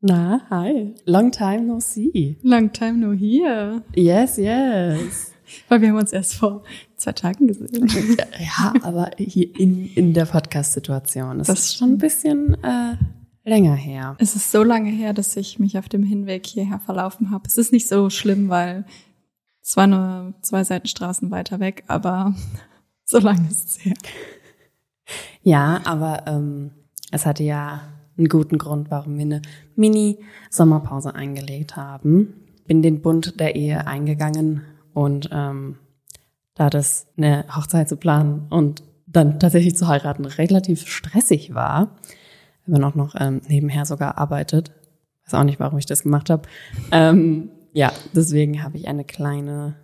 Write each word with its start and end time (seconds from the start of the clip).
Na, 0.00 0.40
hi. 0.50 0.94
Long 1.06 1.30
time 1.30 1.66
no 1.66 1.80
see. 1.80 2.36
Long 2.42 2.70
time 2.70 3.00
no 3.00 3.12
here. 3.12 3.82
Yes, 3.94 4.36
yes. 4.36 5.32
Weil 5.68 5.80
wir 5.80 5.88
haben 5.88 5.96
uns 5.96 6.12
erst 6.12 6.34
vor 6.34 6.64
zwei 6.96 7.12
Tagen 7.12 7.46
gesehen. 7.46 7.88
ja, 8.38 8.74
aber 8.82 9.10
hier 9.16 9.58
in, 9.58 9.86
in 9.94 10.12
der 10.12 10.26
Podcast-Situation. 10.26 11.38
Das, 11.38 11.46
Das 11.46 11.58
ist 11.60 11.76
schon 11.76 11.92
ein 11.92 11.98
bisschen 11.98 12.62
äh, 12.62 12.96
länger 13.44 13.74
her. 13.74 14.16
Es 14.18 14.36
ist 14.36 14.50
so 14.52 14.62
lange 14.62 14.90
her, 14.90 15.14
dass 15.14 15.36
ich 15.36 15.58
mich 15.58 15.78
auf 15.78 15.88
dem 15.88 16.02
Hinweg 16.02 16.46
hierher 16.46 16.80
verlaufen 16.80 17.30
habe. 17.30 17.44
Es 17.46 17.56
ist 17.56 17.72
nicht 17.72 17.88
so 17.88 18.10
schlimm, 18.10 18.48
weil 18.48 18.84
es 19.62 19.76
war 19.76 19.86
nur 19.86 20.34
zwei 20.42 20.62
Seitenstraßen 20.62 21.30
weiter 21.30 21.58
weg, 21.58 21.84
aber 21.86 22.34
so 23.04 23.18
lange 23.18 23.48
ist 23.48 23.68
es 23.70 23.84
her. 23.84 23.94
Ja, 25.42 25.80
aber 25.84 26.24
ähm, 26.26 26.72
es 27.12 27.24
hatte 27.24 27.44
ja 27.44 27.80
einen 28.18 28.28
guten 28.28 28.58
Grund, 28.58 28.90
warum 28.90 29.16
wir 29.16 29.24
eine 29.24 29.42
Mini-Sommerpause 29.74 31.14
eingelegt 31.14 31.76
haben. 31.76 32.34
Bin 32.66 32.82
den 32.82 33.02
Bund 33.02 33.38
der 33.38 33.54
Ehe 33.56 33.86
eingegangen 33.86 34.62
und 34.92 35.28
ähm, 35.32 35.76
da 36.54 36.70
das 36.70 37.06
eine 37.16 37.44
Hochzeit 37.54 37.88
zu 37.88 37.96
planen 37.96 38.46
und 38.50 38.82
dann 39.06 39.38
tatsächlich 39.38 39.76
zu 39.76 39.86
heiraten 39.86 40.24
relativ 40.24 40.86
stressig 40.86 41.54
war, 41.54 41.96
wenn 42.64 42.80
man 42.80 42.84
auch 42.84 42.94
noch 42.96 43.14
ähm, 43.18 43.40
nebenher 43.46 43.84
sogar 43.84 44.18
arbeitet, 44.18 44.72
weiß 45.24 45.34
auch 45.34 45.44
nicht, 45.44 45.60
warum 45.60 45.78
ich 45.78 45.86
das 45.86 46.02
gemacht 46.02 46.30
habe. 46.30 46.48
Ähm, 46.90 47.50
ja, 47.72 47.92
deswegen 48.14 48.62
habe 48.62 48.76
ich 48.78 48.88
eine 48.88 49.04
kleine, 49.04 49.76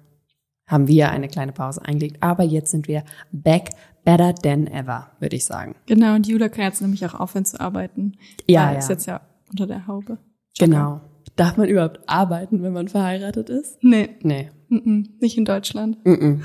haben 0.67 0.89
wir 0.89 1.11
eine 1.11 1.29
kleine 1.29 1.53
Pause 1.53 1.85
eingelegt. 1.85 2.23
Aber 2.23 2.43
jetzt 2.43 2.71
sind 2.71 2.89
wir 2.89 3.05
back 3.31 3.71
better 4.05 4.35
than 4.35 4.67
ever, 4.67 5.11
würde 5.21 5.37
ich 5.37 5.45
sagen. 5.45 5.75
Genau, 5.87 6.15
und 6.15 6.27
Jula 6.27 6.49
kann 6.49 6.65
jetzt 6.65 6.81
nämlich 6.81 7.05
auch 7.07 7.15
aufhören 7.15 7.45
zu 7.45 7.61
arbeiten. 7.61 8.17
Ja, 8.47 8.73
ja. 8.73 8.79
Ist 8.79 8.89
jetzt 8.89 9.07
ja 9.07 9.21
unter 9.51 9.67
der 9.67 9.87
Haube. 9.87 10.19
Genau. 10.59 11.01
Darf 11.37 11.57
man 11.57 11.69
überhaupt 11.69 12.01
arbeiten, 12.07 12.63
wenn 12.63 12.73
man 12.73 12.89
verheiratet 12.89 13.49
ist? 13.49 13.83
Nee, 13.83 14.11
Nee. 14.23 14.51
mm 14.69 14.77
-mm, 14.77 15.07
nicht 15.21 15.39
in 15.39 15.45
Deutschland. 15.45 15.97
Mm-mm. 16.05 16.43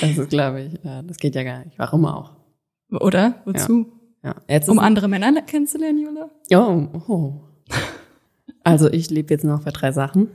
Das 0.00 0.18
ist, 0.18 0.30
glaube 0.30 0.62
ich, 0.62 0.78
ja, 0.82 1.02
das 1.02 1.16
geht 1.18 1.34
ja 1.34 1.42
gar 1.42 1.64
nicht. 1.64 1.78
Warum 1.78 2.04
auch? 2.04 2.36
Oder? 2.90 3.42
Wozu? 3.44 3.86
Ja. 4.22 4.34
Jetzt 4.48 4.68
Um 4.68 4.78
andere 4.78 5.08
Männer 5.08 5.42
kennenzulernen, 5.42 5.98
Jula? 5.98 6.30
oh, 6.52 6.88
oh. 7.08 7.40
Also 8.62 8.90
ich 8.90 9.10
lebe 9.10 9.32
jetzt 9.34 9.44
noch 9.44 9.62
für 9.62 9.72
drei 9.72 9.92
Sachen. 9.92 10.28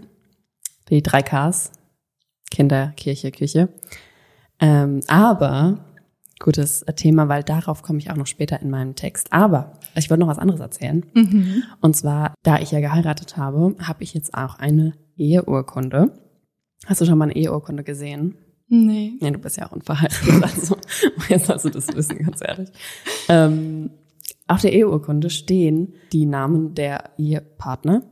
Die 0.90 1.02
drei 1.02 1.22
Ks. 1.24 1.72
Kinder, 2.52 2.94
Kirche, 2.96 3.32
Küche. 3.32 3.70
Ähm, 4.60 5.02
aber, 5.08 5.80
gutes 6.40 6.86
Thema, 6.96 7.28
weil 7.28 7.44
darauf 7.44 7.84
komme 7.84 8.00
ich 8.00 8.10
auch 8.10 8.16
noch 8.16 8.28
später 8.28 8.62
in 8.62 8.70
meinem 8.70 8.96
Text. 8.96 9.34
Aber 9.34 9.74
ich 9.96 10.10
wollte 10.10 10.22
noch 10.22 10.30
was 10.30 10.40
anderes 10.40 10.60
erzählen. 10.60 11.06
Mhm. 11.14 11.64
Und 11.82 11.96
zwar, 11.96 12.34
da 12.44 12.60
ich 12.60 12.72
ja 12.72 12.80
geheiratet 12.80 13.38
habe, 13.38 13.76
habe 13.80 14.04
ich 14.04 14.14
jetzt 14.14 14.34
auch 14.34 14.56
eine 14.56 14.94
Eheurkunde. 15.18 16.14
Hast 16.86 17.02
du 17.02 17.06
schon 17.06 17.18
mal 17.18 17.26
eine 17.26 17.36
Eheurkunde 17.36 17.84
gesehen? 17.84 18.36
Nee. 18.68 19.14
Nee, 19.20 19.32
du 19.32 19.40
bist 19.40 19.58
ja 19.58 19.68
auch 19.68 19.72
unverheiratet, 19.72 20.44
also 20.44 20.78
jetzt 21.28 21.48
sollst 21.48 21.66
du 21.66 21.70
das 21.70 21.88
wissen, 21.96 22.20
ganz 22.20 22.40
ehrlich. 22.42 22.70
Ähm, 23.28 23.90
auf 24.48 24.62
der 24.62 24.74
Eheurkunde 24.74 25.30
stehen 25.30 25.94
die 26.14 26.26
Namen 26.26 26.76
der 26.76 27.12
Ehepartner 27.18 28.04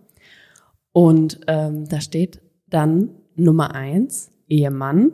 und 0.92 1.40
ähm, 1.48 1.88
da 1.88 2.02
steht 2.02 2.42
dann 2.68 3.10
Nummer 3.36 3.76
eins 3.76 4.32
Ehemann 4.50 5.12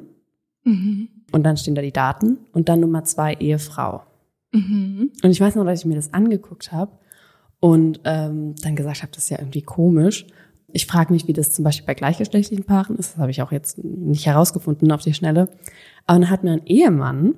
Mhm. 0.63 1.09
Und 1.33 1.43
dann 1.43 1.57
stehen 1.57 1.75
da 1.75 1.81
die 1.81 1.91
Daten 1.91 2.37
und 2.53 2.69
dann 2.69 2.79
Nummer 2.79 3.03
zwei 3.03 3.33
Ehefrau. 3.33 4.03
Mhm. 4.53 5.11
Und 5.23 5.31
ich 5.31 5.41
weiß 5.41 5.55
noch, 5.55 5.65
dass 5.65 5.79
ich 5.79 5.85
mir 5.85 5.95
das 5.95 6.13
angeguckt 6.13 6.71
habe 6.71 6.91
und 7.59 7.99
ähm, 8.05 8.55
dann 8.61 8.75
gesagt 8.75 9.01
habe, 9.01 9.11
das 9.11 9.25
ist 9.25 9.29
ja 9.29 9.39
irgendwie 9.39 9.63
komisch. 9.63 10.27
Ich 10.71 10.85
frage 10.85 11.11
mich, 11.11 11.27
wie 11.27 11.33
das 11.33 11.51
zum 11.51 11.65
Beispiel 11.65 11.87
bei 11.87 11.95
gleichgeschlechtlichen 11.95 12.65
Paaren 12.65 12.97
ist. 12.97 13.13
Das 13.13 13.17
habe 13.17 13.31
ich 13.31 13.41
auch 13.41 13.51
jetzt 13.51 13.83
nicht 13.83 14.25
herausgefunden 14.25 14.91
auf 14.91 15.01
die 15.01 15.13
Schnelle. 15.13 15.49
Aber 16.05 16.19
dann 16.19 16.29
hat 16.29 16.43
mir 16.43 16.51
ein 16.51 16.65
Ehemann, 16.65 17.35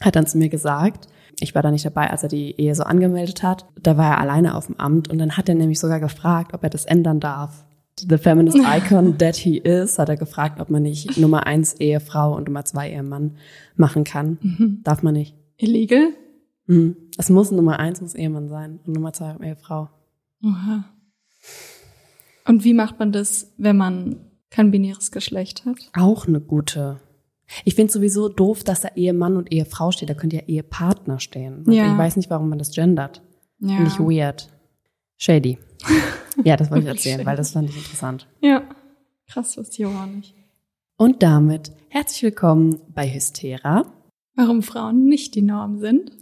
hat 0.00 0.16
dann 0.16 0.26
zu 0.26 0.36
mir 0.38 0.48
gesagt, 0.48 1.06
ich 1.40 1.54
war 1.54 1.62
da 1.62 1.70
nicht 1.70 1.84
dabei, 1.84 2.10
als 2.10 2.24
er 2.24 2.28
die 2.28 2.60
Ehe 2.60 2.74
so 2.74 2.82
angemeldet 2.82 3.42
hat. 3.42 3.66
Da 3.80 3.96
war 3.96 4.12
er 4.12 4.20
alleine 4.20 4.56
auf 4.56 4.66
dem 4.66 4.78
Amt 4.78 5.08
und 5.08 5.18
dann 5.18 5.36
hat 5.36 5.48
er 5.48 5.54
nämlich 5.54 5.78
sogar 5.78 6.00
gefragt, 6.00 6.54
ob 6.54 6.62
er 6.64 6.70
das 6.70 6.84
ändern 6.84 7.20
darf. 7.20 7.64
The 8.08 8.18
feminist 8.18 8.58
icon 8.58 9.18
that 9.18 9.36
he 9.36 9.58
is, 9.58 9.98
hat 9.98 10.08
er 10.08 10.16
gefragt, 10.16 10.60
ob 10.60 10.70
man 10.70 10.82
nicht 10.82 11.16
Nummer 11.18 11.46
eins 11.46 11.74
Ehefrau 11.74 12.36
und 12.36 12.46
Nummer 12.46 12.64
zwei 12.64 12.90
Ehemann 12.90 13.36
machen 13.76 14.04
kann. 14.04 14.80
Darf 14.84 15.02
man 15.02 15.14
nicht. 15.14 15.36
Illegal? 15.56 16.08
Mhm. 16.66 16.96
Es 17.18 17.30
muss 17.30 17.50
Nummer 17.50 17.78
eins 17.78 18.00
muss 18.00 18.14
Ehemann 18.14 18.48
sein 18.48 18.80
und 18.86 18.94
Nummer 18.94 19.12
zwei 19.12 19.36
Ehefrau. 19.42 19.88
Oha. 20.44 20.84
Und 22.46 22.64
wie 22.64 22.74
macht 22.74 22.98
man 22.98 23.12
das, 23.12 23.52
wenn 23.56 23.76
man 23.76 24.16
kein 24.50 24.70
binäres 24.70 25.10
Geschlecht 25.10 25.64
hat? 25.64 25.76
Auch 25.92 26.26
eine 26.26 26.40
gute. 26.40 27.00
Ich 27.64 27.74
finde 27.74 27.92
sowieso 27.92 28.28
doof, 28.28 28.64
dass 28.64 28.80
da 28.80 28.88
Ehemann 28.94 29.36
und 29.36 29.52
Ehefrau 29.52 29.90
steht. 29.90 30.10
Da 30.10 30.14
könnte 30.14 30.36
ja 30.36 30.42
Ehepartner 30.46 31.20
stehen. 31.20 31.64
Ja. 31.70 31.92
Ich 31.92 31.98
weiß 31.98 32.16
nicht, 32.16 32.30
warum 32.30 32.48
man 32.48 32.58
das 32.58 32.72
gendert. 32.72 33.22
Ja. 33.60 33.76
Finde 33.76 33.90
ich 33.90 33.98
weird. 33.98 34.48
Shady. 35.18 35.58
ja, 36.44 36.56
das 36.56 36.70
wollte 36.70 36.84
ich 36.84 36.88
erzählen, 36.88 37.26
weil 37.26 37.36
das 37.36 37.52
fand 37.52 37.70
ich 37.70 37.76
interessant. 37.76 38.26
Ja. 38.40 38.62
Krass, 39.28 39.56
wusste 39.56 39.82
ich 39.82 39.86
auch 39.86 40.06
nicht. 40.06 40.34
Und 40.96 41.22
damit 41.22 41.72
herzlich 41.88 42.22
willkommen 42.22 42.80
bei 42.88 43.08
Hystera. 43.08 43.86
Warum 44.34 44.62
Frauen 44.62 45.06
nicht 45.06 45.34
die 45.34 45.42
Norm 45.42 45.78
sind? 45.78 46.12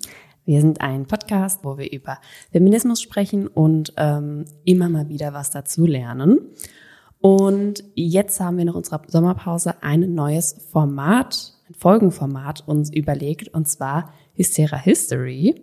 Wir 0.45 0.61
sind 0.61 0.81
ein 0.81 1.07
Podcast, 1.07 1.65
wo 1.65 1.79
wir 1.79 1.93
über 1.93 2.19
Feminismus 2.51 3.01
sprechen 3.01 3.47
und 3.47 3.93
ähm, 3.97 4.47
immer 4.65 4.89
mal 4.89 5.09
wieder 5.09 5.33
was 5.33 5.51
dazu 5.51 5.87
lernen. 5.87 6.39
Und 7.21 7.85
jetzt 7.95 8.41
haben 8.41 8.57
wir 8.57 8.65
nach 8.65 8.75
unserer 8.75 9.03
Sommerpause 9.07 9.83
ein 9.83 10.15
neues 10.15 10.57
Format, 10.71 11.55
ein 11.69 11.75
Folgenformat 11.75 12.67
uns 12.67 12.93
überlegt, 12.93 13.49
und 13.49 13.69
zwar 13.69 14.13
Hystera 14.35 14.79
History. 14.79 15.63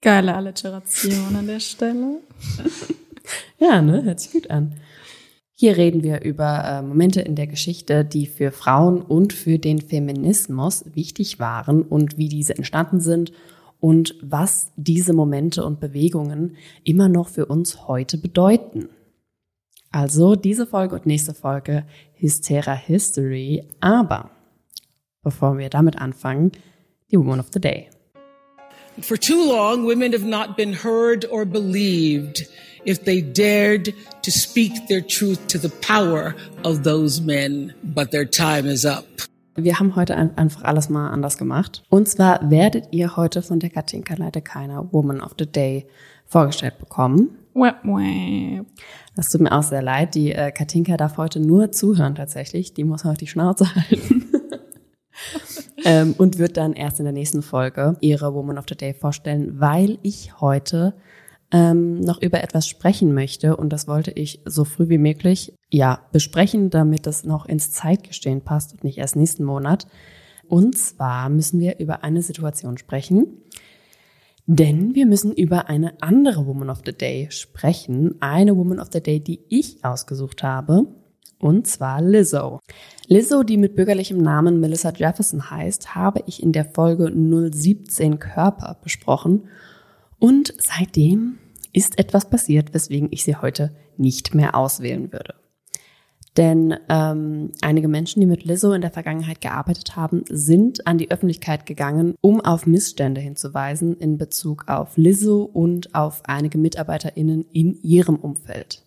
Geile 0.00 0.34
Alliteration 0.34 1.36
an 1.36 1.46
der 1.46 1.60
Stelle. 1.60 2.20
Ja, 3.58 3.80
ne, 3.80 4.04
hört 4.04 4.20
sich 4.20 4.32
gut 4.32 4.50
an. 4.50 4.74
Hier 5.54 5.78
reden 5.78 6.02
wir 6.02 6.22
über 6.22 6.64
äh, 6.64 6.82
Momente 6.82 7.22
in 7.22 7.34
der 7.34 7.46
Geschichte, 7.46 8.04
die 8.04 8.26
für 8.26 8.50
Frauen 8.50 9.00
und 9.00 9.32
für 9.32 9.58
den 9.58 9.80
Feminismus 9.80 10.84
wichtig 10.94 11.38
waren 11.38 11.82
und 11.82 12.18
wie 12.18 12.28
diese 12.28 12.54
entstanden 12.56 13.00
sind 13.00 13.32
und 13.80 14.14
was 14.20 14.72
diese 14.76 15.14
Momente 15.14 15.64
und 15.64 15.80
Bewegungen 15.80 16.56
immer 16.84 17.08
noch 17.08 17.28
für 17.28 17.46
uns 17.46 17.88
heute 17.88 18.18
bedeuten. 18.18 18.90
Also 19.90 20.36
diese 20.36 20.66
Folge 20.66 20.94
und 20.94 21.06
nächste 21.06 21.32
Folge 21.32 21.86
Hystera 22.12 22.74
History. 22.74 23.64
Aber 23.80 24.30
bevor 25.22 25.56
wir 25.56 25.70
damit 25.70 25.96
anfangen, 25.96 26.52
die 27.10 27.18
Woman 27.18 27.40
of 27.40 27.48
the 27.50 27.60
Day. 27.60 27.88
For 29.02 29.16
too 29.18 29.46
long, 29.46 29.86
women 29.86 30.12
have 30.12 30.24
not 30.24 30.56
been 30.56 30.72
heard 30.72 31.26
or 31.30 31.44
believed 31.44 32.46
if 32.84 33.04
they 33.04 33.20
dared 33.20 33.92
to 34.22 34.30
speak 34.30 34.72
their 34.88 35.02
truth 35.06 35.38
to 35.48 35.58
the 35.58 35.68
power 35.86 36.34
of 36.64 36.82
those 36.82 37.20
men. 37.22 37.72
But 37.82 38.10
their 38.10 38.28
time 38.28 38.66
is 38.70 38.84
up. 38.86 39.04
Wir 39.58 39.78
haben 39.78 39.96
heute 39.96 40.16
ein- 40.16 40.36
einfach 40.36 40.64
alles 40.64 40.88
mal 40.88 41.10
anders 41.10 41.38
gemacht. 41.38 41.82
Und 41.88 42.08
zwar 42.08 42.50
werdet 42.50 42.88
ihr 42.92 43.16
heute 43.16 43.42
von 43.42 43.58
der 43.58 43.70
Katinka 43.70 44.14
leider 44.16 44.40
keiner 44.40 44.92
Woman 44.92 45.20
of 45.20 45.32
the 45.38 45.46
Day 45.46 45.86
vorgestellt 46.26 46.78
bekommen. 46.78 47.30
Das 49.14 49.30
tut 49.30 49.40
mir 49.40 49.52
auch 49.52 49.62
sehr 49.62 49.80
leid. 49.80 50.14
Die 50.14 50.32
äh, 50.32 50.50
Katinka 50.52 50.96
darf 50.98 51.16
heute 51.16 51.40
nur 51.40 51.72
zuhören 51.72 52.14
tatsächlich. 52.14 52.74
Die 52.74 52.84
muss 52.84 53.04
heute 53.04 53.18
die 53.20 53.26
Schnauze 53.28 53.74
halten. 53.74 54.24
ähm, 55.84 56.14
und 56.18 56.38
wird 56.38 56.56
dann 56.56 56.72
erst 56.72 56.98
in 56.98 57.04
der 57.04 57.12
nächsten 57.12 57.42
Folge 57.42 57.96
ihre 58.00 58.34
Woman 58.34 58.58
of 58.58 58.66
the 58.68 58.76
Day 58.76 58.94
vorstellen, 58.94 59.60
weil 59.60 59.98
ich 60.02 60.40
heute 60.40 60.94
ähm, 61.52 62.00
noch 62.00 62.20
über 62.20 62.42
etwas 62.42 62.66
sprechen 62.66 63.14
möchte 63.14 63.56
und 63.56 63.72
das 63.72 63.86
wollte 63.86 64.10
ich 64.10 64.40
so 64.44 64.64
früh 64.64 64.88
wie 64.88 64.98
möglich 64.98 65.54
ja 65.70 66.00
besprechen, 66.12 66.70
damit 66.70 67.06
das 67.06 67.24
noch 67.24 67.46
ins 67.46 67.70
Zeitgestehen 67.70 68.42
passt 68.42 68.72
und 68.72 68.84
nicht 68.84 68.98
erst 68.98 69.16
nächsten 69.16 69.44
Monat. 69.44 69.86
Und 70.48 70.76
zwar 70.76 71.28
müssen 71.28 71.60
wir 71.60 71.78
über 71.78 72.04
eine 72.04 72.22
Situation 72.22 72.78
sprechen, 72.78 73.26
Denn 74.46 74.94
wir 74.94 75.06
müssen 75.06 75.32
über 75.32 75.68
eine 75.68 76.00
andere 76.00 76.46
Woman 76.46 76.70
of 76.70 76.82
the 76.86 76.92
Day 76.92 77.26
sprechen. 77.30 78.14
Eine 78.20 78.56
Woman 78.56 78.78
of 78.78 78.88
the 78.92 79.02
Day, 79.02 79.18
die 79.18 79.40
ich 79.48 79.84
ausgesucht 79.84 80.44
habe. 80.44 80.86
Und 81.38 81.66
zwar 81.66 82.00
Lizzo. 82.00 82.60
Lizzo, 83.08 83.42
die 83.42 83.56
mit 83.56 83.76
bürgerlichem 83.76 84.18
Namen 84.18 84.60
Melissa 84.60 84.90
Jefferson 84.90 85.50
heißt, 85.50 85.94
habe 85.94 86.22
ich 86.26 86.42
in 86.42 86.52
der 86.52 86.64
Folge 86.64 87.12
017 87.12 88.18
Körper 88.18 88.78
besprochen. 88.82 89.48
Und 90.18 90.54
seitdem 90.58 91.38
ist 91.72 91.98
etwas 91.98 92.30
passiert, 92.30 92.72
weswegen 92.72 93.08
ich 93.10 93.24
sie 93.24 93.36
heute 93.36 93.76
nicht 93.96 94.34
mehr 94.34 94.54
auswählen 94.54 95.12
würde. 95.12 95.34
Denn 96.36 96.74
ähm, 96.90 97.52
einige 97.62 97.88
Menschen, 97.88 98.20
die 98.20 98.26
mit 98.26 98.44
Lizzo 98.44 98.72
in 98.72 98.82
der 98.82 98.90
Vergangenheit 98.90 99.40
gearbeitet 99.40 99.96
haben, 99.96 100.22
sind 100.28 100.86
an 100.86 100.98
die 100.98 101.10
Öffentlichkeit 101.10 101.64
gegangen, 101.64 102.14
um 102.20 102.42
auf 102.42 102.66
Missstände 102.66 103.20
hinzuweisen 103.20 103.96
in 103.96 104.18
Bezug 104.18 104.68
auf 104.68 104.96
Lizzo 104.96 105.42
und 105.44 105.94
auf 105.94 106.22
einige 106.26 106.58
MitarbeiterInnen 106.58 107.46
in 107.52 107.80
ihrem 107.82 108.16
Umfeld. 108.16 108.82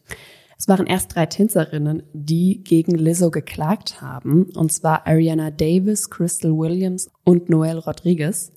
Es 0.60 0.68
waren 0.68 0.88
erst 0.88 1.16
drei 1.16 1.26
Tänzerinnen, 1.26 2.04
die 2.12 2.62
gegen 2.66 2.96
Lizzo 2.96 3.32
geklagt 3.32 4.02
haben, 4.02 4.52
und 4.58 4.74
zwar 4.74 5.08
Ariana 5.08 5.52
Davis, 5.52 6.10
Crystal 6.10 6.52
Williams 6.52 7.10
und 7.24 7.50
Noel 7.50 7.78
Rodriguez. 7.78 8.52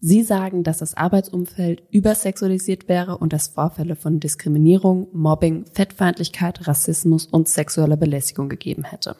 Sie 0.00 0.24
sagen, 0.24 0.64
dass 0.64 0.78
das 0.78 0.96
Arbeitsumfeld 0.96 1.84
übersexualisiert 1.92 2.88
wäre 2.88 3.18
und 3.18 3.32
es 3.32 3.46
Vorfälle 3.46 3.94
von 3.94 4.18
Diskriminierung, 4.18 5.06
Mobbing, 5.12 5.66
Fettfeindlichkeit, 5.72 6.66
Rassismus 6.66 7.26
und 7.26 7.48
sexueller 7.48 7.96
Belästigung 7.96 8.48
gegeben 8.48 8.82
hätte. 8.82 9.14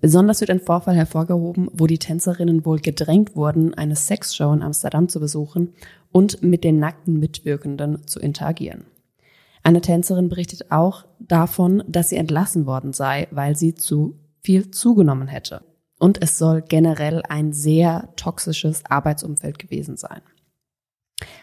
Besonders 0.00 0.40
wird 0.40 0.50
ein 0.50 0.60
Vorfall 0.60 0.96
hervorgehoben, 0.96 1.68
wo 1.74 1.86
die 1.86 1.98
Tänzerinnen 1.98 2.64
wohl 2.64 2.80
gedrängt 2.80 3.36
wurden, 3.36 3.74
eine 3.74 3.96
Sexshow 3.96 4.52
in 4.52 4.62
Amsterdam 4.62 5.10
zu 5.10 5.20
besuchen 5.20 5.74
und 6.10 6.42
mit 6.42 6.64
den 6.64 6.78
nackten 6.78 7.18
Mitwirkenden 7.18 8.06
zu 8.06 8.18
interagieren. 8.18 8.86
Eine 9.62 9.80
Tänzerin 9.80 10.28
berichtet 10.28 10.70
auch 10.70 11.04
davon, 11.18 11.82
dass 11.86 12.08
sie 12.08 12.16
entlassen 12.16 12.66
worden 12.66 12.92
sei, 12.92 13.28
weil 13.30 13.56
sie 13.56 13.74
zu 13.74 14.18
viel 14.40 14.70
zugenommen 14.70 15.28
hätte 15.28 15.62
und 16.02 16.20
es 16.20 16.36
soll 16.36 16.62
generell 16.62 17.22
ein 17.28 17.52
sehr 17.52 18.08
toxisches 18.16 18.84
Arbeitsumfeld 18.86 19.60
gewesen 19.60 19.96
sein. 19.96 20.20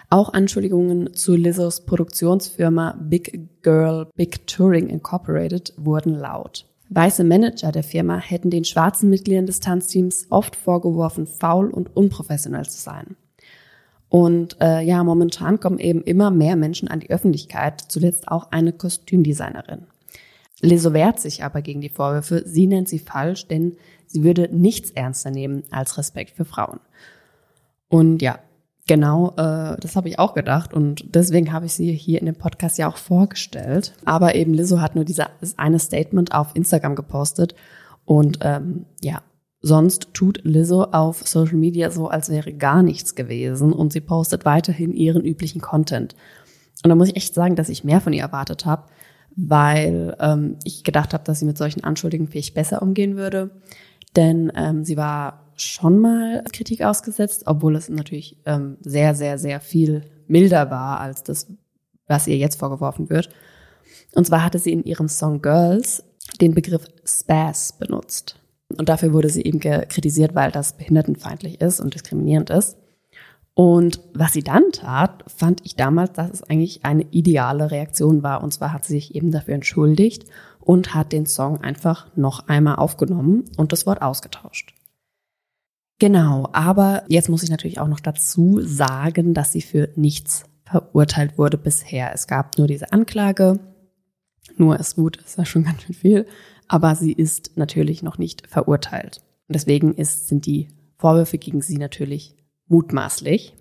Auch 0.09 0.33
Anschuldigungen 0.33 1.13
zu 1.13 1.35
Lizzos 1.35 1.85
Produktionsfirma 1.85 2.97
Big 2.99 3.61
Girl 3.61 4.07
Big 4.15 4.45
Touring 4.47 4.87
Incorporated 4.87 5.73
wurden 5.77 6.13
laut. 6.13 6.65
Weiße 6.89 7.23
Manager 7.23 7.71
der 7.71 7.83
Firma 7.83 8.17
hätten 8.17 8.49
den 8.49 8.65
schwarzen 8.65 9.09
Mitgliedern 9.09 9.45
des 9.45 9.61
Tanzteams 9.61 10.25
oft 10.29 10.57
vorgeworfen, 10.57 11.25
faul 11.25 11.69
und 11.69 11.95
unprofessionell 11.95 12.67
zu 12.67 12.79
sein. 12.79 13.15
Und 14.09 14.57
äh, 14.59 14.81
ja, 14.81 15.03
momentan 15.03 15.59
kommen 15.59 15.77
eben 15.77 16.01
immer 16.01 16.31
mehr 16.31 16.55
Menschen 16.55 16.87
an 16.87 16.99
die 16.99 17.11
Öffentlichkeit, 17.11 17.81
zuletzt 17.87 18.27
auch 18.27 18.51
eine 18.51 18.73
Kostümdesignerin. 18.73 19.85
Lizzo 20.61 20.93
wehrt 20.93 21.19
sich 21.19 21.43
aber 21.43 21.61
gegen 21.61 21.81
die 21.81 21.89
Vorwürfe. 21.89 22.43
Sie 22.45 22.67
nennt 22.67 22.89
sie 22.89 22.99
falsch, 22.99 23.47
denn 23.47 23.77
sie 24.07 24.23
würde 24.23 24.49
nichts 24.51 24.91
ernster 24.91 25.31
nehmen 25.31 25.63
als 25.71 25.97
Respekt 25.97 26.31
für 26.35 26.43
Frauen. 26.43 26.79
Und 27.87 28.21
ja, 28.21 28.39
genau, 28.87 29.29
äh, 29.37 29.77
das 29.79 29.95
habe 29.95 30.09
ich 30.09 30.19
auch 30.19 30.33
gedacht 30.33 30.73
und 30.73 31.15
deswegen 31.15 31.53
habe 31.53 31.67
ich 31.67 31.73
sie 31.73 31.93
hier 31.93 32.19
in 32.19 32.25
dem 32.25 32.35
Podcast 32.35 32.77
ja 32.77 32.89
auch 32.89 32.97
vorgestellt. 32.97 33.93
Aber 34.05 34.35
eben 34.35 34.53
Lizzo 34.53 34.81
hat 34.81 34.95
nur 34.95 35.05
dieses 35.05 35.27
eine 35.57 35.79
Statement 35.79 36.33
auf 36.33 36.55
Instagram 36.55 36.95
gepostet 36.95 37.55
und 38.05 38.39
ähm, 38.41 38.85
ja, 39.01 39.21
sonst 39.61 40.13
tut 40.13 40.41
Lizzo 40.43 40.83
auf 40.83 41.27
Social 41.27 41.57
Media 41.57 41.91
so, 41.91 42.07
als 42.07 42.29
wäre 42.29 42.53
gar 42.53 42.83
nichts 42.83 43.15
gewesen 43.15 43.73
und 43.73 43.93
sie 43.93 44.01
postet 44.01 44.45
weiterhin 44.45 44.93
ihren 44.93 45.23
üblichen 45.23 45.61
Content. 45.61 46.15
Und 46.83 46.89
da 46.89 46.95
muss 46.95 47.09
ich 47.09 47.17
echt 47.17 47.33
sagen, 47.33 47.55
dass 47.55 47.69
ich 47.69 47.83
mehr 47.83 48.01
von 48.01 48.13
ihr 48.13 48.21
erwartet 48.21 48.65
habe 48.65 48.85
weil 49.35 50.15
ähm, 50.19 50.57
ich 50.63 50.83
gedacht 50.83 51.13
habe, 51.13 51.23
dass 51.23 51.39
sie 51.39 51.45
mit 51.45 51.57
solchen 51.57 51.83
Anschuldigungen 51.83 52.31
vielleicht 52.31 52.53
besser 52.53 52.81
umgehen 52.81 53.15
würde. 53.15 53.51
Denn 54.15 54.51
ähm, 54.55 54.83
sie 54.83 54.97
war 54.97 55.51
schon 55.55 55.99
mal 55.99 56.43
Kritik 56.51 56.81
ausgesetzt, 56.81 57.43
obwohl 57.45 57.75
es 57.75 57.89
natürlich 57.89 58.37
ähm, 58.45 58.77
sehr, 58.81 59.15
sehr, 59.15 59.37
sehr 59.37 59.59
viel 59.59 60.03
milder 60.27 60.71
war 60.71 60.99
als 60.99 61.23
das, 61.23 61.47
was 62.07 62.27
ihr 62.27 62.37
jetzt 62.37 62.59
vorgeworfen 62.59 63.09
wird. 63.09 63.29
Und 64.13 64.25
zwar 64.25 64.43
hatte 64.43 64.59
sie 64.59 64.73
in 64.73 64.83
ihrem 64.83 65.07
Song 65.07 65.41
Girls 65.41 66.03
den 66.41 66.53
Begriff 66.53 66.85
Spaz 67.05 67.73
benutzt. 67.73 68.39
Und 68.77 68.89
dafür 68.89 69.13
wurde 69.13 69.29
sie 69.29 69.43
eben 69.43 69.59
kritisiert, 69.59 70.35
weil 70.35 70.51
das 70.51 70.73
behindertenfeindlich 70.73 71.59
ist 71.61 71.79
und 71.79 71.95
diskriminierend 71.95 72.49
ist. 72.49 72.77
Und 73.55 73.99
was 74.13 74.33
sie 74.33 74.43
dann 74.43 74.71
tat, 74.71 75.25
fand 75.27 75.65
ich 75.65 75.75
damals, 75.75 76.13
dass 76.13 76.31
es 76.31 76.43
eigentlich 76.43 76.85
eine 76.85 77.03
ideale 77.11 77.71
Reaktion 77.71 78.23
war. 78.23 78.41
Und 78.41 78.53
zwar 78.53 78.71
hat 78.71 78.85
sie 78.85 78.93
sich 78.93 79.15
eben 79.15 79.31
dafür 79.31 79.55
entschuldigt 79.55 80.25
und 80.59 80.93
hat 80.93 81.11
den 81.11 81.25
Song 81.25 81.59
einfach 81.61 82.07
noch 82.15 82.47
einmal 82.47 82.75
aufgenommen 82.75 83.45
und 83.57 83.73
das 83.73 83.85
Wort 83.85 84.01
ausgetauscht. 84.01 84.75
Genau, 85.99 86.47
aber 86.53 87.03
jetzt 87.09 87.27
muss 87.27 87.43
ich 87.43 87.49
natürlich 87.49 87.79
auch 87.79 87.89
noch 87.89 87.99
dazu 87.99 88.61
sagen, 88.61 89.33
dass 89.33 89.51
sie 89.51 89.61
für 89.61 89.89
nichts 89.95 90.45
verurteilt 90.63 91.37
wurde 91.37 91.57
bisher. 91.57 92.13
Es 92.13 92.27
gab 92.27 92.57
nur 92.57 92.67
diese 92.67 92.93
Anklage. 92.93 93.59
Nur 94.55 94.79
ist 94.79 94.95
gut, 94.95 95.17
ist 95.17 95.37
ja 95.37 95.45
schon 95.45 95.65
ganz 95.65 95.81
schön 95.81 95.95
viel. 95.95 96.25
Aber 96.69 96.95
sie 96.95 97.11
ist 97.11 97.57
natürlich 97.57 98.03
noch 98.03 98.17
nicht 98.17 98.47
verurteilt. 98.47 99.21
Und 99.47 99.55
deswegen 99.55 99.93
ist, 99.95 100.29
sind 100.29 100.45
die 100.45 100.69
Vorwürfe 100.97 101.37
gegen 101.37 101.61
sie 101.61 101.77
natürlich 101.77 102.37
mutmaßlich. 102.67 103.55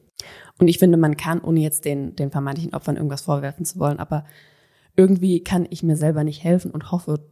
Und 0.60 0.68
ich 0.68 0.78
finde, 0.78 0.98
man 0.98 1.16
kann, 1.16 1.40
ohne 1.40 1.60
jetzt 1.60 1.84
den, 1.84 2.14
den 2.14 2.30
vermeintlichen 2.30 2.74
Opfern 2.74 2.96
irgendwas 2.96 3.22
vorwerfen 3.22 3.64
zu 3.64 3.78
wollen, 3.78 3.98
aber 3.98 4.24
irgendwie 4.96 5.42
kann 5.42 5.66
ich 5.70 5.82
mir 5.82 5.96
selber 5.96 6.22
nicht 6.22 6.44
helfen 6.44 6.70
und 6.70 6.92
hoffe 6.92 7.24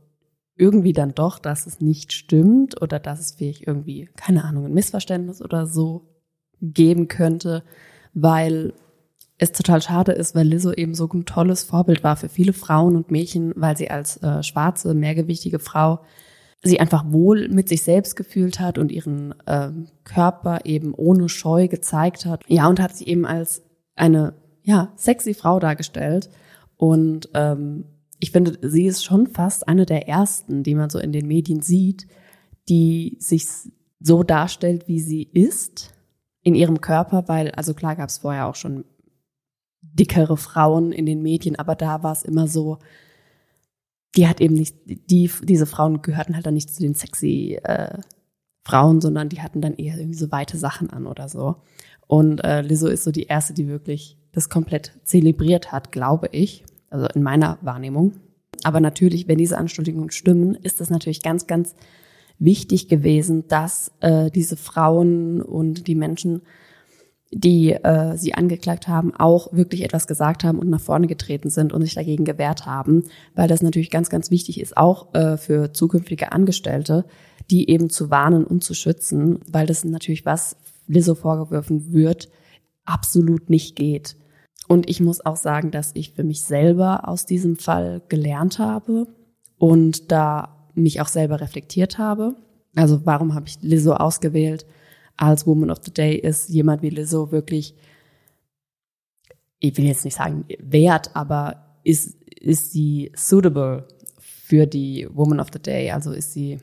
irgendwie 0.56 0.92
dann 0.94 1.14
doch, 1.14 1.38
dass 1.38 1.66
es 1.66 1.80
nicht 1.80 2.12
stimmt 2.12 2.80
oder 2.80 2.98
dass 2.98 3.20
es 3.20 3.32
vielleicht 3.32 3.66
irgendwie, 3.66 4.08
keine 4.16 4.44
Ahnung, 4.44 4.64
ein 4.64 4.72
Missverständnis 4.72 5.42
oder 5.42 5.66
so 5.66 6.08
geben 6.62 7.08
könnte, 7.08 7.62
weil 8.14 8.72
es 9.38 9.52
total 9.52 9.82
schade 9.82 10.12
ist, 10.12 10.34
weil 10.34 10.46
Lizzo 10.46 10.72
eben 10.72 10.94
so 10.94 11.08
ein 11.12 11.26
tolles 11.26 11.64
Vorbild 11.64 12.02
war 12.02 12.16
für 12.16 12.28
viele 12.28 12.52
Frauen 12.52 12.96
und 12.96 13.10
Mädchen, 13.10 13.52
weil 13.56 13.76
sie 13.76 13.90
als 13.90 14.22
äh, 14.22 14.42
schwarze, 14.42 14.94
mehrgewichtige 14.94 15.58
Frau 15.58 16.00
sie 16.62 16.80
einfach 16.80 17.04
wohl 17.12 17.48
mit 17.48 17.68
sich 17.68 17.82
selbst 17.82 18.16
gefühlt 18.16 18.60
hat 18.60 18.78
und 18.78 18.90
ihren 18.90 19.34
äh, 19.46 19.70
Körper 20.04 20.60
eben 20.64 20.94
ohne 20.94 21.28
Scheu 21.28 21.68
gezeigt 21.68 22.26
hat. 22.26 22.42
Ja, 22.48 22.66
und 22.68 22.80
hat 22.80 22.96
sie 22.96 23.06
eben 23.06 23.26
als 23.26 23.62
eine 23.94 24.34
ja 24.62 24.92
sexy 24.96 25.34
Frau 25.34 25.60
dargestellt. 25.60 26.30
Und 26.76 27.28
ähm, 27.34 27.84
ich 28.18 28.32
finde, 28.32 28.58
sie 28.62 28.86
ist 28.86 29.04
schon 29.04 29.26
fast 29.26 29.68
eine 29.68 29.86
der 29.86 30.08
ersten, 30.08 30.62
die 30.62 30.74
man 30.74 30.90
so 30.90 30.98
in 30.98 31.12
den 31.12 31.26
Medien 31.26 31.60
sieht, 31.60 32.06
die 32.68 33.16
sich 33.20 33.46
so 34.00 34.22
darstellt, 34.22 34.88
wie 34.88 35.00
sie 35.00 35.22
ist 35.22 35.92
in 36.42 36.54
ihrem 36.54 36.80
Körper, 36.80 37.24
weil, 37.28 37.50
also 37.52 37.74
klar 37.74 37.96
gab 37.96 38.08
es 38.08 38.18
vorher 38.18 38.46
auch 38.46 38.54
schon 38.54 38.84
dickere 39.98 40.36
Frauen 40.36 40.92
in 40.92 41.06
den 41.06 41.22
Medien, 41.22 41.56
aber 41.56 41.74
da 41.74 42.02
war 42.02 42.12
es 42.12 42.22
immer 42.22 42.48
so, 42.48 42.78
die 44.16 44.28
hat 44.28 44.40
eben 44.40 44.54
nicht, 44.54 44.76
die, 44.86 45.30
diese 45.42 45.66
Frauen 45.66 46.02
gehörten 46.02 46.34
halt 46.34 46.46
dann 46.46 46.54
nicht 46.54 46.74
zu 46.74 46.80
den 46.80 46.94
sexy 46.94 47.58
äh, 47.62 47.98
Frauen, 48.64 49.00
sondern 49.00 49.28
die 49.28 49.42
hatten 49.42 49.60
dann 49.60 49.74
eher 49.74 49.96
irgendwie 49.96 50.18
so 50.18 50.32
weite 50.32 50.58
Sachen 50.58 50.90
an 50.90 51.06
oder 51.06 51.28
so. 51.28 51.56
Und 52.06 52.42
äh, 52.44 52.62
Lizzo 52.62 52.88
ist 52.88 53.04
so 53.04 53.10
die 53.10 53.24
erste, 53.24 53.52
die 53.52 53.68
wirklich 53.68 54.16
das 54.32 54.48
komplett 54.48 54.92
zelebriert 55.04 55.72
hat, 55.72 55.92
glaube 55.92 56.28
ich. 56.32 56.64
Also 56.90 57.06
in 57.14 57.22
meiner 57.22 57.58
Wahrnehmung. 57.62 58.14
Aber 58.64 58.80
natürlich, 58.80 59.28
wenn 59.28 59.38
diese 59.38 59.58
Anschuldigungen 59.58 60.10
stimmen, 60.10 60.54
ist 60.54 60.80
es 60.80 60.90
natürlich 60.90 61.22
ganz, 61.22 61.46
ganz 61.46 61.74
wichtig 62.38 62.88
gewesen, 62.88 63.46
dass 63.48 63.92
äh, 64.00 64.30
diese 64.30 64.56
Frauen 64.56 65.42
und 65.42 65.86
die 65.86 65.94
Menschen 65.94 66.42
die 67.32 67.72
äh, 67.72 68.16
sie 68.16 68.34
angeklagt 68.34 68.88
haben, 68.88 69.14
auch 69.14 69.52
wirklich 69.52 69.82
etwas 69.82 70.06
gesagt 70.06 70.44
haben 70.44 70.58
und 70.58 70.70
nach 70.70 70.80
vorne 70.80 71.06
getreten 71.06 71.50
sind 71.50 71.72
und 71.72 71.82
sich 71.82 71.94
dagegen 71.94 72.24
gewehrt 72.24 72.66
haben, 72.66 73.04
weil 73.34 73.48
das 73.48 73.62
natürlich 73.62 73.90
ganz, 73.90 74.10
ganz 74.10 74.30
wichtig 74.30 74.60
ist, 74.60 74.76
auch 74.76 75.12
äh, 75.14 75.36
für 75.36 75.72
zukünftige 75.72 76.32
Angestellte, 76.32 77.04
die 77.50 77.68
eben 77.68 77.90
zu 77.90 78.10
warnen 78.10 78.44
und 78.44 78.62
zu 78.62 78.74
schützen, 78.74 79.40
weil 79.50 79.66
das 79.66 79.84
natürlich 79.84 80.24
was 80.24 80.56
Lizzo 80.86 81.14
vorgeworfen 81.14 81.92
wird, 81.92 82.28
absolut 82.84 83.50
nicht 83.50 83.76
geht. 83.76 84.16
Und 84.68 84.88
ich 84.88 85.00
muss 85.00 85.24
auch 85.24 85.36
sagen, 85.36 85.70
dass 85.70 85.92
ich 85.94 86.12
für 86.12 86.24
mich 86.24 86.42
selber 86.42 87.08
aus 87.08 87.26
diesem 87.26 87.56
Fall 87.56 88.02
gelernt 88.08 88.58
habe 88.58 89.06
und 89.58 90.10
da 90.12 90.68
mich 90.74 91.00
auch 91.00 91.08
selber 91.08 91.40
reflektiert 91.40 91.98
habe. 91.98 92.36
Also 92.74 93.00
warum 93.04 93.34
habe 93.34 93.46
ich 93.48 93.58
Lizzo 93.62 93.94
ausgewählt? 93.94 94.66
Als 95.16 95.46
Woman 95.46 95.70
of 95.70 95.78
the 95.82 95.92
Day 95.92 96.16
ist 96.16 96.48
jemand 96.48 96.82
wie 96.82 96.90
Lizzo 96.90 97.32
wirklich, 97.32 97.74
ich 99.58 99.76
will 99.76 99.86
jetzt 99.86 100.04
nicht 100.04 100.16
sagen 100.16 100.44
wert, 100.58 101.14
aber 101.14 101.78
ist, 101.84 102.22
ist 102.40 102.72
sie 102.72 103.12
suitable 103.14 103.86
für 104.18 104.66
die 104.66 105.08
Woman 105.12 105.40
of 105.40 105.48
the 105.52 105.60
Day? 105.60 105.90
Also 105.90 106.12
ist 106.12 106.32
sie 106.32 106.58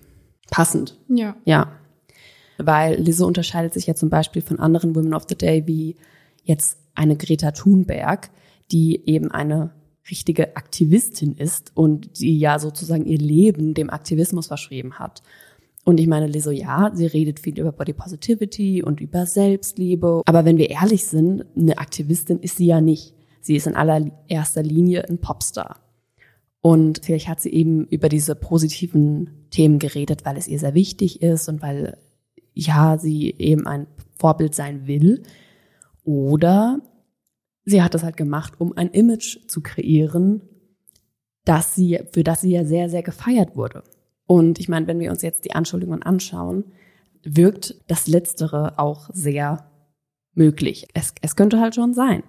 passend? 0.50 0.98
Ja. 1.08 1.36
Ja. 1.46 1.72
Weil 2.58 3.00
Lizzo 3.02 3.26
unterscheidet 3.26 3.74
sich 3.74 3.88
ja 3.88 3.96
zum 3.96 4.10
Beispiel 4.10 4.42
von 4.42 4.60
anderen 4.60 4.96
Women 4.96 5.14
of 5.14 5.26
the 5.28 5.36
Day 5.36 5.66
wie 5.66 5.96
jetzt 6.44 6.78
eine 6.96 7.18
Greta 7.18 7.52
Thunberg, 7.52 8.30
die 8.72 9.02
eben 9.08 9.32
eine 9.32 9.72
richtige 10.10 10.56
Aktivistin 10.56 11.34
ist 11.34 11.72
und 11.76 12.20
die 12.20 12.38
ja 12.38 12.60
sozusagen 12.60 13.06
ihr 13.06 13.18
Leben 13.18 13.74
dem 13.74 13.90
Aktivismus 13.90 14.48
verschrieben 14.48 15.00
hat. 15.00 15.24
Und 15.86 16.00
ich 16.00 16.08
meine, 16.08 16.28
Lizzo, 16.28 16.52
ja, 16.52 16.92
sie 16.94 17.06
redet 17.06 17.40
viel 17.40 17.60
über 17.60 17.74
Body 17.74 17.94
Positivity 17.94 18.84
und 18.84 19.02
über 19.02 19.26
Selbstliebe. 19.26 20.22
Aber 20.26 20.46
wenn 20.46 20.58
wir 20.58 20.70
ehrlich 20.70 21.06
sind, 21.06 21.46
eine 21.58 21.78
Aktivistin 21.78 22.40
ist 22.40 22.58
sie 22.58 22.68
ja 22.68 22.80
nicht. 22.80 23.14
Sie 23.42 23.58
ist 23.58 23.68
in 23.68 23.76
allererster 23.76 24.64
Linie 24.64 25.08
ein 25.10 25.20
Popstar. 25.20 25.82
Und 26.62 27.02
vielleicht 27.04 27.28
hat 27.28 27.42
sie 27.42 27.52
eben 27.52 27.86
über 27.88 28.08
diese 28.08 28.36
positiven 28.36 29.48
Themen 29.50 29.80
geredet, 29.80 30.24
weil 30.24 30.38
es 30.38 30.48
ihr 30.48 30.60
sehr 30.60 30.74
wichtig 30.74 31.22
ist 31.22 31.50
und 31.50 31.62
weil, 31.62 31.98
ja, 32.54 32.98
sie 32.98 33.36
eben 33.38 33.68
ein 33.68 33.88
Vorbild 34.18 34.56
sein 34.56 34.88
will. 34.88 35.24
Oder 36.06 36.80
sie 37.66 37.82
hat 37.82 37.94
das 37.94 38.04
halt 38.04 38.16
gemacht, 38.16 38.54
um 38.60 38.78
ein 38.78 38.90
Image 38.92 39.46
zu 39.48 39.62
kreieren, 39.62 40.42
dass 41.44 41.76
sie, 41.76 42.00
für 42.14 42.24
das 42.24 42.40
sie 42.40 42.52
ja 42.52 42.64
sehr, 42.64 42.90
sehr 42.90 43.04
gefeiert 43.04 43.58
wurde. 43.58 43.84
Und 44.34 44.58
ich 44.58 44.68
meine, 44.68 44.88
wenn 44.88 45.00
wir 45.00 45.12
uns 45.12 45.22
jetzt 45.22 45.46
die 45.46 45.54
Anschuldigungen 45.54 46.02
anschauen, 46.02 46.64
wirkt 47.22 47.76
das 47.86 48.08
Letztere 48.08 48.80
auch 48.80 49.12
sehr 49.14 49.70
möglich. 50.34 50.88
Es, 50.96 51.14
es 51.22 51.36
könnte 51.36 51.60
halt 51.60 51.76
schon 51.76 51.94
sein. 51.94 52.24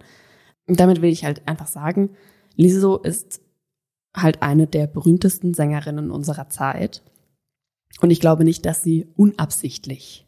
Und 0.66 0.80
damit 0.80 1.00
will 1.00 1.10
ich 1.10 1.24
halt 1.24 1.48
einfach 1.48 1.66
sagen, 1.66 2.10
Lizzo 2.56 2.98
ist 2.98 3.40
halt 4.14 4.42
eine 4.42 4.66
der 4.66 4.86
berühmtesten 4.86 5.54
Sängerinnen 5.54 6.10
unserer 6.10 6.50
Zeit. 6.50 7.02
Und 8.02 8.10
ich 8.10 8.20
glaube 8.20 8.44
nicht, 8.44 8.66
dass 8.66 8.82
sie 8.82 9.06
unabsichtlich 9.16 10.26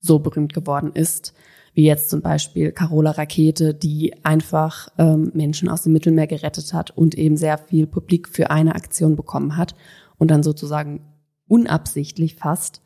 so 0.00 0.18
berühmt 0.18 0.52
geworden 0.52 0.90
ist, 0.92 1.32
wie 1.72 1.86
jetzt 1.86 2.10
zum 2.10 2.20
Beispiel 2.20 2.72
Carola 2.72 3.12
Rakete, 3.12 3.72
die 3.72 4.22
einfach 4.22 4.90
ähm, 4.98 5.30
Menschen 5.32 5.70
aus 5.70 5.80
dem 5.80 5.94
Mittelmeer 5.94 6.26
gerettet 6.26 6.74
hat 6.74 6.90
und 6.90 7.14
eben 7.14 7.38
sehr 7.38 7.56
viel 7.56 7.86
Publik 7.86 8.28
für 8.28 8.50
eine 8.50 8.74
Aktion 8.74 9.16
bekommen 9.16 9.56
hat 9.56 9.74
und 10.18 10.30
dann 10.30 10.42
sozusagen 10.42 11.00
unabsichtlich 11.48 12.36
fast 12.36 12.82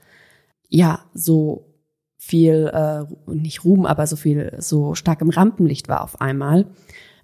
ja 0.69 1.01
so 1.15 1.67
viel 2.17 2.71
äh, 2.73 3.05
nicht 3.33 3.65
Ruhm, 3.65 3.87
aber 3.87 4.07
so 4.07 4.17
viel 4.17 4.55
so 4.59 4.95
stark 4.95 5.23
im 5.23 5.31
Rampenlicht 5.31 5.89
war 5.89 6.03
auf 6.03 6.21
einmal 6.21 6.67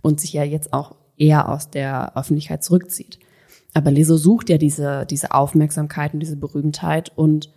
und 0.02 0.20
sich 0.20 0.32
ja 0.32 0.42
jetzt 0.42 0.72
auch 0.72 0.96
eher 1.16 1.48
aus 1.50 1.70
der 1.70 2.16
Öffentlichkeit 2.16 2.64
zurückzieht. 2.64 3.18
Aber 3.74 3.90
Leso 3.90 4.16
sucht 4.16 4.48
ja 4.48 4.58
diese 4.58 5.04
diese 5.06 5.32
Aufmerksamkeit 5.32 6.14
und 6.14 6.20
diese 6.20 6.36
Berühmtheit 6.36 7.12
und 7.14 7.52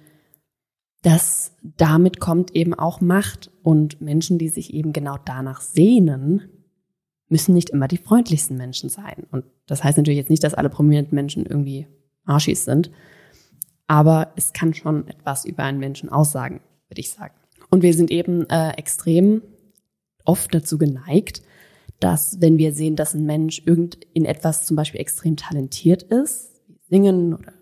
das 1.01 1.53
damit 1.77 2.19
kommt 2.19 2.55
eben 2.55 2.73
auch 2.73 2.99
Macht 2.99 3.51
und 3.63 4.01
Menschen, 4.01 4.37
die 4.37 4.49
sich 4.49 4.73
eben 4.73 4.91
genau 4.91 5.17
danach 5.23 5.61
sehnen, 5.61 6.49
müssen 7.29 7.53
nicht 7.53 7.69
immer 7.69 7.87
die 7.87 7.97
freundlichsten 7.97 8.57
Menschen 8.57 8.89
sein. 8.89 9.25
Und 9.31 9.45
das 9.65 9.83
heißt 9.83 9.97
natürlich 9.97 10.17
jetzt 10.17 10.29
nicht, 10.29 10.43
dass 10.43 10.55
alle 10.55 10.69
prominenten 10.69 11.15
Menschen 11.15 11.45
irgendwie 11.45 11.87
Arschis 12.29 12.65
sind, 12.65 12.91
aber 13.87 14.31
es 14.35 14.53
kann 14.53 14.73
schon 14.73 15.07
etwas 15.07 15.45
über 15.45 15.63
einen 15.63 15.79
Menschen 15.79 16.09
aussagen, 16.09 16.61
würde 16.87 17.01
ich 17.01 17.11
sagen. 17.11 17.33
Und 17.69 17.81
wir 17.81 17.93
sind 17.93 18.11
eben 18.11 18.47
äh, 18.49 18.71
extrem 18.71 19.41
oft 20.25 20.53
dazu 20.53 20.77
geneigt, 20.77 21.41
dass 21.99 22.39
wenn 22.39 22.57
wir 22.57 22.73
sehen, 22.73 22.95
dass 22.95 23.13
ein 23.13 23.25
Mensch 23.25 23.61
irgend 23.65 23.97
in 24.13 24.25
etwas 24.25 24.65
zum 24.65 24.77
Beispiel 24.77 25.01
extrem 25.01 25.35
talentiert 25.35 26.03
ist, 26.03 26.61
Singen 26.89 27.33
oder 27.33 27.53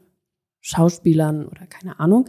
Schauspielern 0.62 1.47
oder 1.47 1.65
keine 1.65 2.00
Ahnung, 2.00 2.27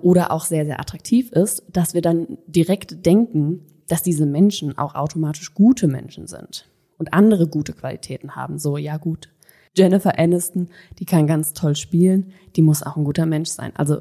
oder 0.00 0.30
auch 0.30 0.44
sehr, 0.44 0.64
sehr 0.64 0.80
attraktiv 0.80 1.32
ist, 1.32 1.64
dass 1.72 1.94
wir 1.94 2.02
dann 2.02 2.38
direkt 2.46 3.04
denken, 3.06 3.66
dass 3.88 4.02
diese 4.02 4.26
Menschen 4.26 4.76
auch 4.78 4.94
automatisch 4.94 5.54
gute 5.54 5.88
Menschen 5.88 6.26
sind 6.26 6.68
und 6.98 7.12
andere 7.12 7.48
gute 7.48 7.72
Qualitäten 7.72 8.36
haben. 8.36 8.58
So, 8.58 8.76
ja 8.76 8.96
gut, 8.96 9.30
Jennifer 9.76 10.18
Aniston, 10.18 10.68
die 10.98 11.04
kann 11.04 11.26
ganz 11.26 11.52
toll 11.52 11.76
spielen, 11.76 12.32
die 12.56 12.62
muss 12.62 12.82
auch 12.82 12.96
ein 12.96 13.04
guter 13.04 13.26
Mensch 13.26 13.50
sein. 13.50 13.72
Also 13.76 13.98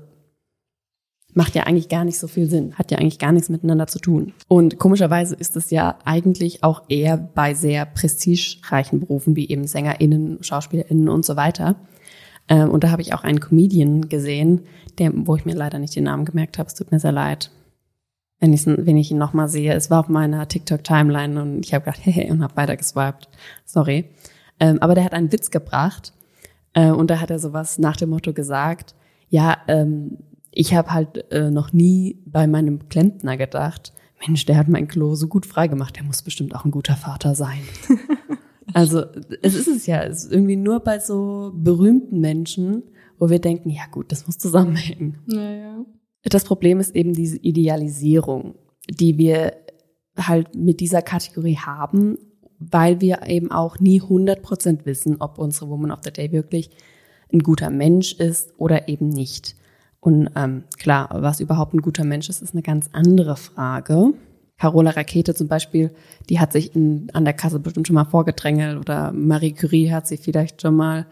macht 1.34 1.56
ja 1.56 1.64
eigentlich 1.64 1.90
gar 1.90 2.06
nicht 2.06 2.20
so 2.20 2.28
viel 2.28 2.48
Sinn, 2.48 2.76
hat 2.76 2.92
ja 2.92 2.98
eigentlich 2.98 3.20
gar 3.20 3.32
nichts 3.32 3.50
miteinander 3.50 3.88
zu 3.88 4.00
tun. 4.00 4.34
Und 4.48 4.78
komischerweise 4.78 5.36
ist 5.36 5.56
es 5.56 5.72
ja 5.72 5.98
eigentlich 6.06 6.64
auch 6.64 6.84
eher 6.90 7.18
bei 7.18 7.54
sehr 7.54 7.86
prestigereichen 7.86 9.00
Berufen 9.00 9.36
wie 9.36 9.50
eben 9.50 9.66
SängerInnen, 9.66 10.44
SchauspielerInnen 10.44 11.10
und 11.10 11.26
so 11.26 11.36
weiter. 11.36 11.76
Ähm, 12.48 12.70
und 12.70 12.84
da 12.84 12.92
habe 12.92 13.02
ich 13.02 13.14
auch 13.14 13.24
einen 13.24 13.40
Comedian 13.40 14.10
gesehen, 14.10 14.62
der, 14.98 15.12
wo 15.14 15.36
ich 15.36 15.46
mir 15.46 15.56
leider 15.56 15.80
nicht 15.80 15.96
den 15.96 16.04
Namen 16.04 16.26
gemerkt 16.26 16.58
habe. 16.58 16.68
Es 16.68 16.76
tut 16.76 16.92
mir 16.92 17.00
sehr 17.00 17.12
leid. 17.12 17.52
Wenn, 18.40 18.54
ich, 18.54 18.66
wenn 18.66 18.98
ich 18.98 19.10
ihn 19.12 19.18
nochmal 19.18 19.48
sehe. 19.48 19.74
Es 19.74 19.90
war 19.90 20.02
auf 20.02 20.10
meiner 20.10 20.48
TikTok-Timeline 20.48 21.42
und 21.42 21.66
ich 21.66 21.74
habe 21.74 21.86
gedacht, 21.86 22.02
hey, 22.04 22.30
und 22.30 22.44
habe 22.44 22.56
weiter 22.56 22.76
geswiped. 22.76 23.30
Sorry. 23.66 24.10
Ähm, 24.64 24.80
aber 24.80 24.96
der 24.96 25.04
hat 25.04 25.12
einen 25.12 25.34
Witz 25.34 25.52
gebracht 25.52 26.14
äh, 26.72 26.90
und 26.90 27.10
da 27.10 27.20
hat 27.20 27.30
er 27.30 27.38
sowas 27.38 27.80
nach 27.80 27.98
dem 27.98 28.12
Motto 28.12 28.32
gesagt, 28.32 28.96
ja, 29.28 29.58
ähm, 29.68 30.20
ich 30.52 30.74
habe 30.74 30.94
halt 30.94 31.32
äh, 31.34 31.52
noch 31.52 31.74
nie 31.74 32.24
bei 32.26 32.48
meinem 32.48 32.88
Klempner 32.88 33.36
gedacht, 33.36 33.92
Mensch, 34.26 34.46
der 34.46 34.56
hat 34.56 34.70
mein 34.70 34.88
Klo 34.88 35.16
so 35.16 35.28
gut 35.28 35.46
freigemacht, 35.46 35.98
der 35.98 36.06
muss 36.06 36.22
bestimmt 36.22 36.56
auch 36.56 36.64
ein 36.64 36.72
guter 36.72 36.96
Vater 36.96 37.36
sein. 37.36 37.60
also 38.74 39.04
es 39.42 39.54
ist 39.54 39.68
es 39.68 39.86
ja, 39.86 40.02
es 40.02 40.24
ist 40.24 40.32
irgendwie 40.32 40.56
nur 40.56 40.80
bei 40.80 41.00
so 41.00 41.52
berühmten 41.54 42.22
Menschen, 42.22 42.84
wo 43.20 43.30
wir 43.30 43.40
denken, 43.40 43.70
ja 43.70 43.84
gut, 43.92 44.14
das 44.14 44.28
muss 44.28 44.38
zusammenhängen. 44.38 45.20
Naja. 45.26 45.84
Das 46.24 46.46
Problem 46.46 46.80
ist 46.80 46.96
eben 46.96 47.12
diese 47.12 47.36
Idealisierung, 47.36 48.56
die 48.90 49.18
wir 49.18 49.58
halt 50.18 50.56
mit 50.56 50.80
dieser 50.80 51.02
Kategorie 51.02 51.58
haben 51.58 52.18
weil 52.72 53.02
wir 53.02 53.28
eben 53.28 53.52
auch 53.52 53.80
nie 53.80 54.02
100% 54.02 54.86
wissen, 54.86 55.18
ob 55.20 55.38
unsere 55.38 55.70
Woman 55.70 55.92
of 55.92 56.00
the 56.04 56.12
Day 56.12 56.32
wirklich 56.32 56.70
ein 57.32 57.40
guter 57.40 57.70
Mensch 57.70 58.14
ist 58.14 58.54
oder 58.58 58.88
eben 58.88 59.10
nicht. 59.10 59.56
Und 60.00 60.30
ähm, 60.36 60.64
klar, 60.78 61.10
was 61.12 61.40
überhaupt 61.40 61.74
ein 61.74 61.82
guter 61.82 62.04
Mensch 62.04 62.30
ist, 62.30 62.42
ist 62.42 62.54
eine 62.54 62.62
ganz 62.62 62.90
andere 62.92 63.38
Frage. 63.38 64.14
Carola 64.58 64.92
Rakete 64.92 65.34
zum 65.34 65.48
Beispiel, 65.48 65.92
die 66.30 66.40
hat 66.40 66.52
sich 66.54 66.76
in, 66.76 67.08
an 67.14 67.26
der 67.26 67.34
Kasse 67.34 67.60
bestimmt 67.60 67.88
schon 67.88 67.96
mal 67.96 68.06
vorgedrängelt 68.06 68.78
oder 68.78 69.12
Marie 69.12 69.54
Curie 69.54 69.92
hat 69.92 70.08
sie 70.08 70.18
vielleicht 70.18 70.62
schon 70.62 70.76
mal 70.76 71.06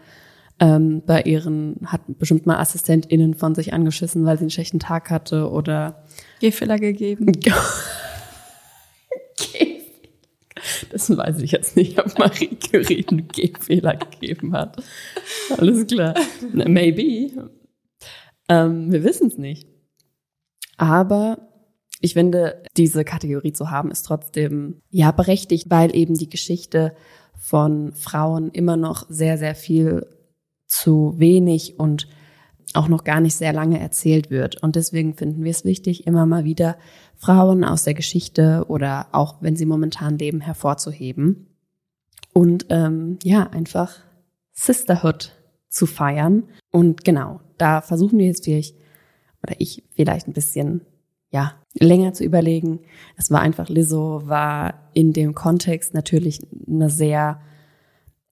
ähm, 0.60 1.02
bei 1.04 1.22
ihren, 1.22 1.76
hat 1.86 2.02
bestimmt 2.06 2.46
mal 2.46 2.58
AssistentInnen 2.58 3.34
von 3.34 3.54
sich 3.54 3.72
angeschissen, 3.72 4.24
weil 4.24 4.38
sie 4.38 4.42
einen 4.42 4.50
schlechten 4.50 4.78
Tag 4.78 5.10
hatte 5.10 5.50
oder 5.50 6.04
Gehfehler 6.40 6.78
gegeben. 6.78 7.32
Das 10.90 11.14
weiß 11.16 11.40
ich 11.42 11.52
jetzt 11.52 11.76
nicht, 11.76 11.98
ob 11.98 12.18
Marie 12.18 12.56
Curie 12.56 13.06
einen 13.10 13.28
Gehfehler 13.28 13.96
gegeben 13.96 14.52
hat. 14.54 14.82
Alles 15.56 15.86
klar. 15.86 16.14
Maybe. 16.52 17.50
Ähm, 18.48 18.92
wir 18.92 19.04
wissen 19.04 19.28
es 19.28 19.38
nicht. 19.38 19.68
Aber 20.76 21.48
ich 22.00 22.14
finde, 22.14 22.62
diese 22.76 23.04
Kategorie 23.04 23.52
zu 23.52 23.70
haben, 23.70 23.90
ist 23.90 24.02
trotzdem 24.02 24.82
ja 24.90 25.12
berechtigt, 25.12 25.70
weil 25.70 25.94
eben 25.94 26.14
die 26.14 26.28
Geschichte 26.28 26.94
von 27.38 27.92
Frauen 27.92 28.50
immer 28.50 28.76
noch 28.76 29.06
sehr, 29.08 29.38
sehr 29.38 29.54
viel 29.54 30.06
zu 30.66 31.14
wenig 31.18 31.78
und 31.78 32.08
auch 32.74 32.88
noch 32.88 33.04
gar 33.04 33.20
nicht 33.20 33.36
sehr 33.36 33.52
lange 33.52 33.80
erzählt 33.80 34.30
wird. 34.30 34.62
Und 34.62 34.76
deswegen 34.76 35.14
finden 35.14 35.44
wir 35.44 35.50
es 35.50 35.64
wichtig, 35.64 36.06
immer 36.06 36.26
mal 36.26 36.44
wieder 36.44 36.76
Frauen 37.16 37.64
aus 37.64 37.84
der 37.84 37.94
Geschichte 37.94 38.64
oder 38.68 39.06
auch 39.12 39.36
wenn 39.40 39.56
sie 39.56 39.66
momentan 39.66 40.18
leben, 40.18 40.40
hervorzuheben. 40.40 41.46
Und 42.32 42.66
ähm, 42.70 43.18
ja, 43.22 43.48
einfach 43.48 43.96
Sisterhood 44.52 45.32
zu 45.68 45.86
feiern. 45.86 46.44
Und 46.70 47.04
genau, 47.04 47.40
da 47.58 47.80
versuchen 47.80 48.18
wir 48.18 48.26
jetzt 48.26 48.44
vielleicht, 48.44 48.76
oder 49.42 49.54
ich 49.58 49.84
vielleicht 49.94 50.28
ein 50.28 50.32
bisschen, 50.32 50.82
ja, 51.30 51.54
länger 51.74 52.12
zu 52.12 52.24
überlegen. 52.24 52.80
Es 53.16 53.30
war 53.30 53.40
einfach, 53.40 53.68
Lizzo 53.68 54.22
war 54.26 54.90
in 54.92 55.12
dem 55.12 55.34
Kontext 55.34 55.94
natürlich 55.94 56.40
eine 56.66 56.90
sehr 56.90 57.40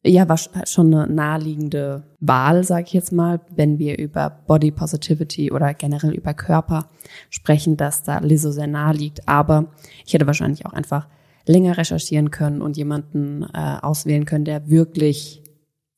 ja, 0.03 0.29
war 0.29 0.39
schon 0.67 0.95
eine 0.95 1.13
naheliegende 1.13 2.05
Wahl, 2.21 2.65
sage 2.65 2.85
ich 2.87 2.93
jetzt 2.95 3.13
mal, 3.13 3.41
wenn 3.55 3.79
wir 3.79 3.99
über 3.99 4.31
Body 4.31 4.71
Positivity 4.71 5.53
oder 5.53 5.75
generell 5.75 6.15
über 6.15 6.33
Körper 6.33 6.89
sprechen, 7.29 7.77
dass 7.77 8.03
da 8.03 8.19
Lizzo 8.19 8.51
sehr 8.51 8.67
nahe 8.67 8.95
liegt. 8.95 9.29
Aber 9.29 9.73
ich 10.07 10.15
hätte 10.15 10.27
wahrscheinlich 10.27 10.65
auch 10.65 10.73
einfach 10.73 11.07
länger 11.47 11.77
recherchieren 11.77 12.31
können 12.31 12.63
und 12.63 12.77
jemanden 12.77 13.43
äh, 13.53 13.77
auswählen 13.83 14.25
können, 14.25 14.45
der 14.45 14.71
wirklich, 14.71 15.43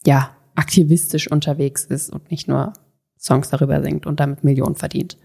ja, 0.05 0.37
aktivistisch 0.55 1.31
unterwegs 1.31 1.85
ist 1.85 2.11
und 2.11 2.31
nicht 2.31 2.49
nur 2.49 2.73
Songs 3.19 3.51
darüber 3.51 3.83
singt 3.83 4.07
und 4.07 4.21
damit 4.21 4.45
Millionen 4.45 4.75
verdient. 4.75 5.17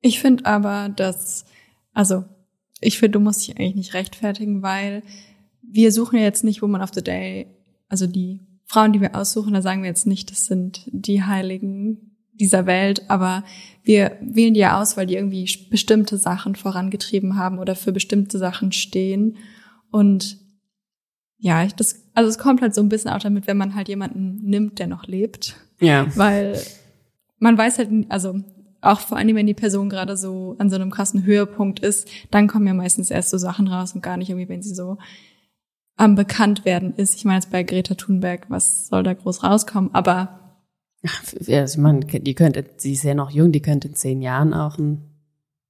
Ich 0.00 0.20
finde 0.20 0.46
aber, 0.46 0.88
dass, 0.88 1.44
also, 1.92 2.24
ich 2.80 2.98
finde, 2.98 3.18
du 3.18 3.20
musst 3.20 3.46
dich 3.46 3.56
eigentlich 3.56 3.74
nicht 3.74 3.94
rechtfertigen, 3.94 4.62
weil 4.62 5.02
wir 5.68 5.92
suchen 5.92 6.18
ja 6.18 6.24
jetzt 6.24 6.44
nicht 6.44 6.62
Woman 6.62 6.82
of 6.82 6.90
the 6.94 7.02
Day, 7.02 7.46
also 7.88 8.06
die 8.06 8.40
Frauen, 8.64 8.92
die 8.92 9.00
wir 9.00 9.14
aussuchen, 9.14 9.54
da 9.54 9.62
sagen 9.62 9.82
wir 9.82 9.88
jetzt 9.88 10.06
nicht, 10.06 10.30
das 10.30 10.46
sind 10.46 10.82
die 10.86 11.22
heiligen 11.22 12.16
dieser 12.32 12.66
Welt, 12.66 13.08
aber 13.08 13.44
wir 13.82 14.18
wählen 14.20 14.54
die 14.54 14.60
ja 14.60 14.80
aus, 14.80 14.96
weil 14.96 15.06
die 15.06 15.14
irgendwie 15.14 15.48
bestimmte 15.70 16.18
Sachen 16.18 16.54
vorangetrieben 16.54 17.36
haben 17.36 17.58
oder 17.58 17.74
für 17.74 17.92
bestimmte 17.92 18.38
Sachen 18.38 18.72
stehen. 18.72 19.36
Und 19.90 20.38
ja, 21.38 21.64
ich, 21.64 21.74
das, 21.74 22.04
also 22.14 22.28
es 22.28 22.38
kommt 22.38 22.60
halt 22.60 22.74
so 22.74 22.82
ein 22.82 22.88
bisschen 22.88 23.10
auch 23.10 23.20
damit, 23.20 23.46
wenn 23.46 23.56
man 23.56 23.74
halt 23.74 23.88
jemanden 23.88 24.40
nimmt, 24.42 24.78
der 24.78 24.86
noch 24.86 25.06
lebt. 25.06 25.56
Ja. 25.80 26.06
Weil 26.16 26.60
man 27.38 27.56
weiß 27.56 27.78
halt, 27.78 27.90
also 28.08 28.40
auch 28.80 29.00
vor 29.00 29.16
allem, 29.16 29.34
wenn 29.36 29.46
die 29.46 29.54
Person 29.54 29.88
gerade 29.88 30.16
so 30.16 30.56
an 30.58 30.70
so 30.70 30.76
einem 30.76 30.90
krassen 30.90 31.24
Höhepunkt 31.24 31.80
ist, 31.80 32.08
dann 32.30 32.48
kommen 32.48 32.66
ja 32.66 32.74
meistens 32.74 33.10
erst 33.10 33.30
so 33.30 33.38
Sachen 33.38 33.68
raus 33.68 33.94
und 33.94 34.02
gar 34.02 34.16
nicht 34.16 34.30
irgendwie, 34.30 34.48
wenn 34.48 34.62
sie 34.62 34.74
so 34.74 34.98
am 35.96 36.14
bekannt 36.14 36.64
werden 36.64 36.94
ist. 36.94 37.14
Ich 37.14 37.24
meine 37.24 37.38
jetzt 37.38 37.50
bei 37.50 37.62
Greta 37.62 37.94
Thunberg, 37.94 38.46
was 38.48 38.88
soll 38.88 39.02
da 39.02 39.14
groß 39.14 39.42
rauskommen? 39.42 39.90
Aber 39.94 40.40
Ja, 41.46 41.60
also 41.60 41.78
ich 41.78 41.82
meine, 41.82 42.00
die 42.00 42.34
könnte, 42.34 42.64
sie 42.76 42.92
ist 42.92 43.04
ja 43.04 43.14
noch 43.14 43.30
jung, 43.30 43.52
die 43.52 43.62
könnte 43.62 43.88
in 43.88 43.94
zehn 43.94 44.22
Jahren 44.22 44.54
auch 44.54 44.78
ein 44.78 45.02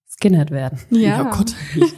Skinhead 0.09 0.51
werden. 0.51 0.79
Ja. 0.91 1.23
Oh 1.23 1.37
Gott. 1.37 1.55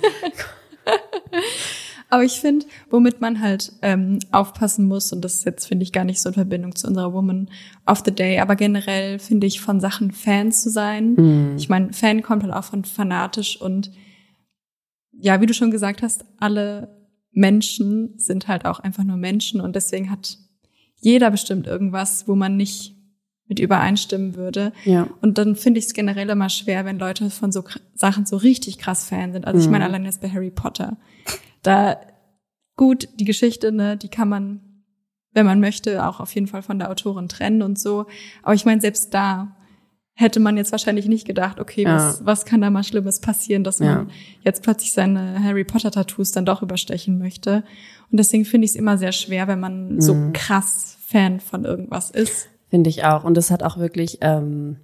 Aber 2.11 2.25
ich 2.25 2.41
finde, 2.41 2.65
womit 2.91 3.21
man 3.21 3.43
halt 3.43 3.73
ähm, 3.83 4.19
aufpassen 4.33 4.87
muss, 4.87 5.13
und 5.13 5.23
das 5.23 5.35
ist 5.35 5.45
jetzt, 5.45 5.67
finde 5.67 5.83
ich, 5.83 5.93
gar 5.93 6.05
nicht 6.05 6.21
so 6.21 6.31
in 6.31 6.35
Verbindung 6.35 6.75
zu 6.75 6.87
unserer 6.87 7.13
Woman 7.13 7.51
of 7.87 8.03
the 8.03 8.15
Day, 8.15 8.39
aber 8.39 8.57
generell 8.57 9.19
finde 9.19 9.47
ich, 9.47 9.61
von 9.61 9.79
Sachen 9.79 10.13
Fans 10.13 10.63
zu 10.63 10.71
sein. 10.71 11.15
Mhm. 11.15 11.57
Ich 11.59 11.69
meine, 11.69 11.93
Fan 11.93 12.23
kommt 12.23 12.45
halt 12.45 12.55
auch 12.55 12.65
von 12.65 12.87
fanatisch 12.87 13.61
und 13.61 13.91
ja, 15.13 15.43
wie 15.43 15.47
du 15.47 15.53
schon 15.53 15.71
gesagt 15.71 16.01
hast, 16.01 16.25
alle 16.39 16.98
Menschen 17.33 18.19
sind 18.19 18.49
halt 18.49 18.65
auch 18.65 18.81
einfach 18.81 19.05
nur 19.05 19.17
Menschen 19.17 19.61
und 19.61 19.77
deswegen 19.77 20.11
hat 20.11 20.39
jeder 20.97 21.31
bestimmt 21.31 21.67
irgendwas, 21.67 22.27
wo 22.27 22.35
man 22.35 22.57
nicht 22.57 22.95
mit 23.47 23.61
übereinstimmen 23.61 24.35
würde. 24.35 24.73
Ja. 24.85 25.09
Und 25.23 25.39
dann 25.39 25.57
finde 25.57 25.79
ich 25.79 25.87
es 25.87 25.95
generell 25.95 26.29
immer 26.29 26.49
schwer, 26.51 26.85
wenn 26.85 26.99
Leute 26.99 27.31
von 27.31 27.51
so 27.53 27.65
Sachen 27.95 28.27
so 28.27 28.37
richtig 28.37 28.79
krass 28.79 29.09
Fan 29.09 29.33
sind. 29.33 29.47
Also 29.47 29.61
ich 29.61 29.67
Mhm. 29.67 29.73
meine 29.73 29.85
allein 29.85 30.05
jetzt 30.05 30.21
bei 30.21 30.29
Harry 30.29 30.51
Potter. 30.51 30.99
Da 31.63 31.99
gut, 32.77 33.09
die 33.19 33.25
Geschichte, 33.25 33.73
ne, 33.73 33.97
die 33.97 34.09
kann 34.09 34.29
man, 34.29 34.61
wenn 35.33 35.47
man 35.47 35.61
möchte, 35.61 36.07
auch 36.07 36.21
auf 36.21 36.35
jeden 36.35 36.47
Fall 36.47 36.63
von 36.63 36.79
der 36.79 36.91
Autorin 36.91 37.29
trennen 37.29 37.63
und 37.63 37.79
so. 37.79 38.07
Aber 38.43 38.55
ich 38.55 38.65
meine, 38.67 38.81
selbst 38.81 39.15
da 39.15 39.57
hätte 40.21 40.41
man 40.41 40.57
jetzt 40.57 40.73
wahrscheinlich 40.73 41.07
nicht 41.07 41.27
gedacht, 41.27 41.61
okay, 41.61 41.85
Ja. 41.85 41.95
was, 41.95 42.27
was 42.27 42.45
kann 42.45 42.61
da 42.61 42.71
mal 42.71 42.83
Schlimmes 42.83 43.21
passieren, 43.21 43.63
dass 43.63 43.79
man 43.79 43.89
Ja. 43.89 44.07
jetzt 44.43 44.65
plötzlich 44.65 44.93
seine 44.93 45.43
Harry 45.45 45.63
Potter 45.65 45.93
Tattoos 45.93 46.33
dann 46.33 46.45
doch 46.45 46.61
überstechen 46.61 47.19
möchte. 47.19 47.63
Und 48.11 48.19
deswegen 48.19 48.45
finde 48.45 48.65
ich 48.65 48.73
es 48.73 48.77
immer 48.77 48.99
sehr 48.99 49.13
schwer, 49.13 49.47
wenn 49.47 49.61
man 49.61 50.01
so 50.01 50.15
Mhm. 50.15 50.33
krass 50.33 50.97
Fan 51.07 51.39
von 51.39 51.65
irgendwas 51.65 52.11
ist. 52.11 52.49
Finde 52.69 52.91
ich 52.91 53.05
auch. 53.05 53.23
Und 53.23 53.37
das 53.37 53.51
hat 53.53 53.63
auch 53.63 53.79
wirklich 53.79 54.19
ähm, 54.21 54.77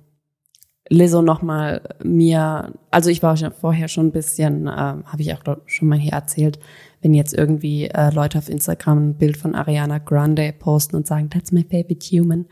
Lizzo 0.88 1.20
nochmal 1.22 1.80
mir, 2.04 2.72
also 2.90 3.10
ich 3.10 3.22
war 3.22 3.36
schon 3.36 3.50
vorher 3.52 3.88
schon 3.88 4.06
ein 4.08 4.12
bisschen, 4.12 4.62
ähm, 4.66 5.04
habe 5.04 5.20
ich 5.20 5.32
auch 5.34 5.40
schon 5.66 5.88
mal 5.88 5.98
hier 5.98 6.12
erzählt, 6.12 6.58
wenn 7.02 7.12
jetzt 7.14 7.34
irgendwie 7.34 7.86
äh, 7.86 8.10
Leute 8.14 8.38
auf 8.38 8.48
Instagram 8.48 9.08
ein 9.10 9.14
Bild 9.14 9.36
von 9.36 9.54
Ariana 9.54 9.98
Grande 9.98 10.54
posten 10.56 10.94
und 10.96 11.06
sagen, 11.06 11.28
that's 11.30 11.52
my 11.52 11.62
favorite 11.64 12.06
human, 12.16 12.46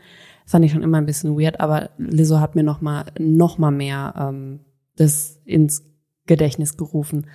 fand 0.45 0.65
ich 0.65 0.71
schon 0.71 0.83
immer 0.83 0.97
ein 0.97 1.05
bisschen 1.05 1.39
weird, 1.39 1.59
aber 1.59 1.89
Lizzo 1.97 2.39
hat 2.39 2.55
mir 2.55 2.63
nochmal 2.63 3.05
noch 3.17 3.57
mal 3.57 3.71
mehr 3.71 4.13
ähm, 4.17 4.59
das 4.95 5.39
ins 5.45 5.83
Gedächtnis 6.25 6.77
gerufen, 6.77 7.27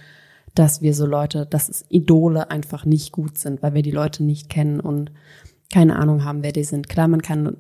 dass 0.55 0.83
wir 0.83 0.95
so 0.95 1.07
Leute, 1.07 1.47
dass 1.47 1.69
es 1.69 1.85
Idole 1.89 2.51
einfach 2.51 2.85
nicht 2.85 3.13
gut 3.13 3.39
sind, 3.39 3.63
weil 3.63 3.75
wir 3.75 3.83
die 3.83 3.91
Leute 3.91 4.25
nicht 4.25 4.49
kennen 4.49 4.81
und 4.81 5.13
keine 5.73 5.97
Ahnung 5.97 6.25
haben, 6.25 6.43
wer 6.43 6.53
die 6.53 6.65
sind. 6.65 6.89
Klar, 6.89 7.09
man 7.09 7.23
kann 7.23 7.57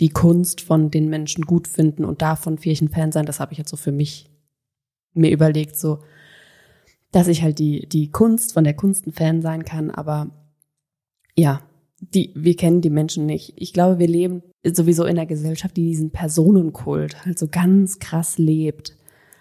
die 0.00 0.10
Kunst 0.10 0.60
von 0.60 0.90
den 0.90 1.08
Menschen 1.08 1.44
gut 1.44 1.68
finden 1.68 2.04
und 2.04 2.20
davon 2.20 2.58
Fan 2.58 3.12
sein, 3.12 3.26
das 3.26 3.40
habe 3.40 3.52
ich 3.52 3.58
jetzt 3.58 3.70
so 3.70 3.76
für 3.76 3.92
mich 3.92 4.30
mir 5.12 5.30
überlegt, 5.30 5.76
so, 5.76 6.00
dass 7.12 7.28
ich 7.28 7.42
halt 7.42 7.58
die, 7.58 7.88
die 7.88 8.10
Kunst 8.10 8.54
von 8.54 8.64
der 8.64 8.74
Kunst 8.74 9.06
ein 9.06 9.12
Fan 9.12 9.40
sein 9.40 9.64
kann, 9.64 9.90
aber 9.90 10.30
ja, 11.36 11.62
die, 12.12 12.32
wir 12.34 12.56
kennen 12.56 12.80
die 12.80 12.90
Menschen 12.90 13.26
nicht. 13.26 13.54
Ich 13.56 13.72
glaube, 13.72 13.98
wir 13.98 14.08
leben 14.08 14.42
sowieso 14.64 15.04
in 15.04 15.18
einer 15.18 15.26
Gesellschaft, 15.26 15.76
die 15.76 15.84
diesen 15.84 16.10
Personenkult 16.10 17.24
halt 17.24 17.38
so 17.38 17.48
ganz 17.48 17.98
krass 17.98 18.38
lebt. 18.38 18.96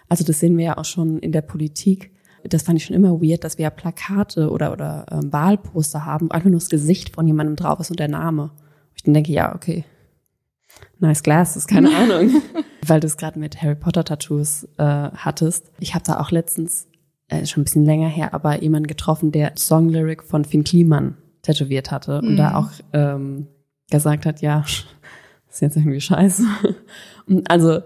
Also 0.09 0.23
das 0.23 0.39
sehen 0.39 0.57
wir 0.57 0.65
ja 0.65 0.77
auch 0.77 0.85
schon 0.85 1.17
in 1.19 1.31
der 1.31 1.41
Politik. 1.41 2.11
Das 2.43 2.63
fand 2.63 2.77
ich 2.77 2.85
schon 2.85 2.95
immer 2.95 3.21
weird, 3.21 3.43
dass 3.43 3.57
wir 3.57 3.63
ja 3.63 3.69
Plakate 3.69 4.49
oder, 4.49 4.73
oder 4.73 5.05
ähm, 5.11 5.31
Wahlposter 5.31 6.05
haben, 6.05 6.29
wo 6.29 6.33
einfach 6.33 6.49
nur 6.49 6.59
das 6.59 6.69
Gesicht 6.69 7.15
von 7.15 7.25
jemandem 7.25 7.55
drauf 7.55 7.79
ist 7.79 7.89
und 7.89 7.99
der 7.99 8.09
Name. 8.09 8.51
Ich 8.95 9.03
dann 9.03 9.13
denke, 9.13 9.31
ja, 9.31 9.55
okay, 9.55 9.85
nice 10.99 11.23
glasses, 11.23 11.67
keine 11.67 11.89
Ahnung. 11.95 12.41
Weil 12.85 12.99
du 12.99 13.07
es 13.07 13.17
gerade 13.17 13.39
mit 13.39 13.61
Harry 13.61 13.75
Potter 13.75 14.03
Tattoos 14.03 14.67
äh, 14.77 14.83
hattest. 14.83 15.71
Ich 15.79 15.95
habe 15.95 16.03
da 16.05 16.19
auch 16.19 16.31
letztens, 16.31 16.88
äh, 17.29 17.45
schon 17.45 17.61
ein 17.61 17.63
bisschen 17.63 17.85
länger 17.85 18.09
her, 18.09 18.33
aber 18.33 18.61
jemanden 18.61 18.88
getroffen, 18.88 19.31
der 19.31 19.53
Songlyric 19.57 20.23
von 20.23 20.43
Finn 20.43 20.65
Kliman 20.65 21.15
tätowiert 21.43 21.91
hatte 21.91 22.19
und 22.19 22.32
Mhm. 22.34 22.38
da 22.38 22.56
auch 22.56 22.69
ähm, 22.93 23.47
gesagt 23.91 24.25
hat, 24.25 24.41
ja, 24.41 24.65
ist 25.49 25.62
jetzt 25.62 25.77
irgendwie 25.77 26.01
scheiße. 26.01 26.43
Und 27.27 27.49
also 27.49 27.82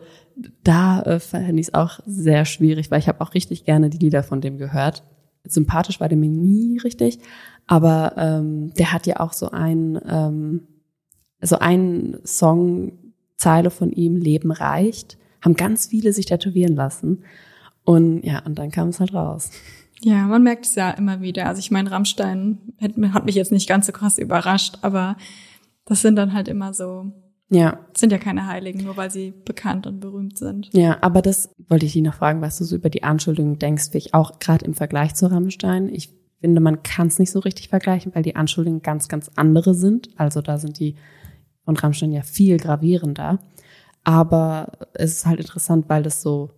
da 0.64 1.02
äh, 1.02 1.20
fand 1.20 1.60
ich 1.60 1.68
es 1.68 1.74
auch 1.74 2.00
sehr 2.06 2.46
schwierig, 2.46 2.90
weil 2.90 3.00
ich 3.00 3.08
habe 3.08 3.22
auch 3.22 3.34
richtig 3.34 3.66
gerne 3.66 3.90
die 3.90 3.98
Lieder 3.98 4.24
von 4.24 4.40
dem 4.42 4.58
gehört. 4.58 5.04
Sympathisch 5.44 6.00
war 6.00 6.10
der 6.10 6.18
mir 6.18 6.30
nie 6.30 6.80
richtig, 6.80 7.20
aber 7.68 8.14
ähm, 8.18 8.74
der 8.76 8.94
hat 8.94 9.06
ja 9.06 9.20
auch 9.20 9.34
so 9.34 9.52
ein 9.52 10.00
ähm, 10.08 10.62
so 11.42 11.60
ein 11.60 12.18
Songzeile 12.26 13.70
von 13.70 13.92
ihm, 13.92 14.16
Leben 14.16 14.52
reicht, 14.52 15.18
haben 15.44 15.56
ganz 15.56 15.88
viele 15.88 16.14
sich 16.14 16.26
tätowieren 16.26 16.76
lassen. 16.76 17.24
Und 17.84 18.24
ja, 18.24 18.40
und 18.46 18.58
dann 18.60 18.72
kam 18.72 18.90
es 18.90 19.00
halt 19.00 19.14
raus. 19.14 19.52
Ja, 20.02 20.28
man 20.28 20.44
merkt 20.44 20.66
es 20.66 20.76
ja 20.76 20.92
immer 20.92 21.22
wieder. 21.22 21.48
Also 21.48 21.60
ich 21.60 21.72
meine, 21.72 21.92
Rammstein 21.92 22.60
hat, 22.80 22.92
hat 23.14 23.26
mich 23.26 23.36
jetzt 23.36 23.52
nicht 23.52 23.68
ganz 23.68 23.88
so 23.88 23.92
krass 23.92 24.18
überrascht, 24.18 24.78
aber 24.82 25.18
das 25.86 26.02
sind 26.02 26.16
dann 26.16 26.34
halt 26.34 26.48
immer 26.48 26.74
so, 26.74 27.12
Ja, 27.50 27.80
sind 27.96 28.12
ja 28.12 28.18
keine 28.18 28.46
Heiligen, 28.48 28.84
nur 28.84 28.96
weil 28.98 29.10
sie 29.10 29.34
bekannt 29.46 29.88
und 29.88 30.00
berühmt 30.00 30.38
sind. 30.38 30.70
ja, 30.74 30.98
aber 31.02 31.22
das 31.22 31.50
wollte 31.68 31.86
ich 31.86 31.94
dich 31.94 32.04
noch 32.04 32.14
fragen, 32.16 32.42
was 32.42 32.58
du 32.58 32.64
so 32.66 32.76
über 32.76 32.90
die 32.90 33.04
Anschuldigungen 33.04 33.58
denkst, 33.58 33.94
wie 33.94 33.98
ich 33.98 34.14
auch 34.14 34.40
gerade 34.40 34.66
im 34.66 34.74
Vergleich 34.74 35.16
zu 35.16 35.32
Rammstein. 35.32 35.90
Ich 35.90 36.14
finde, 36.42 36.62
man 36.62 36.84
kann 36.84 37.08
es 37.08 37.18
nicht 37.18 37.32
so 37.32 37.40
richtig 37.40 37.70
vergleichen, 37.70 38.14
weil 38.14 38.22
die 38.24 38.36
Anschuldigungen 38.36 38.84
ganz, 38.84 39.08
ganz 39.08 39.32
andere 39.36 39.74
sind. 39.74 40.10
Also 40.18 40.42
da 40.42 40.58
sind 40.60 40.78
die 40.80 40.96
von 41.66 41.76
Rammstein 41.76 42.12
ja 42.12 42.22
viel 42.22 42.58
gravierender. 42.58 43.40
Aber 44.04 44.72
es 44.94 45.14
ist 45.14 45.26
halt 45.26 45.40
interessant, 45.40 45.86
weil 45.90 46.04
das 46.04 46.22
so 46.22 46.52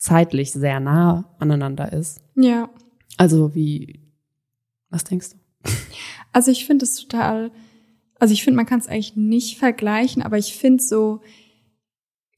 zeitlich 0.00 0.50
sehr 0.50 0.80
nah 0.80 1.24
aneinander 1.38 1.92
ist. 1.92 2.20
Ja. 2.34 2.68
Also 3.16 3.54
wie, 3.54 4.00
was 4.88 5.04
denkst 5.04 5.28
du? 5.30 5.36
Also 6.32 6.50
ich 6.50 6.64
finde 6.64 6.84
es 6.86 6.96
total, 6.96 7.52
also 8.18 8.32
ich 8.32 8.42
finde, 8.42 8.56
man 8.56 8.66
kann 8.66 8.80
es 8.80 8.88
eigentlich 8.88 9.14
nicht 9.14 9.58
vergleichen, 9.58 10.22
aber 10.22 10.38
ich 10.38 10.54
finde 10.56 10.82
so 10.82 11.20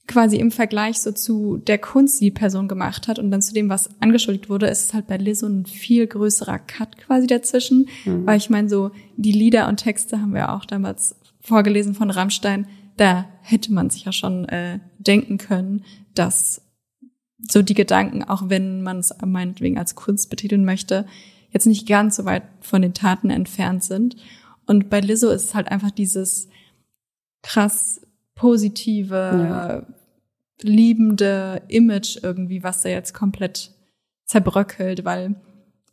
quasi 0.08 0.36
im 0.36 0.50
Vergleich 0.50 1.00
so 1.00 1.12
zu 1.12 1.58
der 1.58 1.78
Kunst, 1.78 2.20
die 2.20 2.24
die 2.26 2.30
Person 2.32 2.66
gemacht 2.66 3.06
hat 3.06 3.20
und 3.20 3.30
dann 3.30 3.40
zu 3.42 3.54
dem, 3.54 3.68
was 3.68 3.88
angeschuldigt 4.00 4.50
wurde, 4.50 4.66
ist 4.66 4.84
es 4.86 4.94
halt 4.94 5.06
bei 5.06 5.16
Lizzo 5.16 5.46
ein 5.46 5.64
viel 5.64 6.06
größerer 6.08 6.58
Cut 6.58 6.98
quasi 6.98 7.28
dazwischen, 7.28 7.88
Mhm. 8.04 8.26
weil 8.26 8.38
ich 8.38 8.50
meine 8.50 8.68
so 8.68 8.90
die 9.16 9.30
Lieder 9.32 9.68
und 9.68 9.76
Texte 9.76 10.20
haben 10.20 10.34
wir 10.34 10.52
auch 10.52 10.64
damals 10.64 11.14
vorgelesen 11.40 11.94
von 11.94 12.10
Rammstein, 12.10 12.66
da 12.96 13.26
hätte 13.42 13.72
man 13.72 13.88
sich 13.90 14.04
ja 14.04 14.12
schon 14.12 14.44
äh, 14.48 14.80
denken 14.98 15.38
können, 15.38 15.84
dass 16.14 16.60
so 17.50 17.62
die 17.62 17.74
Gedanken, 17.74 18.22
auch 18.24 18.48
wenn 18.48 18.82
man 18.82 18.98
es 18.98 19.12
meinetwegen 19.24 19.78
als 19.78 19.94
Kunst 19.94 20.30
betiteln 20.30 20.64
möchte, 20.64 21.06
jetzt 21.50 21.66
nicht 21.66 21.86
ganz 21.88 22.16
so 22.16 22.24
weit 22.24 22.44
von 22.60 22.82
den 22.82 22.94
Taten 22.94 23.30
entfernt 23.30 23.84
sind. 23.84 24.16
Und 24.66 24.88
bei 24.90 25.00
Lizzo 25.00 25.28
ist 25.30 25.44
es 25.46 25.54
halt 25.54 25.68
einfach 25.68 25.90
dieses 25.90 26.48
krass 27.42 28.00
positive, 28.34 29.14
Ja. 29.14 29.86
liebende 30.62 31.62
Image 31.68 32.18
irgendwie, 32.22 32.62
was 32.62 32.82
da 32.82 32.88
jetzt 32.88 33.12
komplett 33.14 33.72
zerbröckelt, 34.26 35.04
weil 35.04 35.34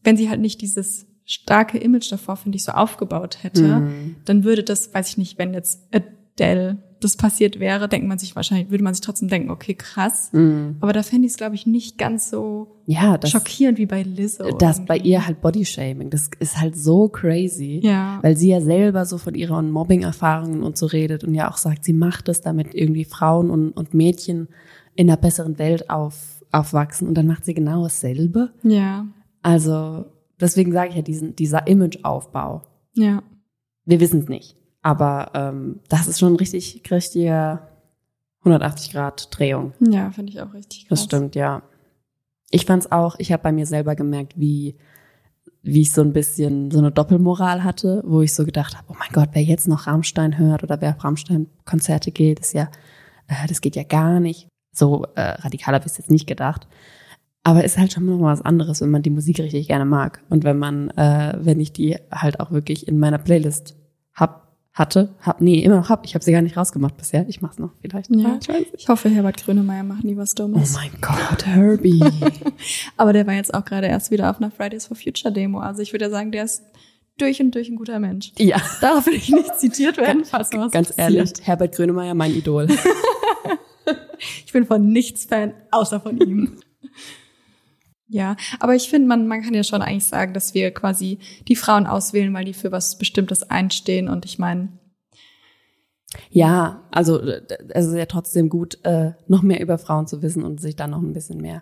wenn 0.04 0.16
sie 0.16 0.30
halt 0.30 0.40
nicht 0.40 0.62
dieses 0.62 1.08
starke 1.26 1.78
Image 1.80 2.12
davor, 2.12 2.38
finde 2.38 2.56
ich, 2.58 2.64
so 2.64 2.72
aufgebaut 2.72 3.44
hätte, 3.44 3.80
Mhm. 3.80 4.16
dann 4.26 4.44
würde 4.44 4.64
das, 4.64 4.94
weiß 4.94 5.10
ich 5.10 5.18
nicht, 5.18 5.38
wenn 5.40 5.54
jetzt 5.54 5.82
Adele 6.42 6.78
das 7.02 7.16
passiert 7.16 7.62
wäre, 7.62 7.88
denkt 7.88 8.08
man 8.08 8.20
sich 8.20 8.36
wahrscheinlich, 8.36 8.72
würde 8.72 8.84
man 8.84 8.94
sich 8.94 9.00
trotzdem 9.00 9.30
denken, 9.30 9.52
okay, 9.52 9.74
krass. 9.74 10.32
Mhm. 10.34 10.76
Aber 10.82 10.92
da 10.92 11.02
fände 11.02 11.26
ich 11.28 11.32
es, 11.32 11.38
glaube 11.38 11.56
ich, 11.56 11.66
nicht 11.66 11.98
ganz 11.98 12.30
so 12.30 12.82
Ja, 12.88 13.18
das, 13.18 13.30
schockierend 13.32 13.78
wie 13.78 13.86
bei 13.86 14.04
Lizzo. 14.04 14.52
das 14.58 14.84
bei 14.86 14.98
ihr 14.98 15.26
halt 15.26 15.40
Bodyshaming, 15.42 16.10
das 16.10 16.30
ist 16.40 16.60
halt 16.60 16.76
so 16.76 17.08
crazy. 17.08 17.80
Ja. 17.84 18.20
Weil 18.22 18.36
sie 18.36 18.50
ja 18.50 18.60
selber 18.60 19.06
so 19.06 19.18
von 19.18 19.34
ihren 19.34 19.72
Mobbing-Erfahrungen 19.72 20.62
und 20.62 20.78
so 20.78 20.88
redet 20.88 21.24
und 21.24 21.34
ja 21.34 21.50
auch 21.50 21.56
sagt, 21.56 21.86
sie 21.86 21.94
macht 21.94 22.28
es, 22.28 22.42
damit 22.42 22.76
irgendwie 22.76 23.06
Frauen 23.06 23.50
und, 23.50 23.72
und 23.72 23.94
Mädchen 23.94 24.50
in 24.96 25.10
einer 25.10 25.16
besseren 25.18 25.58
Welt 25.58 25.90
auf, 25.90 26.44
aufwachsen 26.52 27.08
und 27.08 27.14
dann 27.16 27.28
macht 27.28 27.46
sie 27.46 27.54
genau 27.54 27.84
dasselbe. 27.84 28.52
Ja, 28.64 29.06
Also 29.42 30.04
deswegen 30.42 30.74
sage 30.74 30.90
ich 30.90 30.96
ja 30.98 31.02
diesen, 31.02 31.34
dieser 31.36 31.66
Imageaufbau. 31.68 32.64
ja. 32.94 33.24
Wir 33.86 34.00
wissen 34.02 34.20
es 34.20 34.28
nicht, 34.28 34.56
aber 34.82 35.32
ähm, 35.34 35.80
das 35.90 36.08
ist 36.08 36.20
schon 36.20 36.34
ein 36.34 36.38
richtig, 36.38 36.82
richtiger 36.90 37.68
180 38.40 38.92
Grad 38.92 39.28
Drehung. 39.38 39.74
Ja, 39.80 40.12
finde 40.12 40.32
ich 40.32 40.42
auch 40.42 40.54
richtig 40.54 40.88
krass. 40.88 41.00
Das 41.00 41.04
stimmt, 41.06 41.36
ja. 41.36 41.64
Ich 42.52 42.66
fand's 42.66 42.92
auch, 42.92 43.16
ich 43.20 43.32
habe 43.32 43.44
bei 43.44 43.52
mir 43.52 43.66
selber 43.66 43.96
gemerkt, 43.96 44.34
wie 44.38 44.76
wie 45.62 45.82
ich 45.82 45.92
so 45.92 46.02
ein 46.02 46.14
bisschen 46.14 46.72
so 46.72 46.80
eine 46.80 46.92
Doppelmoral 46.92 47.64
hatte, 47.64 48.02
wo 48.06 48.22
ich 48.22 48.34
so 48.34 48.46
gedacht 48.46 48.78
habe, 48.78 48.88
oh 48.90 48.96
mein 48.98 49.10
Gott, 49.12 49.30
wer 49.34 49.44
jetzt 49.44 49.68
noch 49.68 49.88
Rammstein 49.88 50.38
hört 50.38 50.64
oder 50.64 50.80
wer 50.82 50.96
auf 50.96 51.04
Rammstein-Konzerte 51.04 52.12
geht, 52.12 52.40
ist 52.40 52.54
ja, 52.54 52.70
äh, 53.28 53.48
das 53.48 53.62
geht 53.62 53.76
ja 53.76 53.84
gar 53.84 54.20
nicht. 54.20 54.48
So 54.72 55.06
äh, 55.16 55.22
radikal 55.22 55.76
habe 55.76 55.86
ich 55.86 55.98
jetzt 55.98 56.12
nicht 56.12 56.28
gedacht. 56.28 56.68
Aber 57.44 57.64
ist 57.64 57.78
halt 57.78 57.92
schon 57.92 58.06
noch 58.06 58.18
mal 58.18 58.34
was 58.34 58.42
anderes, 58.42 58.82
wenn 58.82 58.92
man 58.92 59.02
die 59.02 59.10
Musik 59.10 59.40
richtig 59.40 59.68
gerne 59.68 59.86
mag. 59.86 60.24
Und 60.30 60.44
wenn 60.44 60.58
man, 60.58 60.90
äh, 60.92 61.38
wenn 61.40 61.60
ich 61.60 61.74
die 61.74 61.98
halt 62.12 62.40
auch 62.40 62.52
wirklich 62.52 62.88
in 62.88 63.00
meiner 63.00 63.18
Playlist 63.18 63.76
hatte, 64.80 65.10
hab, 65.22 65.42
nee, 65.42 65.60
immer 65.60 65.76
noch 65.78 65.90
hab. 65.90 66.06
Ich 66.06 66.16
habe 66.16 66.24
sie 66.26 66.32
gar 66.32 66.42
nicht 66.42 66.58
rausgemacht 66.58 66.98
bisher. 66.98 67.26
Ich 67.30 67.42
mach's 67.42 67.60
noch 67.60 67.72
vielleicht. 67.82 68.10
Ja, 68.16 68.40
ich 68.76 68.88
hoffe, 68.90 69.10
Herbert 69.10 69.44
Grönemeyer 69.44 69.84
macht 69.84 70.04
nie 70.04 70.18
was 70.18 70.32
Oh 70.32 70.44
Dummes. 70.48 70.74
mein 70.74 70.90
Gott, 71.02 71.46
Herbie. 71.46 72.04
Aber 72.98 73.14
der 73.14 73.28
war 73.28 73.36
jetzt 73.36 73.54
auch 73.54 73.66
gerade 73.66 73.88
erst 73.88 74.10
wieder 74.10 74.30
auf 74.32 74.38
einer 74.38 74.50
Fridays 74.50 74.88
for 74.88 74.98
Future 74.98 75.32
Demo. 75.34 75.60
Also 75.60 75.82
ich 75.82 75.94
würde 75.94 76.06
ja 76.06 76.12
sagen, 76.12 76.32
der 76.32 76.46
ist 76.46 76.64
durch 77.18 77.42
und 77.42 77.54
durch 77.54 77.68
ein 77.70 77.76
guter 77.76 78.00
Mensch. 78.00 78.32
ja, 78.38 78.58
Darauf 78.82 79.06
will 79.06 79.14
ich 79.16 79.30
nicht 79.30 79.60
zitiert 79.60 79.98
werden, 79.98 80.24
falls 80.26 80.52
was 80.54 80.72
ganz 80.72 80.88
passiert. 80.90 80.98
ehrlich, 81.16 81.34
Herbert 81.44 81.76
Grönemeyer, 81.76 82.16
mein 82.16 82.34
Idol. 82.34 82.68
Ich 84.46 84.52
bin 84.52 84.66
von 84.66 84.92
nichts 84.92 85.26
Fan, 85.26 85.54
außer 85.72 86.00
von 86.02 86.18
ihm. 86.20 86.58
Ja, 88.12 88.36
aber 88.60 88.74
ich 88.76 88.90
finde, 88.90 89.08
man, 89.08 89.28
man 89.28 89.42
kann 89.44 89.54
ja 89.54 89.64
schon 89.64 89.84
eigentlich 89.84 90.06
sagen, 90.06 90.34
dass 90.34 90.56
wir 90.56 90.72
quasi 90.72 91.20
die 91.48 91.56
Frauen 91.56 91.86
auswählen, 91.86 92.34
weil 92.34 92.46
die 92.46 92.54
für 92.56 92.72
was 92.72 92.98
Bestimmtes 92.98 93.44
einstehen. 93.44 94.10
Und 94.10 94.26
ich 94.26 94.40
meine, 94.40 94.70
Ja, 96.32 96.82
also 96.92 97.20
äh, 97.20 97.42
es 97.70 97.86
ist 97.86 97.96
ja 97.96 98.08
trotzdem 98.08 98.50
gut, 98.50 98.80
äh, 98.84 99.12
noch 99.28 99.44
mehr 99.44 99.62
über 99.62 99.78
Frauen 99.78 100.08
zu 100.08 100.22
wissen 100.24 100.44
und 100.44 100.60
sich 100.60 100.76
dann 100.76 100.90
noch 100.90 101.02
ein 101.02 101.14
bisschen 101.14 101.40
mehr 101.40 101.62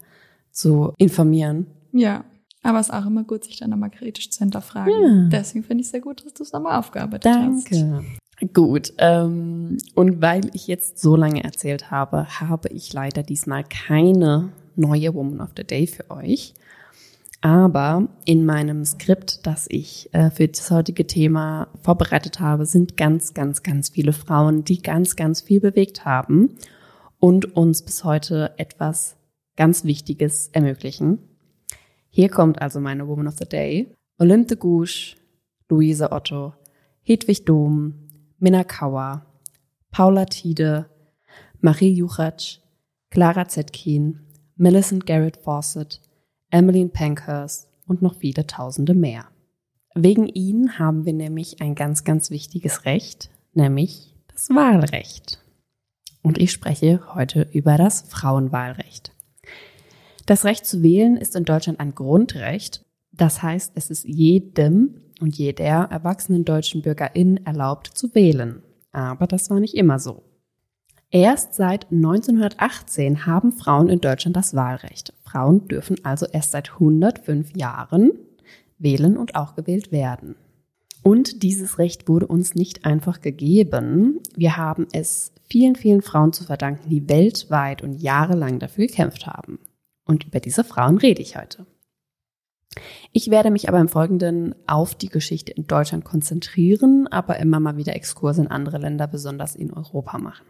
zu 0.51 0.93
informieren. 0.97 1.67
ja. 1.91 2.23
Aber 2.63 2.79
es 2.79 2.87
ist 2.87 2.93
auch 2.93 3.05
immer 3.05 3.23
gut, 3.23 3.45
sich 3.45 3.59
dann 3.59 3.69
nochmal 3.69 3.91
kritisch 3.91 4.29
zu 4.31 4.39
hinterfragen. 4.39 4.91
Ja. 4.91 5.29
Deswegen 5.29 5.63
finde 5.63 5.81
ich 5.81 5.87
es 5.87 5.91
sehr 5.91 6.01
gut, 6.01 6.25
dass 6.25 6.33
du 6.33 6.43
es 6.43 6.51
nochmal 6.51 6.77
aufgearbeitet 6.77 7.31
hast. 7.31 7.71
Danke. 7.71 8.03
Gut, 8.53 8.91
ähm, 8.97 9.77
und 9.95 10.21
weil 10.21 10.49
ich 10.53 10.67
jetzt 10.67 10.99
so 10.99 11.15
lange 11.15 11.43
erzählt 11.43 11.91
habe, 11.91 12.27
habe 12.41 12.67
ich 12.69 12.91
leider 12.91 13.23
diesmal 13.23 13.63
keine 13.63 14.49
neue 14.77 15.13
Woman 15.13 15.41
of 15.41 15.49
the 15.57 15.63
Day 15.63 15.87
für 15.87 16.09
euch. 16.09 16.53
Aber 17.41 18.07
in 18.25 18.45
meinem 18.45 18.83
Skript, 18.83 19.45
das 19.45 19.67
ich 19.69 20.09
äh, 20.13 20.31
für 20.31 20.47
das 20.47 20.71
heutige 20.71 21.05
Thema 21.05 21.67
vorbereitet 21.81 22.39
habe, 22.39 22.65
sind 22.65 22.97
ganz, 22.97 23.33
ganz, 23.33 23.61
ganz 23.61 23.89
viele 23.89 24.13
Frauen, 24.13 24.63
die 24.63 24.81
ganz, 24.81 25.15
ganz 25.15 25.41
viel 25.41 25.59
bewegt 25.59 26.03
haben 26.03 26.55
und 27.19 27.55
uns 27.55 27.83
bis 27.83 28.03
heute 28.03 28.53
etwas 28.57 29.17
ganz 29.55 29.83
Wichtiges 29.83 30.49
ermöglichen. 30.51 31.19
Hier 32.09 32.29
kommt 32.29 32.61
also 32.61 32.79
meine 32.79 33.07
Woman 33.07 33.27
of 33.27 33.35
the 33.37 33.45
Day. 33.45 33.93
Olympe 34.19 34.55
de 34.55 34.57
Gouges, 34.57 35.15
Luise 35.69 36.11
Otto, 36.11 36.53
Hedwig 37.03 37.45
Dom, 37.45 37.93
Minna 38.39 38.63
Kauer, 38.63 39.25
Paula 39.91 40.25
Tiede, 40.25 40.89
Marie 41.61 41.93
Juchatsch, 41.93 42.59
Clara 43.11 43.47
Zetkin, 43.47 44.26
Millicent 44.57 45.05
Garrett 45.05 45.37
Fawcett, 45.37 46.01
Emmeline 46.49 46.89
Pankhurst 46.89 47.69
und 47.85 48.01
noch 48.01 48.15
viele 48.15 48.47
Tausende 48.47 48.95
mehr. 48.95 49.25
Wegen 49.93 50.27
ihnen 50.27 50.79
haben 50.79 51.05
wir 51.05 51.13
nämlich 51.13 51.61
ein 51.61 51.75
ganz, 51.75 52.03
ganz 52.03 52.31
wichtiges 52.31 52.85
Recht, 52.85 53.29
nämlich 53.53 54.15
das 54.33 54.49
Wahlrecht. 54.49 55.39
Und 56.23 56.39
ich 56.39 56.51
spreche 56.51 57.01
heute 57.13 57.47
über 57.51 57.77
das 57.77 58.01
Frauenwahlrecht. 58.01 59.11
Das 60.25 60.43
Recht 60.43 60.65
zu 60.65 60.81
wählen 60.81 61.17
ist 61.17 61.35
in 61.35 61.45
Deutschland 61.45 61.79
ein 61.79 61.93
Grundrecht. 61.93 62.83
Das 63.11 63.43
heißt, 63.43 63.73
es 63.75 63.89
ist 63.89 64.05
jedem 64.05 65.01
und 65.21 65.37
jeder 65.37 65.63
erwachsenen 65.65 66.45
deutschen 66.45 66.81
Bürgerin 66.81 67.45
erlaubt 67.45 67.87
zu 67.87 68.13
wählen. 68.13 68.63
Aber 68.91 69.27
das 69.27 69.49
war 69.49 69.59
nicht 69.59 69.75
immer 69.75 69.99
so. 69.99 70.23
Erst 71.09 71.53
seit 71.53 71.89
1918 71.89 73.25
haben 73.25 73.53
Frauen 73.53 73.87
in 73.87 74.01
Deutschland 74.01 74.35
das 74.35 74.55
Wahlrecht. 74.55 75.13
Frauen 75.23 75.67
dürfen 75.67 76.03
also 76.03 76.25
erst 76.25 76.51
seit 76.51 76.73
105 76.73 77.55
Jahren 77.55 78.11
wählen 78.77 79.15
und 79.17 79.35
auch 79.35 79.55
gewählt 79.55 79.91
werden. 79.93 80.35
Und 81.03 81.43
dieses 81.43 81.77
Recht 81.77 82.09
wurde 82.09 82.27
uns 82.27 82.55
nicht 82.55 82.85
einfach 82.85 83.21
gegeben. 83.21 84.19
Wir 84.35 84.57
haben 84.57 84.87
es 84.91 85.31
vielen, 85.43 85.77
vielen 85.77 86.01
Frauen 86.01 86.33
zu 86.33 86.43
verdanken, 86.43 86.89
die 86.89 87.07
weltweit 87.07 87.81
und 87.81 87.93
jahrelang 88.01 88.59
dafür 88.59 88.87
gekämpft 88.87 89.25
haben. 89.25 89.59
Und 90.03 90.25
über 90.25 90.41
diese 90.41 90.65
Frauen 90.65 90.97
rede 90.97 91.21
ich 91.21 91.37
heute. 91.37 91.65
Ich 93.13 93.29
werde 93.29 93.49
mich 93.49 93.69
aber 93.69 93.79
im 93.79 93.87
Folgenden 93.87 94.53
auf 94.67 94.93
die 94.93 95.07
Geschichte 95.07 95.53
in 95.53 95.67
Deutschland 95.67 96.03
konzentrieren, 96.03 97.07
aber 97.07 97.39
immer 97.39 97.61
mal 97.61 97.77
wieder 97.77 97.95
Exkurse 97.95 98.41
in 98.41 98.47
andere 98.49 98.77
Länder, 98.77 99.07
besonders 99.07 99.55
in 99.55 99.71
Europa 99.71 100.17
machen. 100.17 100.45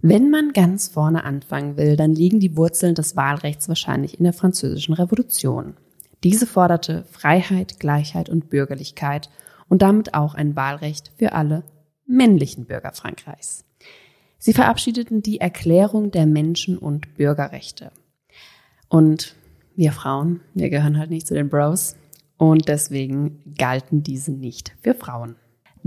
Wenn 0.00 0.30
man 0.30 0.52
ganz 0.52 0.88
vorne 0.88 1.24
anfangen 1.24 1.76
will, 1.76 1.96
dann 1.96 2.14
liegen 2.14 2.38
die 2.38 2.56
Wurzeln 2.56 2.94
des 2.94 3.16
Wahlrechts 3.16 3.68
wahrscheinlich 3.68 4.18
in 4.18 4.24
der 4.24 4.32
Französischen 4.32 4.94
Revolution. 4.94 5.74
Diese 6.22 6.46
forderte 6.46 7.04
Freiheit, 7.10 7.80
Gleichheit 7.80 8.28
und 8.28 8.48
Bürgerlichkeit 8.48 9.28
und 9.68 9.82
damit 9.82 10.14
auch 10.14 10.34
ein 10.34 10.54
Wahlrecht 10.54 11.12
für 11.16 11.32
alle 11.32 11.64
männlichen 12.06 12.66
Bürger 12.66 12.92
Frankreichs. 12.92 13.64
Sie 14.38 14.52
verabschiedeten 14.52 15.20
die 15.20 15.40
Erklärung 15.40 16.12
der 16.12 16.26
Menschen- 16.26 16.78
und 16.78 17.16
Bürgerrechte. 17.16 17.90
Und 18.88 19.34
wir 19.74 19.92
Frauen, 19.92 20.40
wir 20.54 20.70
gehören 20.70 20.96
halt 20.96 21.10
nicht 21.10 21.26
zu 21.26 21.34
den 21.34 21.48
Bros 21.48 21.96
und 22.36 22.68
deswegen 22.68 23.54
galten 23.58 24.04
diese 24.04 24.30
nicht 24.32 24.76
für 24.80 24.94
Frauen. 24.94 25.36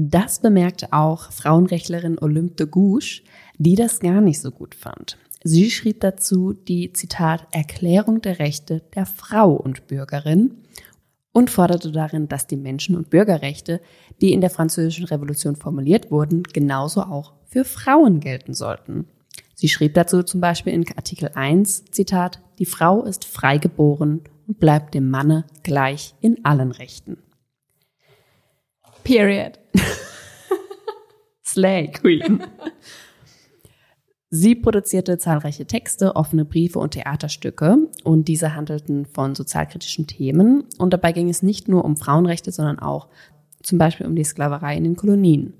Das 0.03 0.39
bemerkte 0.39 0.93
auch 0.93 1.31
Frauenrechtlerin 1.31 2.17
Olympe 2.17 2.55
de 2.55 2.65
Gouges, 2.65 3.21
die 3.59 3.75
das 3.75 3.99
gar 3.99 4.19
nicht 4.19 4.41
so 4.41 4.49
gut 4.49 4.73
fand. 4.73 5.19
Sie 5.43 5.69
schrieb 5.69 5.99
dazu 5.99 6.53
die 6.53 6.91
Zitat 6.91 7.45
Erklärung 7.51 8.19
der 8.19 8.39
Rechte 8.39 8.81
der 8.95 9.05
Frau 9.05 9.51
und 9.51 9.85
Bürgerin 9.85 10.55
und 11.33 11.51
forderte 11.51 11.91
darin, 11.91 12.27
dass 12.27 12.47
die 12.47 12.57
Menschen- 12.57 12.95
und 12.95 13.11
Bürgerrechte, 13.11 13.79
die 14.21 14.33
in 14.33 14.41
der 14.41 14.49
Französischen 14.49 15.05
Revolution 15.05 15.55
formuliert 15.55 16.09
wurden, 16.09 16.41
genauso 16.51 17.03
auch 17.03 17.33
für 17.45 17.63
Frauen 17.63 18.21
gelten 18.21 18.55
sollten. 18.55 19.05
Sie 19.53 19.69
schrieb 19.69 19.93
dazu 19.93 20.23
zum 20.23 20.41
Beispiel 20.41 20.73
in 20.73 20.87
Artikel 20.97 21.29
1, 21.35 21.85
Zitat, 21.91 22.41
die 22.57 22.65
Frau 22.65 23.03
ist 23.03 23.23
frei 23.23 23.59
geboren 23.59 24.21
und 24.47 24.59
bleibt 24.59 24.95
dem 24.95 25.11
Manne 25.11 25.45
gleich 25.61 26.15
in 26.21 26.43
allen 26.43 26.71
Rechten. 26.71 27.17
Period. 29.03 29.59
Slay 31.43 31.91
Queen. 31.91 32.43
Sie 34.29 34.55
produzierte 34.55 35.17
zahlreiche 35.17 35.65
Texte, 35.65 36.15
offene 36.15 36.45
Briefe 36.45 36.79
und 36.79 36.91
Theaterstücke 36.91 37.89
und 38.05 38.29
diese 38.29 38.55
handelten 38.55 39.05
von 39.05 39.35
sozialkritischen 39.35 40.07
Themen 40.07 40.63
und 40.77 40.93
dabei 40.93 41.11
ging 41.11 41.29
es 41.29 41.43
nicht 41.43 41.67
nur 41.67 41.83
um 41.83 41.97
Frauenrechte, 41.97 42.53
sondern 42.53 42.79
auch 42.79 43.09
zum 43.61 43.77
Beispiel 43.77 44.07
um 44.07 44.15
die 44.15 44.23
Sklaverei 44.23 44.77
in 44.77 44.85
den 44.85 44.95
Kolonien. 44.95 45.55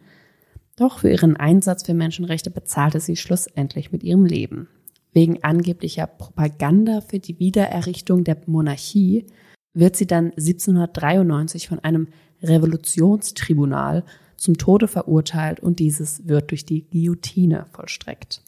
Doch 0.78 1.00
für 1.00 1.12
ihren 1.12 1.36
Einsatz 1.36 1.86
für 1.86 1.94
Menschenrechte 1.94 2.50
bezahlte 2.50 3.02
sie 3.02 3.18
schlussendlich 3.18 3.92
mit 3.92 4.04
ihrem 4.04 4.26
Leben. 4.26 4.70
Wegen 5.12 5.44
angeblicher 5.44 6.08
Propaganda 6.08 7.02
für 7.02 7.20
die 7.20 7.40
Wiedererrichtung 7.40 8.24
der 8.24 8.38
Monarchie 8.46 9.28
wird 9.74 9.98
sie 9.98 10.08
dann 10.08 10.32
1793 10.32 11.68
von 11.68 11.80
einem 11.80 12.08
Revolutionstribunal 12.42 14.04
zum 14.38 14.58
Tode 14.58 14.88
verurteilt 14.88 15.60
und 15.60 15.80
dieses 15.80 16.28
wird 16.28 16.52
durch 16.52 16.66
die 16.66 16.90
Guillotine 16.90 17.66
vollstreckt. 17.72 18.42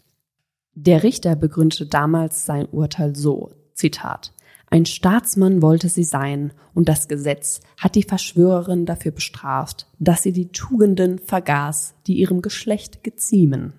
Der 0.75 1.03
Richter 1.03 1.35
begründete 1.35 1.85
damals 1.85 2.45
sein 2.45 2.67
Urteil 2.71 3.15
so, 3.15 3.51
Zitat, 3.73 4.33
ein 4.73 4.87
Staatsmann 4.87 5.61
wollte 5.61 5.87
sie 5.87 6.03
sein, 6.03 6.51
und 6.73 6.89
das 6.89 7.07
Gesetz 7.07 7.61
hat 7.77 7.93
die 7.93 8.01
Verschwörerin 8.01 8.87
dafür 8.87 9.11
bestraft, 9.11 9.87
dass 9.99 10.23
sie 10.23 10.31
die 10.31 10.47
Tugenden 10.47 11.19
vergaß, 11.19 11.93
die 12.07 12.15
ihrem 12.15 12.41
Geschlecht 12.41 13.03
geziemen. 13.03 13.73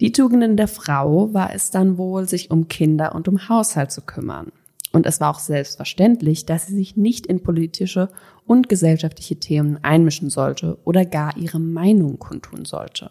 Die 0.00 0.12
Tugenden 0.12 0.56
der 0.56 0.68
Frau 0.68 1.34
war 1.34 1.52
es 1.52 1.70
dann 1.70 1.98
wohl, 1.98 2.26
sich 2.26 2.50
um 2.50 2.68
Kinder 2.68 3.14
und 3.14 3.28
um 3.28 3.50
Haushalt 3.50 3.92
zu 3.92 4.00
kümmern. 4.00 4.52
Und 4.92 5.06
es 5.06 5.20
war 5.20 5.30
auch 5.30 5.38
selbstverständlich, 5.38 6.46
dass 6.46 6.66
sie 6.66 6.74
sich 6.74 6.96
nicht 6.96 7.26
in 7.26 7.42
politische 7.42 8.08
und 8.46 8.68
gesellschaftliche 8.68 9.36
Themen 9.36 9.82
einmischen 9.82 10.30
sollte 10.30 10.78
oder 10.84 11.04
gar 11.04 11.36
ihre 11.36 11.58
Meinung 11.58 12.18
kundtun 12.18 12.64
sollte. 12.64 13.10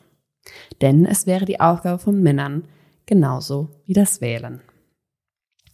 Denn 0.82 1.06
es 1.06 1.28
wäre 1.28 1.46
die 1.46 1.60
Aufgabe 1.60 2.00
von 2.00 2.22
Männern 2.22 2.64
genauso 3.06 3.70
wie 3.86 3.94
das 3.94 4.22
Wählen. 4.22 4.62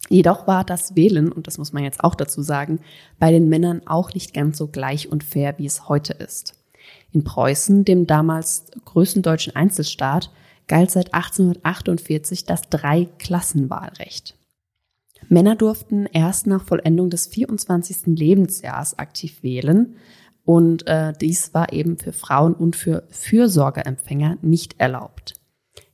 Jedoch 0.08 0.46
war 0.46 0.64
das 0.64 0.96
Wählen, 0.96 1.30
und 1.30 1.46
das 1.46 1.58
muss 1.58 1.72
man 1.72 1.84
jetzt 1.84 2.02
auch 2.02 2.14
dazu 2.14 2.42
sagen, 2.42 2.80
bei 3.18 3.30
den 3.30 3.48
Männern 3.48 3.86
auch 3.86 4.12
nicht 4.12 4.34
ganz 4.34 4.58
so 4.58 4.66
gleich 4.68 5.10
und 5.10 5.24
fair, 5.24 5.54
wie 5.58 5.66
es 5.66 5.88
heute 5.88 6.12
ist. 6.12 6.54
In 7.12 7.24
Preußen, 7.24 7.84
dem 7.84 8.06
damals 8.06 8.66
größten 8.84 9.22
deutschen 9.22 9.54
Einzelstaat, 9.54 10.30
galt 10.66 10.90
seit 10.90 11.14
1848 11.14 12.44
das 12.44 12.62
Dreiklassenwahlrecht. 12.68 14.36
Männer 15.32 15.56
durften 15.56 16.06
erst 16.12 16.46
nach 16.46 16.64
Vollendung 16.64 17.08
des 17.08 17.26
24. 17.26 18.18
Lebensjahres 18.18 18.98
aktiv 18.98 19.42
wählen 19.42 19.96
und 20.44 20.86
äh, 20.86 21.12
dies 21.18 21.54
war 21.54 21.72
eben 21.72 21.96
für 21.96 22.12
Frauen 22.12 22.54
und 22.54 22.76
für 22.76 23.04
Fürsorgeempfänger 23.10 24.36
nicht 24.42 24.78
erlaubt. 24.78 25.34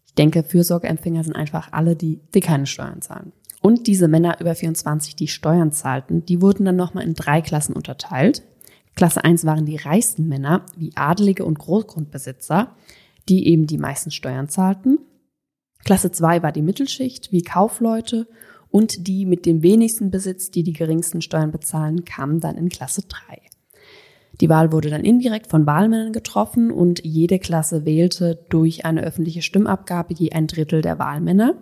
Ich 0.06 0.14
denke, 0.14 0.42
Fürsorgeempfänger 0.42 1.22
sind 1.22 1.36
einfach 1.36 1.72
alle, 1.72 1.94
die, 1.94 2.20
die 2.34 2.40
keine 2.40 2.66
Steuern 2.66 3.00
zahlen. 3.00 3.32
Und 3.60 3.86
diese 3.86 4.08
Männer 4.08 4.40
über 4.40 4.54
24, 4.54 5.14
die 5.14 5.28
Steuern 5.28 5.70
zahlten, 5.70 6.24
die 6.24 6.42
wurden 6.42 6.64
dann 6.64 6.76
nochmal 6.76 7.04
in 7.04 7.14
drei 7.14 7.40
Klassen 7.40 7.74
unterteilt. 7.74 8.42
Klasse 8.96 9.22
1 9.22 9.44
waren 9.44 9.66
die 9.66 9.76
reichsten 9.76 10.26
Männer, 10.26 10.66
wie 10.76 10.96
Adelige 10.96 11.44
und 11.44 11.58
Großgrundbesitzer, 11.58 12.74
die 13.28 13.46
eben 13.46 13.68
die 13.68 13.78
meisten 13.78 14.10
Steuern 14.10 14.48
zahlten. 14.48 14.98
Klasse 15.84 16.10
2 16.10 16.42
war 16.42 16.50
die 16.50 16.62
Mittelschicht, 16.62 17.30
wie 17.30 17.42
Kaufleute 17.42 18.26
und 18.70 19.06
die 19.06 19.26
mit 19.26 19.46
dem 19.46 19.62
wenigsten 19.62 20.10
Besitz, 20.10 20.50
die 20.50 20.62
die 20.62 20.72
geringsten 20.72 21.22
Steuern 21.22 21.50
bezahlen, 21.50 22.04
kamen 22.04 22.40
dann 22.40 22.56
in 22.56 22.68
Klasse 22.68 23.02
3. 23.08 23.40
Die 24.40 24.48
Wahl 24.48 24.72
wurde 24.72 24.90
dann 24.90 25.04
indirekt 25.04 25.48
von 25.48 25.66
Wahlmännern 25.66 26.12
getroffen 26.12 26.70
und 26.70 27.04
jede 27.04 27.38
Klasse 27.38 27.84
wählte 27.84 28.44
durch 28.48 28.84
eine 28.84 29.02
öffentliche 29.02 29.42
Stimmabgabe 29.42 30.14
je 30.14 30.32
ein 30.32 30.46
Drittel 30.46 30.82
der 30.82 30.98
Wahlmänner. 30.98 31.54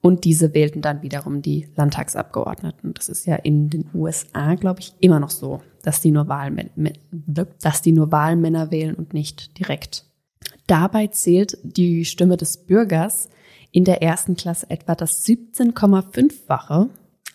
Und 0.00 0.24
diese 0.24 0.54
wählten 0.54 0.80
dann 0.80 1.02
wiederum 1.02 1.42
die 1.42 1.68
Landtagsabgeordneten. 1.74 2.94
Das 2.94 3.08
ist 3.08 3.26
ja 3.26 3.34
in 3.34 3.68
den 3.68 3.90
USA, 3.94 4.54
glaube 4.54 4.80
ich, 4.80 4.94
immer 5.00 5.18
noch 5.18 5.30
so, 5.30 5.60
dass 5.82 6.00
die, 6.00 6.12
nur 6.12 6.26
dass 7.60 7.82
die 7.82 7.92
nur 7.92 8.12
Wahlmänner 8.12 8.70
wählen 8.70 8.94
und 8.94 9.12
nicht 9.12 9.58
direkt. 9.58 10.04
Dabei 10.68 11.08
zählt 11.08 11.58
die 11.62 12.04
Stimme 12.04 12.36
des 12.36 12.58
Bürgers 12.58 13.28
in 13.70 13.84
der 13.84 14.02
ersten 14.02 14.36
Klasse 14.36 14.70
etwa 14.70 14.94
das 14.94 15.24
17,5-fache 15.26 16.88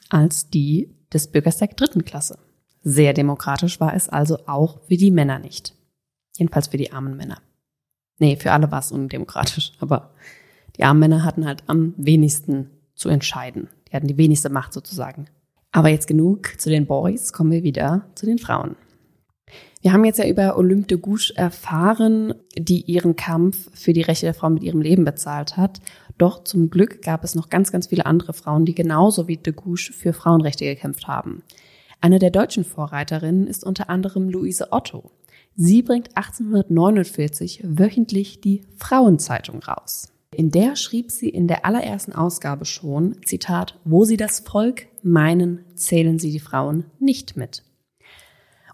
als 0.10 0.50
die 0.50 0.93
des 1.12 1.28
Bürgers 1.28 1.58
der 1.58 1.67
dritten 1.69 2.06
Klasse. 2.06 2.39
Sehr 2.82 3.13
demokratisch 3.13 3.80
war 3.80 3.93
es 3.93 4.10
also 4.10 4.39
auch 4.48 4.82
für 4.88 4.98
die 4.98 5.12
Männer 5.12 5.39
nicht. 5.39 5.74
Jedenfalls 6.38 6.67
für 6.67 6.78
die 6.78 6.91
armen 6.91 7.15
Männer. 7.15 7.38
Nee, 8.19 8.36
für 8.36 8.52
alle 8.52 8.72
war 8.72 8.80
es 8.80 8.91
undemokratisch, 8.91 9.74
aber 9.80 10.13
die 10.78 10.84
armen 10.84 11.00
Männer 11.00 11.24
hatten 11.24 11.46
halt 11.46 11.63
am 11.67 11.93
wenigsten 11.98 12.69
zu 12.96 13.10
entscheiden. 13.10 13.69
Die 13.88 13.96
hatten 13.96 14.08
die 14.08 14.17
wenigste 14.17 14.50
Macht 14.50 14.74
sozusagen. 14.74 15.28
Aber 15.72 15.89
jetzt 15.89 16.08
genug 16.08 16.60
zu 16.60 16.69
den 16.69 16.86
Boys, 16.86 17.34
kommen 17.34 17.52
wir 17.52 17.63
wieder 17.63 18.08
zu 18.15 18.26
den 18.26 18.38
Frauen. 18.38 18.76
Wir 19.82 19.91
haben 19.91 20.06
jetzt 20.06 20.19
ja 20.19 20.28
über 20.28 20.58
Olympe 20.58 20.88
de 20.88 20.98
Gouges 20.98 21.32
erfahren, 21.32 22.34
die 22.58 22.82
ihren 22.82 23.15
Kampf 23.15 23.69
für 23.74 23.91
die 23.91 24.02
Rechte 24.02 24.26
der 24.26 24.34
Frau 24.34 24.50
mit 24.50 24.63
ihrem 24.63 24.82
Leben 24.82 25.04
bezahlt 25.04 25.58
hat. 25.58 25.82
Doch 26.17 26.43
zum 26.43 26.69
Glück 26.69 27.02
gab 27.02 27.23
es 27.23 27.36
noch 27.36 27.49
ganz, 27.49 27.71
ganz 27.71 27.88
viele 27.88 28.06
andere 28.06 28.34
Frauen, 28.34 28.65
die 28.65 28.76
genauso 28.76 29.28
wie 29.28 29.38
de 29.38 29.54
Gouges 29.54 29.91
für 29.95 30.13
Frauenrechte 30.13 30.65
gekämpft 30.65 31.08
haben. 31.08 31.43
Eine 32.02 32.19
der 32.19 32.32
deutschen 32.32 32.65
Vorreiterinnen 32.65 33.47
ist 33.47 33.63
unter 33.63 33.89
anderem 33.89 34.30
Luise 34.30 34.71
Otto. 34.71 35.12
Sie 35.56 35.82
bringt 35.82 36.15
1849 36.17 37.62
wöchentlich 37.63 38.41
die 38.41 38.63
Frauenzeitung 38.78 39.62
raus. 39.63 40.12
In 40.36 40.49
der 40.49 40.76
schrieb 40.76 41.12
sie 41.12 41.30
in 41.30 41.47
der 41.47 41.65
allerersten 41.65 42.12
Ausgabe 42.12 42.65
schon, 42.65 43.17
Zitat, 43.23 43.80
wo 43.86 44.04
sie 44.04 44.17
das 44.17 44.39
Volk 44.39 44.88
meinen, 45.04 45.63
zählen 45.76 46.17
sie 46.17 46.32
die 46.32 46.39
Frauen 46.39 46.86
nicht 46.99 47.38
mit. 47.38 47.63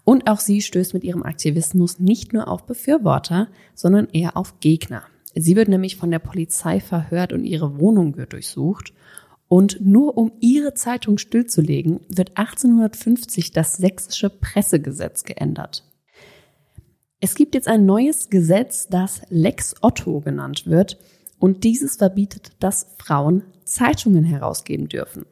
Und 0.04 0.28
auch 0.28 0.40
sie 0.40 0.62
stößt 0.62 0.94
mit 0.94 1.04
ihrem 1.04 1.22
Aktivismus 1.22 1.98
nicht 1.98 2.32
nur 2.32 2.48
auf 2.48 2.64
Befürworter, 2.64 3.48
sondern 3.74 4.08
eher 4.08 4.36
auf 4.36 4.58
Gegner. 4.60 5.02
Sie 5.34 5.56
wird 5.56 5.68
nämlich 5.68 5.96
von 5.96 6.10
der 6.10 6.18
Polizei 6.18 6.80
verhört 6.80 7.32
und 7.32 7.44
ihre 7.44 7.78
Wohnung 7.78 8.16
wird 8.16 8.32
durchsucht. 8.32 8.92
Und 9.48 9.80
nur 9.80 10.16
um 10.16 10.32
ihre 10.40 10.74
Zeitung 10.74 11.18
stillzulegen, 11.18 12.00
wird 12.08 12.36
1850 12.36 13.50
das 13.52 13.76
sächsische 13.76 14.30
Pressegesetz 14.30 15.24
geändert. 15.24 15.84
Es 17.20 17.34
gibt 17.34 17.54
jetzt 17.54 17.68
ein 17.68 17.84
neues 17.84 18.30
Gesetz, 18.30 18.88
das 18.88 19.22
Lex 19.28 19.74
Otto 19.82 20.20
genannt 20.20 20.66
wird, 20.66 20.98
und 21.38 21.64
dieses 21.64 21.96
verbietet, 21.96 22.52
dass 22.60 22.94
Frauen 22.98 23.42
Zeitungen 23.64 24.24
herausgeben 24.24 24.88
dürfen. 24.88 25.26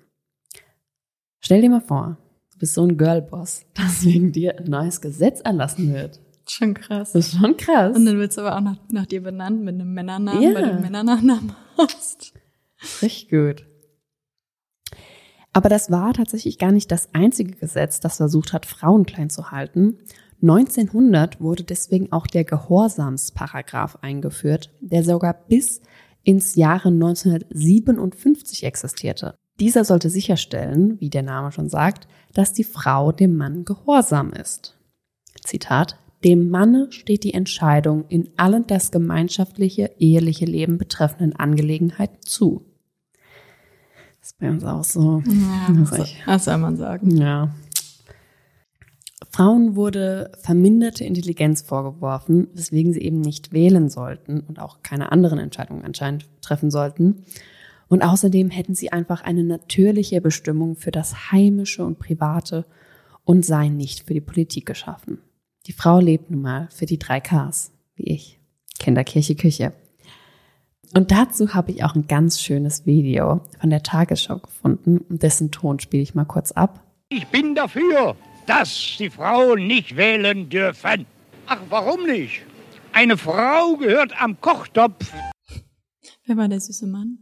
Stell 1.40 1.61
dir 1.61 1.70
mal 1.70 1.80
vor, 1.80 2.18
du 2.52 2.58
bist 2.58 2.74
so 2.74 2.82
ein 2.82 2.96
Girlboss, 2.96 3.66
dass 3.74 4.04
wegen 4.04 4.32
dir 4.32 4.58
ein 4.58 4.64
neues 4.64 5.00
Gesetz 5.00 5.40
erlassen 5.40 5.92
wird. 5.92 6.20
Schon 6.48 6.74
krass. 6.74 7.12
Das 7.12 7.28
ist 7.28 7.38
schon 7.40 7.56
krass. 7.56 7.96
Und 7.96 8.06
dann 8.06 8.18
wird 8.18 8.30
es 8.32 8.38
aber 8.38 8.56
auch 8.56 8.61
nach, 8.61 8.76
nach 8.90 9.06
dir 9.06 9.22
benannt 9.22 9.62
mit 9.62 9.74
einem 9.74 9.92
Männernamen, 9.92 10.42
Ja. 10.42 10.54
weil 10.54 10.62
du 10.64 10.70
einen 10.70 10.80
Männernachnamen 10.82 11.52
hast. 11.78 12.32
Richtig 13.02 13.28
gut. 13.30 13.66
Aber 15.52 15.68
das 15.68 15.90
war 15.90 16.12
tatsächlich 16.14 16.58
gar 16.58 16.72
nicht 16.72 16.90
das 16.90 17.14
einzige 17.14 17.52
Gesetz, 17.52 18.00
das 18.00 18.18
versucht 18.18 18.52
hat, 18.52 18.66
Frauen 18.66 19.06
klein 19.06 19.30
zu 19.30 19.50
halten. 19.50 19.98
1900 20.40 21.40
wurde 21.40 21.64
deswegen 21.64 22.12
auch 22.12 22.26
der 22.26 22.44
Gehorsamsparagraph 22.44 23.96
eingeführt, 24.02 24.70
der 24.80 25.02
sogar 25.02 25.34
bis 25.34 25.80
ins 26.22 26.54
Jahre 26.54 26.88
1957 26.90 28.64
existierte. 28.64 29.34
Dieser 29.58 29.84
sollte 29.84 30.11
sicherstellen, 30.11 31.00
wie 31.00 31.11
der 31.11 31.24
Name 31.24 31.50
schon 31.50 31.68
sagt, 31.68 32.06
dass 32.34 32.52
die 32.52 32.62
Frau 32.64 33.11
dem 33.11 33.37
Mann 33.37 33.64
gehorsam 33.64 34.32
ist. 34.32 34.78
Zitat, 35.42 35.98
dem 36.24 36.50
Manne 36.50 36.88
steht 36.90 37.22
die 37.24 37.35
Entscheidung 37.35 38.04
in 38.09 38.28
allen 38.37 38.66
das 38.66 38.90
gemeinschaftliche, 38.90 39.92
eheliche 39.98 40.44
Leben 40.46 40.76
betreffenden 40.78 41.35
Angelegenheiten 41.37 42.18
zu. 42.22 42.64
Das 44.20 44.31
ist 44.33 44.38
bei 44.38 44.50
uns 44.50 44.64
auch 44.64 44.85
so. 44.85 45.22
Ja, 45.26 45.68
Das 45.78 45.90
so, 45.90 45.96
echt- 46.02 46.26
was 46.26 46.44
soll 46.46 46.59
man 46.59 46.76
sagen? 46.76 47.16
ja. 47.16 47.54
Frauen 49.31 49.76
wurde 49.76 50.33
verminderte 50.40 51.04
Intelligenz 51.04 51.62
vorgeworfen, 51.62 52.48
weswegen 52.54 52.92
sie 52.92 53.00
eben 53.02 53.20
nicht 53.20 53.52
wählen 53.52 53.88
sollten 53.88 54.40
und 54.40 54.59
auch 54.59 54.83
keine 54.83 55.12
anderen 55.12 55.38
Entscheidungen 55.38 55.85
anscheinend 55.85 56.26
treffen 56.40 56.70
sollten. 56.70 57.24
Und 57.88 58.02
außerdem 58.02 58.50
hätten 58.50 58.74
sie 58.74 58.90
einfach 58.92 59.22
eine 59.22 59.44
natürliche 59.44 60.20
Bestimmung 60.20 60.76
für 60.76 60.90
das 60.90 61.31
Heimische 61.33 61.85
und 61.85 61.98
Private 61.98 62.64
und 63.24 63.44
seien 63.44 63.76
nicht 63.76 64.07
für 64.07 64.14
die 64.14 64.20
Politik 64.20 64.66
geschaffen. 64.66 65.18
Die 65.68 65.74
Frau 65.74 66.00
lebt 66.00 66.31
nun 66.31 66.40
mal 66.40 66.66
für 66.70 66.87
die 66.87 66.98
drei 66.98 67.20
Ks, 67.20 67.72
wie 67.94 68.04
ich. 68.04 68.40
Kinder, 68.78 69.04
Kirche, 69.04 69.35
Küche. 69.35 69.74
Und 70.94 71.11
dazu 71.11 71.52
habe 71.52 71.72
ich 71.72 71.85
auch 71.85 71.94
ein 71.94 72.07
ganz 72.07 72.40
schönes 72.40 72.87
Video 72.87 73.42
von 73.61 73.68
der 73.68 73.83
Tagesschau 73.83 74.38
gefunden 74.38 74.96
und 74.96 75.22
dessen 75.22 75.50
Ton 75.50 75.78
spiele 75.78 76.02
ich 76.02 76.14
mal 76.14 76.24
kurz 76.24 76.52
ab. 76.52 76.83
Ich 77.11 77.26
bin 77.26 77.54
dafür, 77.54 78.16
dass 78.46 78.96
die 78.98 79.11
Frauen 79.11 79.66
nicht 79.66 79.94
wählen 79.94 80.48
dürfen. 80.48 81.04
Ach, 81.46 81.61
warum 81.68 82.07
nicht? 82.07 82.46
Eine 82.94 83.18
Frau 83.18 83.76
gehört 83.76 84.18
am 84.22 84.40
Kochtopf. 84.40 85.12
Wer 86.24 86.38
war 86.38 86.48
der 86.48 86.61
süße 86.61 86.87
Mann? 86.87 87.18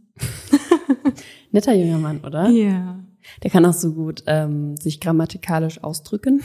Netter 1.51 1.73
junger 1.73 1.97
Mann, 1.97 2.21
oder? 2.21 2.47
Ja. 2.47 3.03
Der 3.43 3.51
kann 3.51 3.65
auch 3.65 3.73
so 3.73 3.91
gut 3.91 4.23
ähm, 4.25 4.77
sich 4.77 5.01
grammatikalisch 5.01 5.83
ausdrücken. 5.83 6.41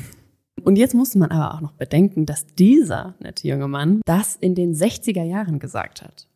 Und 0.62 0.77
jetzt 0.77 0.95
musste 0.95 1.19
man 1.19 1.31
aber 1.31 1.55
auch 1.55 1.61
noch 1.61 1.73
bedenken, 1.73 2.27
dass 2.27 2.47
dieser 2.47 3.15
nette 3.21 3.49
junge 3.49 3.69
Mann 3.69 4.01
das 4.05 4.37
in 4.37 4.55
den 4.55 4.75
60er 4.75 5.23
Jahren 5.23 5.59
gesagt 5.59 6.03
hat. 6.03 6.29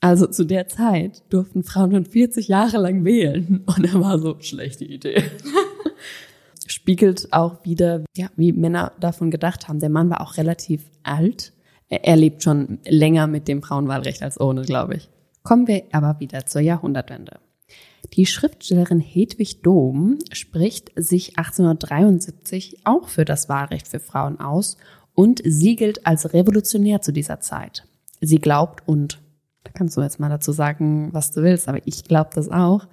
Also 0.00 0.26
zu 0.26 0.44
der 0.44 0.68
Zeit 0.68 1.22
durften 1.28 1.64
Frauen 1.64 1.92
schon 1.92 2.04
40 2.04 2.48
Jahre 2.48 2.78
lang 2.78 3.04
wählen. 3.04 3.64
Und 3.66 3.84
er 3.84 4.00
war 4.00 4.18
so, 4.18 4.36
schlechte 4.40 4.84
Idee. 4.84 5.22
Spiegelt 6.66 7.32
auch 7.32 7.64
wieder, 7.64 8.04
ja, 8.16 8.28
wie 8.36 8.52
Männer 8.52 8.92
davon 9.00 9.30
gedacht 9.30 9.68
haben. 9.68 9.80
Der 9.80 9.88
Mann 9.88 10.10
war 10.10 10.20
auch 10.20 10.36
relativ 10.36 10.84
alt. 11.02 11.52
Er, 11.88 12.04
er 12.04 12.16
lebt 12.16 12.42
schon 12.42 12.78
länger 12.86 13.26
mit 13.26 13.48
dem 13.48 13.62
Frauenwahlrecht 13.62 14.22
als 14.22 14.40
ohne, 14.40 14.62
glaube 14.62 14.96
ich. 14.96 15.08
Kommen 15.42 15.66
wir 15.66 15.84
aber 15.92 16.20
wieder 16.20 16.46
zur 16.46 16.60
Jahrhundertwende. 16.60 17.40
Die 18.14 18.26
Schriftstellerin 18.26 19.00
Hedwig 19.00 19.62
Dohm 19.62 20.18
spricht 20.32 20.90
sich 20.96 21.38
1873 21.38 22.80
auch 22.84 23.08
für 23.08 23.24
das 23.24 23.48
Wahlrecht 23.48 23.88
für 23.88 24.00
Frauen 24.00 24.40
aus 24.40 24.76
und 25.14 25.42
sie 25.44 25.76
gilt 25.76 26.06
als 26.06 26.32
revolutionär 26.32 27.00
zu 27.02 27.12
dieser 27.12 27.40
Zeit. 27.40 27.86
Sie 28.20 28.38
glaubt 28.38 28.86
und, 28.86 29.20
da 29.64 29.72
kannst 29.72 29.96
du 29.96 30.00
jetzt 30.00 30.20
mal 30.20 30.28
dazu 30.28 30.52
sagen, 30.52 31.10
was 31.12 31.32
du 31.32 31.42
willst, 31.42 31.68
aber 31.68 31.80
ich 31.86 32.04
glaube 32.04 32.30
das 32.34 32.48
auch, 32.50 32.86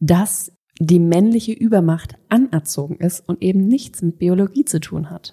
dass 0.00 0.52
die 0.78 0.98
männliche 0.98 1.52
Übermacht 1.52 2.14
anerzogen 2.28 2.96
ist 2.96 3.28
und 3.28 3.42
eben 3.42 3.66
nichts 3.66 4.02
mit 4.02 4.18
Biologie 4.18 4.64
zu 4.64 4.80
tun 4.80 5.10
hat. 5.10 5.32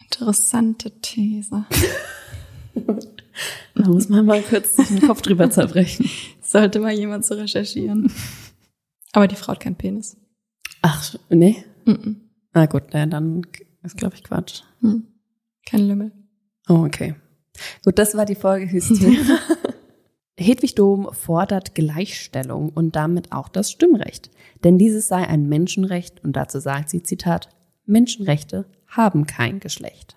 Interessante 0.00 0.90
These. 1.00 1.64
Da 3.74 3.88
muss 3.88 4.08
man 4.10 4.26
mal 4.26 4.42
kurz 4.42 4.76
den 4.76 5.00
Kopf 5.00 5.22
drüber 5.22 5.50
zerbrechen. 5.50 6.08
Sollte 6.42 6.80
mal 6.80 6.92
jemand 6.92 7.24
zu 7.24 7.38
recherchieren. 7.38 8.12
Aber 9.12 9.28
die 9.28 9.36
Frau 9.36 9.52
hat 9.52 9.60
keinen 9.60 9.76
Penis. 9.76 10.16
Ach, 10.82 11.14
nee? 11.30 11.64
Mhm. 11.84 12.20
Na 12.52 12.66
gut, 12.66 12.84
na, 12.92 13.06
dann 13.06 13.42
ist, 13.82 13.96
glaube 13.96 14.16
ich, 14.16 14.24
Quatsch. 14.24 14.62
Mhm. 14.80 15.06
Kein 15.66 15.86
Lümmel. 15.86 16.12
Oh, 16.68 16.84
okay. 16.84 17.14
Gut, 17.84 17.98
das 17.98 18.16
war 18.16 18.24
die 18.24 18.34
Folge 18.34 18.70
Hysterie. 18.70 19.18
Hedwig 20.38 20.74
Dom 20.74 21.12
fordert 21.12 21.74
Gleichstellung 21.74 22.70
und 22.70 22.96
damit 22.96 23.32
auch 23.32 23.48
das 23.48 23.70
Stimmrecht. 23.70 24.30
Denn 24.64 24.78
dieses 24.78 25.08
sei 25.08 25.26
ein 25.26 25.48
Menschenrecht 25.48 26.24
und 26.24 26.34
dazu 26.34 26.58
sagt 26.58 26.90
sie, 26.90 27.02
Zitat, 27.02 27.48
Menschenrechte 27.84 28.66
haben 28.86 29.26
kein 29.26 29.60
Geschlecht. 29.60 30.16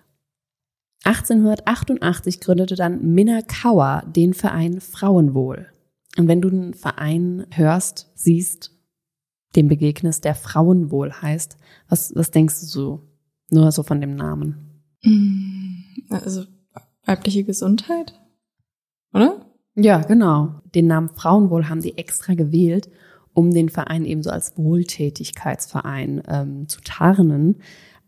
1888 1.04 2.40
gründete 2.40 2.74
dann 2.74 3.14
Minna 3.14 3.40
Kauer 3.42 4.02
den 4.06 4.34
Verein 4.34 4.80
Frauenwohl. 4.80 5.68
Und 6.16 6.28
wenn 6.28 6.40
du 6.40 6.50
den 6.50 6.74
Verein 6.74 7.46
hörst, 7.50 8.10
siehst, 8.14 8.72
dem 9.54 9.68
begegnest, 9.68 10.24
der 10.24 10.34
Frauenwohl 10.34 11.12
heißt, 11.12 11.56
was, 11.88 12.12
was 12.14 12.30
denkst 12.30 12.60
du 12.60 12.66
so? 12.66 13.08
Nur 13.50 13.70
so 13.72 13.82
von 13.82 14.00
dem 14.00 14.16
Namen. 14.16 14.82
Also 16.10 16.44
weibliche 17.04 17.44
Gesundheit, 17.44 18.20
oder? 19.12 19.46
Ja, 19.74 20.00
genau. 20.00 20.60
Den 20.74 20.86
Namen 20.86 21.10
Frauenwohl 21.10 21.68
haben 21.68 21.82
die 21.82 21.98
extra 21.98 22.34
gewählt, 22.34 22.90
um 23.34 23.52
den 23.52 23.68
Verein 23.68 24.04
eben 24.04 24.22
so 24.22 24.30
als 24.30 24.56
Wohltätigkeitsverein 24.56 26.22
ähm, 26.26 26.68
zu 26.68 26.80
tarnen. 26.80 27.56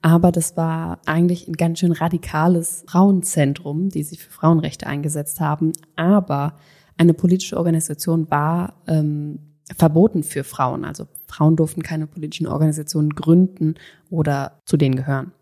Aber 0.01 0.33
das 0.33 0.57
war 0.57 1.01
eigentlich 1.07 1.47
ein 1.47 1.55
ganz 1.55 1.81
schön 1.81 1.92
radikales 1.92 2.85
Frauenzentrum, 2.87 3.90
die 3.90 4.03
sich 4.03 4.21
für 4.23 4.31
Frauenrechte 4.31 4.87
eingesetzt 4.87 5.40
haben. 5.40 5.73
Aber 5.97 6.57
eine 6.98 7.14
politische 7.14 7.56
Organisation 7.56 8.30
war 8.30 8.74
ähm, 8.87 9.38
verboten 9.76 10.22
für 10.22 10.44
Frauen. 10.44 10.84
Also 10.84 11.06
Frauen 11.26 11.56
durften 11.56 11.82
keine 11.82 12.06
politischen 12.06 12.46
Organisationen 12.46 13.11
gründen 13.11 13.74
oder 14.11 14.61
zu 14.64 14.76
denen 14.76 14.96
gehören. 14.96 15.32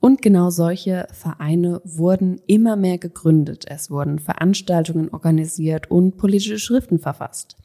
Und 0.00 0.20
genau 0.20 0.50
solche 0.50 1.06
Vereine 1.12 1.80
wurden 1.84 2.40
immer 2.48 2.74
mehr 2.74 2.98
gegründet. 2.98 3.66
Es 3.68 3.88
wurden 3.90 4.18
Veranstaltungen 4.18 5.10
organisiert 5.10 5.90
und 5.90 6.16
politische 6.16 6.58
Schriften 6.58 6.98
verfasst. 6.98 7.56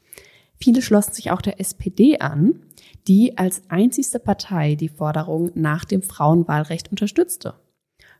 Viele 0.60 0.82
schlossen 0.82 1.14
sich 1.14 1.30
auch 1.30 1.42
der 1.42 1.60
SPD 1.60 2.18
an, 2.18 2.60
die 3.08 3.38
als 3.38 3.62
einzigste 3.68 4.20
Partei 4.20 4.74
die 4.74 4.88
Forderung 4.88 5.50
nach 5.54 5.84
dem 5.84 6.02
Frauenwahlrecht 6.02 6.90
unterstützte. 6.90 7.54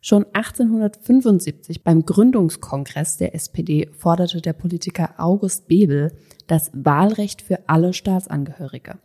Schon 0.01 0.27
1875 0.33 1.83
beim 1.83 2.05
Gründungskongress 2.05 3.17
der 3.17 3.35
SPD 3.35 3.89
forderte 3.93 4.41
der 4.41 4.53
Politiker 4.53 5.15
August 5.19 5.67
Bebel 5.67 6.13
das 6.47 6.71
Wahlrecht 6.73 7.43
für 7.43 7.69
alle 7.69 7.93
Staatsangehörige. 7.93 8.99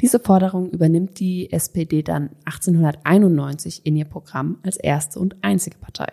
Diese 0.00 0.18
Forderung 0.18 0.70
übernimmt 0.70 1.20
die 1.20 1.52
SPD 1.52 2.02
dann 2.02 2.30
1891 2.44 3.84
in 3.84 3.96
ihr 3.96 4.04
Programm 4.04 4.58
als 4.62 4.76
erste 4.76 5.18
und 5.20 5.36
einzige 5.42 5.78
Partei. 5.78 6.08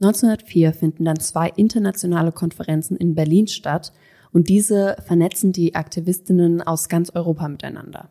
1904 0.00 0.72
finden 0.72 1.04
dann 1.04 1.20
zwei 1.20 1.48
internationale 1.54 2.32
Konferenzen 2.32 2.96
in 2.96 3.14
Berlin 3.14 3.46
statt 3.46 3.92
und 4.32 4.48
diese 4.48 4.96
vernetzen 5.06 5.52
die 5.52 5.74
Aktivistinnen 5.74 6.62
aus 6.62 6.88
ganz 6.88 7.10
Europa 7.10 7.46
miteinander. 7.48 8.08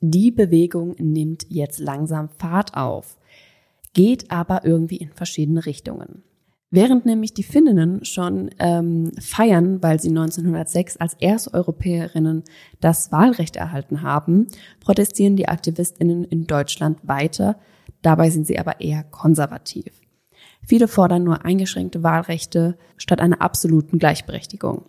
Die 0.00 0.30
Bewegung 0.30 0.94
nimmt 0.98 1.46
jetzt 1.50 1.78
langsam 1.78 2.30
Fahrt 2.30 2.74
auf, 2.74 3.18
geht 3.92 4.30
aber 4.30 4.64
irgendwie 4.64 4.96
in 4.96 5.12
verschiedene 5.12 5.66
Richtungen. 5.66 6.22
Während 6.70 7.04
nämlich 7.04 7.34
die 7.34 7.42
Finninnen 7.42 8.04
schon 8.04 8.50
ähm, 8.60 9.10
feiern, 9.20 9.82
weil 9.82 10.00
sie 10.00 10.08
1906 10.08 10.96
als 10.98 11.14
erste 11.14 11.52
Europäerinnen 11.52 12.44
das 12.80 13.12
Wahlrecht 13.12 13.56
erhalten 13.56 14.02
haben, 14.02 14.46
protestieren 14.78 15.36
die 15.36 15.48
Aktivistinnen 15.48 16.24
in 16.24 16.46
Deutschland 16.46 16.98
weiter. 17.02 17.58
Dabei 18.02 18.30
sind 18.30 18.46
sie 18.46 18.58
aber 18.58 18.80
eher 18.80 19.02
konservativ. 19.02 20.00
Viele 20.64 20.88
fordern 20.88 21.24
nur 21.24 21.44
eingeschränkte 21.44 22.02
Wahlrechte 22.02 22.78
statt 22.96 23.20
einer 23.20 23.42
absoluten 23.42 23.98
Gleichberechtigung. 23.98 24.84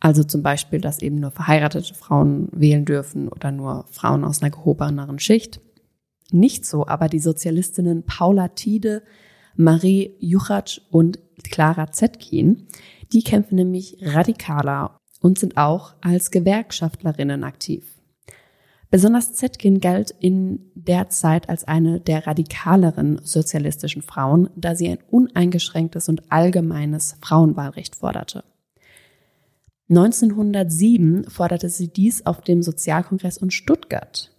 Also 0.00 0.24
zum 0.24 0.42
Beispiel, 0.42 0.80
dass 0.80 1.00
eben 1.00 1.16
nur 1.16 1.30
verheiratete 1.30 1.94
Frauen 1.94 2.48
wählen 2.52 2.84
dürfen 2.84 3.28
oder 3.28 3.50
nur 3.50 3.86
Frauen 3.90 4.24
aus 4.24 4.42
einer 4.42 4.50
gehobeneren 4.50 5.18
Schicht. 5.18 5.60
Nicht 6.30 6.66
so 6.66 6.86
aber 6.86 7.08
die 7.08 7.18
Sozialistinnen 7.18 8.04
Paula 8.04 8.48
Tiede, 8.48 9.02
Marie 9.54 10.14
Juchatsch 10.20 10.80
und 10.90 11.18
Clara 11.44 11.92
Zetkin. 11.92 12.66
Die 13.12 13.22
kämpfen 13.22 13.56
nämlich 13.56 13.98
radikaler 14.02 14.98
und 15.20 15.38
sind 15.38 15.56
auch 15.56 15.94
als 16.02 16.30
Gewerkschaftlerinnen 16.30 17.44
aktiv. 17.44 17.96
Besonders 18.90 19.34
Zetkin 19.34 19.80
galt 19.80 20.14
in 20.20 20.70
der 20.74 21.08
Zeit 21.08 21.48
als 21.48 21.64
eine 21.64 22.00
der 22.00 22.26
radikaleren 22.26 23.20
sozialistischen 23.22 24.02
Frauen, 24.02 24.48
da 24.54 24.74
sie 24.74 24.88
ein 24.88 24.98
uneingeschränktes 25.10 26.08
und 26.08 26.30
allgemeines 26.30 27.16
Frauenwahlrecht 27.20 27.96
forderte. 27.96 28.44
1907 29.88 31.30
forderte 31.30 31.68
sie 31.68 31.88
dies 31.88 32.26
auf 32.26 32.40
dem 32.40 32.62
Sozialkongress 32.62 33.36
in 33.36 33.50
Stuttgart. 33.50 34.32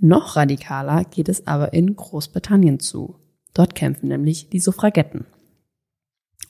Noch 0.00 0.36
radikaler 0.36 1.04
geht 1.04 1.28
es 1.28 1.46
aber 1.46 1.72
in 1.72 1.96
Großbritannien 1.96 2.78
zu. 2.78 3.16
Dort 3.54 3.74
kämpfen 3.74 4.08
nämlich 4.08 4.50
die 4.50 4.60
Suffragetten. 4.60 5.26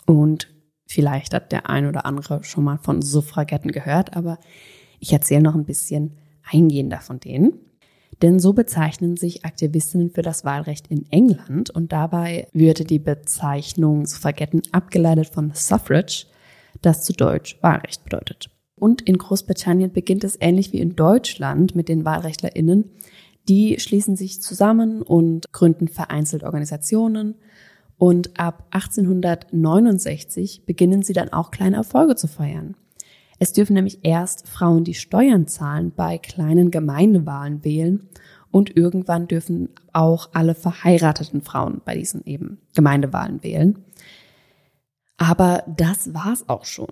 Und 0.05 0.49
vielleicht 0.87 1.33
hat 1.33 1.53
der 1.53 1.71
ein 1.71 1.87
oder 1.87 2.05
andere 2.07 2.43
schon 2.43 2.65
mal 2.65 2.79
von 2.79 3.03
Suffragetten 3.03 3.71
gehört, 3.71 4.17
aber 4.17 4.39
ich 4.99 5.13
erzähle 5.13 5.43
noch 5.43 5.55
ein 5.55 5.65
bisschen 5.65 6.19
eingehender 6.51 7.01
von 7.01 7.21
denen. 7.21 7.61
Denn 8.21 8.41
so 8.41 8.53
bezeichnen 8.53 9.17
sich 9.17 9.45
Aktivistinnen 9.45 10.11
für 10.11 10.23
das 10.23 10.45
Wahlrecht 10.45 10.89
in 10.89 11.07
England 11.13 11.71
und 11.71 11.93
dabei 11.93 12.49
würde 12.53 12.85
die 12.85 12.99
Bezeichnung 12.99 14.07
Suffragetten 14.07 14.63
abgeleitet 14.73 15.29
von 15.29 15.53
Suffrage, 15.55 16.27
das 16.83 17.05
zu 17.05 17.13
Deutsch 17.13 17.59
Wahlrecht 17.63 18.05
bedeutet. 18.05 18.51
Und 18.75 19.03
in 19.03 19.19
Großbritannien 19.19 19.93
beginnt 19.93 20.25
es 20.25 20.37
ähnlich 20.41 20.73
wie 20.73 20.81
in 20.81 20.97
Deutschland 20.97 21.75
mit 21.75 21.89
den 21.89 22.05
WahlrechtlerInnen. 22.05 22.91
Die 23.49 23.81
schließen 23.81 24.17
sich 24.17 24.41
zusammen 24.43 25.03
und 25.03 25.53
gründen 25.53 25.89
vereinzelt 25.89 26.45
Organisationen. 26.45 27.35
Und 27.97 28.39
ab 28.39 28.67
1869 28.71 30.65
beginnen 30.65 31.03
sie 31.03 31.13
dann 31.13 31.33
auch 31.33 31.51
kleine 31.51 31.77
Erfolge 31.77 32.15
zu 32.15 32.29
feiern. 32.29 32.77
Es 33.41 33.53
dürfen 33.53 33.75
nämlich 33.75 34.01
erst 34.03 34.49
Frauen, 34.49 34.85
die 34.85 34.95
Steuern 34.95 35.47
zahlen, 35.47 35.93
bei 35.95 36.19
kleinen 36.19 36.71
Gemeindewahlen 36.71 37.65
wählen 37.65 38.09
und 38.51 38.77
irgendwann 38.77 39.29
dürfen 39.29 39.69
auch 39.93 40.31
alle 40.33 40.55
verheirateten 40.55 41.43
Frauen 41.43 41.81
bei 41.85 41.95
diesen 41.95 42.25
eben 42.25 42.59
Gemeindewahlen 42.75 43.43
wählen. 43.43 43.79
Aber 45.19 45.65
das 45.67 46.15
war's 46.15 46.49
auch 46.49 46.65
schon. 46.65 46.89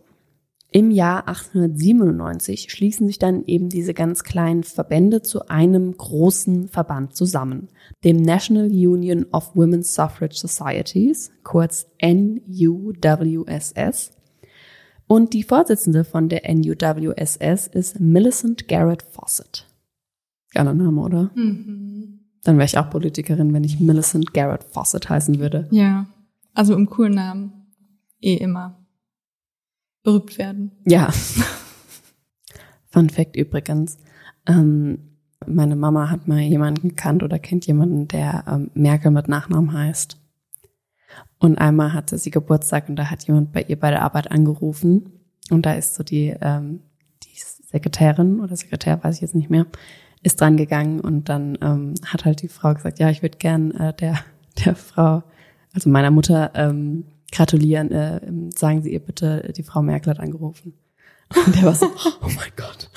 Im 0.73 0.91
Jahr 0.91 1.29
1897 1.29 2.71
schließen 2.71 3.07
sich 3.07 3.19
dann 3.19 3.45
eben 3.47 3.69
diese 3.71 3.95
ganz 3.95 4.25
kleinen 4.25 4.65
Verbände 4.65 5.23
zu 5.23 5.49
einem 5.49 5.97
großen 5.97 6.69
Verband 6.69 7.17
zusammen, 7.17 7.69
dem 8.05 8.17
National 8.17 8.67
Union 8.67 9.25
of 9.33 9.55
Women's 9.55 9.95
Suffrage 9.95 10.35
Societies, 10.35 11.31
kurz 11.45 11.87
NUWSS. 12.03 12.91
Und 15.07 15.33
die 15.35 15.45
Vorsitzende 15.45 16.05
von 16.05 16.29
der 16.29 16.43
NUWSS 16.53 17.69
ist 17.69 18.01
Millicent 18.01 18.67
Garrett 18.67 19.03
Fawcett. 19.03 19.69
Geiler 20.53 20.75
Name, 20.75 21.01
oder? 21.01 21.31
Mhm. 21.37 22.21
Dann 22.43 22.57
wäre 22.57 22.67
ich 22.67 22.77
auch 22.77 22.91
Politikerin, 22.91 23.55
wenn 23.55 23.63
ich 23.65 23.79
Millicent 23.79 24.35
Garrett 24.35 24.65
Fawcett 24.65 25.09
heißen 25.09 25.39
würde. 25.39 25.69
Ja, 25.71 26.07
also 26.55 26.75
im 26.75 26.91
coolen 26.91 27.15
Namen 27.15 27.66
eh 28.21 28.35
immer 28.35 28.87
berühmt 30.03 30.39
werden. 30.39 30.73
Ja. 30.87 31.11
Fun 32.91 33.11
Fact 33.11 33.37
übrigens. 33.37 33.99
Ähm, 34.47 35.17
meine 35.45 35.77
Mama 35.77 36.11
hat 36.11 36.29
mal 36.29 36.41
jemanden 36.41 36.91
gekannt 36.91 37.23
oder 37.23 37.39
kennt 37.39 37.67
jemanden, 37.67 38.09
der 38.09 38.45
ähm, 38.49 38.71
Merkel 38.75 39.11
mit 39.11 39.29
Nachnamen 39.29 39.73
heißt. 39.73 40.19
Und 41.39 41.59
einmal 41.59 41.93
hatte 41.93 42.19
sie 42.19 42.31
Geburtstag 42.31 42.89
und 42.89 42.97
da 42.97 43.11
hat 43.11 43.25
jemand 43.27 43.53
bei 43.53 43.63
ihr 43.63 43.79
bei 43.79 43.91
der 43.91 44.03
Arbeit 44.03 44.31
angerufen. 44.31 45.13
Und 45.51 45.67
da 45.67 45.75
ist 45.75 45.95
so 45.95 46.03
die, 46.03 46.35
ähm, 46.41 46.81
die 47.23 47.37
Sekretärin 47.37 48.41
oder 48.41 48.57
Sekretär, 48.57 49.03
weiß 49.03 49.17
ich 49.17 49.21
jetzt 49.21 49.35
nicht 49.35 49.51
mehr, 49.51 49.67
ist 50.23 50.41
dran 50.41 50.57
gegangen 50.57 51.01
und 51.01 51.29
dann 51.29 51.59
ähm, 51.61 51.95
hat 52.07 52.25
halt 52.25 52.43
die 52.43 52.49
Frau 52.49 52.75
gesagt, 52.75 52.99
ja, 52.99 53.11
ich 53.11 53.23
würde 53.23 53.39
gern 53.39 53.73
äh, 53.73 53.93
der, 53.95 54.19
der 54.65 54.75
Frau, 54.75 55.23
also 55.75 55.91
meiner 55.91 56.11
Mutter, 56.11 56.53
ähm, 56.55 57.05
gratulieren. 57.37 57.93
Äh, 57.93 58.21
sagen 58.57 58.83
Sie 58.83 58.93
ihr 58.93 59.01
bitte, 59.01 59.53
die 59.57 59.63
Frau 59.63 59.83
Merkel 59.83 60.11
hat 60.11 60.21
angerufen. 60.21 60.75
Und 61.35 61.55
der 61.57 61.65
war 61.65 61.75
so, 61.75 61.87
oh 62.23 62.29
mein 62.37 62.53
Gott. 62.57 62.91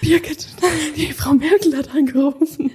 Birgit, 0.00 0.48
die 0.96 1.12
Frau 1.12 1.32
Merkel 1.32 1.76
hat 1.76 1.94
angerufen. 1.94 2.72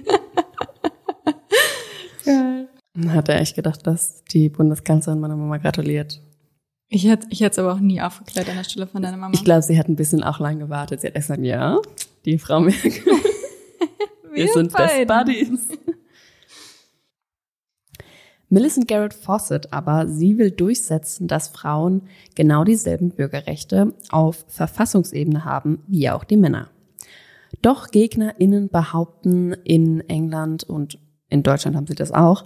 Geil. 2.24 2.68
Dann 2.94 3.12
hat 3.12 3.28
er 3.28 3.40
echt 3.40 3.54
gedacht, 3.54 3.86
dass 3.86 4.24
die 4.24 4.48
Bundeskanzlerin 4.48 5.20
meiner 5.20 5.36
Mama 5.36 5.58
gratuliert. 5.58 6.20
Ich 6.88 7.06
hätte 7.06 7.26
ich 7.30 7.42
es 7.42 7.58
aber 7.58 7.74
auch 7.74 7.80
nie 7.80 8.00
aufgeklärt 8.00 8.48
an 8.48 8.56
der 8.56 8.64
Stelle 8.64 8.86
von 8.86 9.02
deiner 9.02 9.18
Mama. 9.18 9.34
Ich 9.34 9.44
glaube, 9.44 9.62
sie 9.62 9.78
hat 9.78 9.88
ein 9.88 9.96
bisschen 9.96 10.22
auch 10.24 10.40
lang 10.40 10.58
gewartet. 10.58 11.02
Sie 11.02 11.06
hat 11.06 11.14
gesagt, 11.14 11.42
ja, 11.42 11.78
die 12.24 12.38
Frau 12.38 12.60
Merkel. 12.60 12.92
Wir, 14.32 14.44
Wir 14.44 14.52
sind 14.52 14.72
beiden. 14.72 15.06
Best 15.06 15.26
Buddies. 15.26 15.78
Millicent 18.50 18.88
Garrett 18.88 19.12
Fawcett 19.12 19.72
aber, 19.72 20.08
sie 20.08 20.38
will 20.38 20.50
durchsetzen, 20.50 21.28
dass 21.28 21.48
Frauen 21.48 22.02
genau 22.34 22.64
dieselben 22.64 23.10
Bürgerrechte 23.10 23.92
auf 24.10 24.44
Verfassungsebene 24.48 25.44
haben 25.44 25.82
wie 25.86 26.08
auch 26.08 26.24
die 26.24 26.38
Männer. 26.38 26.70
Doch 27.62 27.90
GegnerInnen 27.90 28.68
behaupten 28.68 29.52
in 29.64 30.00
England 30.08 30.64
und 30.64 30.98
in 31.28 31.42
Deutschland 31.42 31.76
haben 31.76 31.86
sie 31.86 31.94
das 31.94 32.12
auch, 32.12 32.44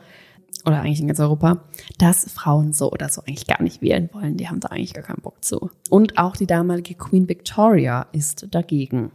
oder 0.64 0.80
eigentlich 0.80 1.00
in 1.00 1.08
ganz 1.08 1.20
Europa, 1.20 1.64
dass 1.98 2.30
Frauen 2.32 2.72
so 2.72 2.92
oder 2.92 3.08
so 3.08 3.22
eigentlich 3.22 3.46
gar 3.46 3.62
nicht 3.62 3.82
wählen 3.82 4.08
wollen. 4.12 4.36
Die 4.36 4.48
haben 4.48 4.60
da 4.60 4.68
eigentlich 4.68 4.94
gar 4.94 5.04
keinen 5.04 5.22
Bock 5.22 5.44
zu. 5.44 5.70
Und 5.90 6.18
auch 6.18 6.36
die 6.36 6.46
damalige 6.46 6.94
Queen 6.94 7.28
Victoria 7.28 8.06
ist 8.12 8.46
dagegen. 8.50 9.10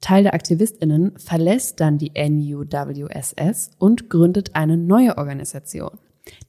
Teil 0.00 0.22
der 0.22 0.34
AktivistInnen 0.34 1.18
verlässt 1.18 1.80
dann 1.80 1.98
die 1.98 2.12
NUWSS 2.16 3.70
und 3.78 4.10
gründet 4.10 4.54
eine 4.54 4.76
neue 4.76 5.18
Organisation, 5.18 5.98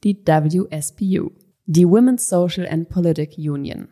die 0.04 0.16
WSPU, 0.24 1.30
die 1.66 1.86
Women's 1.86 2.28
Social 2.28 2.66
and 2.68 2.88
Politic 2.88 3.36
Union. 3.36 3.88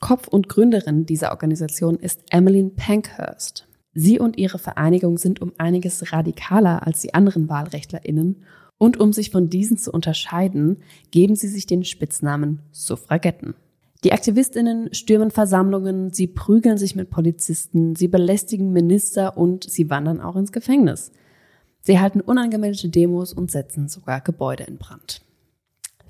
Kopf 0.00 0.28
und 0.28 0.48
Gründerin 0.48 1.06
dieser 1.06 1.30
Organisation 1.30 1.96
ist 1.96 2.22
Emmeline 2.30 2.70
Pankhurst. 2.70 3.66
Sie 3.94 4.18
und 4.20 4.38
ihre 4.38 4.58
Vereinigung 4.58 5.18
sind 5.18 5.40
um 5.40 5.52
einiges 5.58 6.12
radikaler 6.12 6.86
als 6.86 7.00
die 7.00 7.14
anderen 7.14 7.48
WahlrechtlerInnen 7.48 8.44
und 8.76 9.00
um 9.00 9.12
sich 9.12 9.30
von 9.30 9.50
diesen 9.50 9.76
zu 9.76 9.90
unterscheiden, 9.90 10.82
geben 11.10 11.34
sie 11.34 11.48
sich 11.48 11.66
den 11.66 11.84
Spitznamen 11.84 12.60
Suffragetten. 12.70 13.54
Die 14.04 14.12
Aktivistinnen 14.12 14.94
stürmen 14.94 15.32
Versammlungen, 15.32 16.12
sie 16.12 16.28
prügeln 16.28 16.78
sich 16.78 16.94
mit 16.94 17.10
Polizisten, 17.10 17.96
sie 17.96 18.06
belästigen 18.06 18.72
Minister 18.72 19.36
und 19.36 19.68
sie 19.68 19.90
wandern 19.90 20.20
auch 20.20 20.36
ins 20.36 20.52
Gefängnis. 20.52 21.10
Sie 21.80 21.98
halten 21.98 22.20
unangemeldete 22.20 22.90
Demos 22.90 23.32
und 23.32 23.50
setzen 23.50 23.88
sogar 23.88 24.20
Gebäude 24.20 24.64
in 24.64 24.78
Brand. 24.78 25.22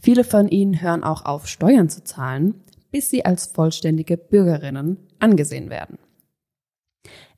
Viele 0.00 0.24
von 0.24 0.48
ihnen 0.48 0.82
hören 0.82 1.02
auch 1.02 1.24
auf, 1.24 1.46
Steuern 1.46 1.88
zu 1.88 2.04
zahlen, 2.04 2.54
bis 2.90 3.08
sie 3.08 3.24
als 3.24 3.46
vollständige 3.46 4.16
Bürgerinnen 4.16 4.98
angesehen 5.18 5.70
werden. 5.70 5.98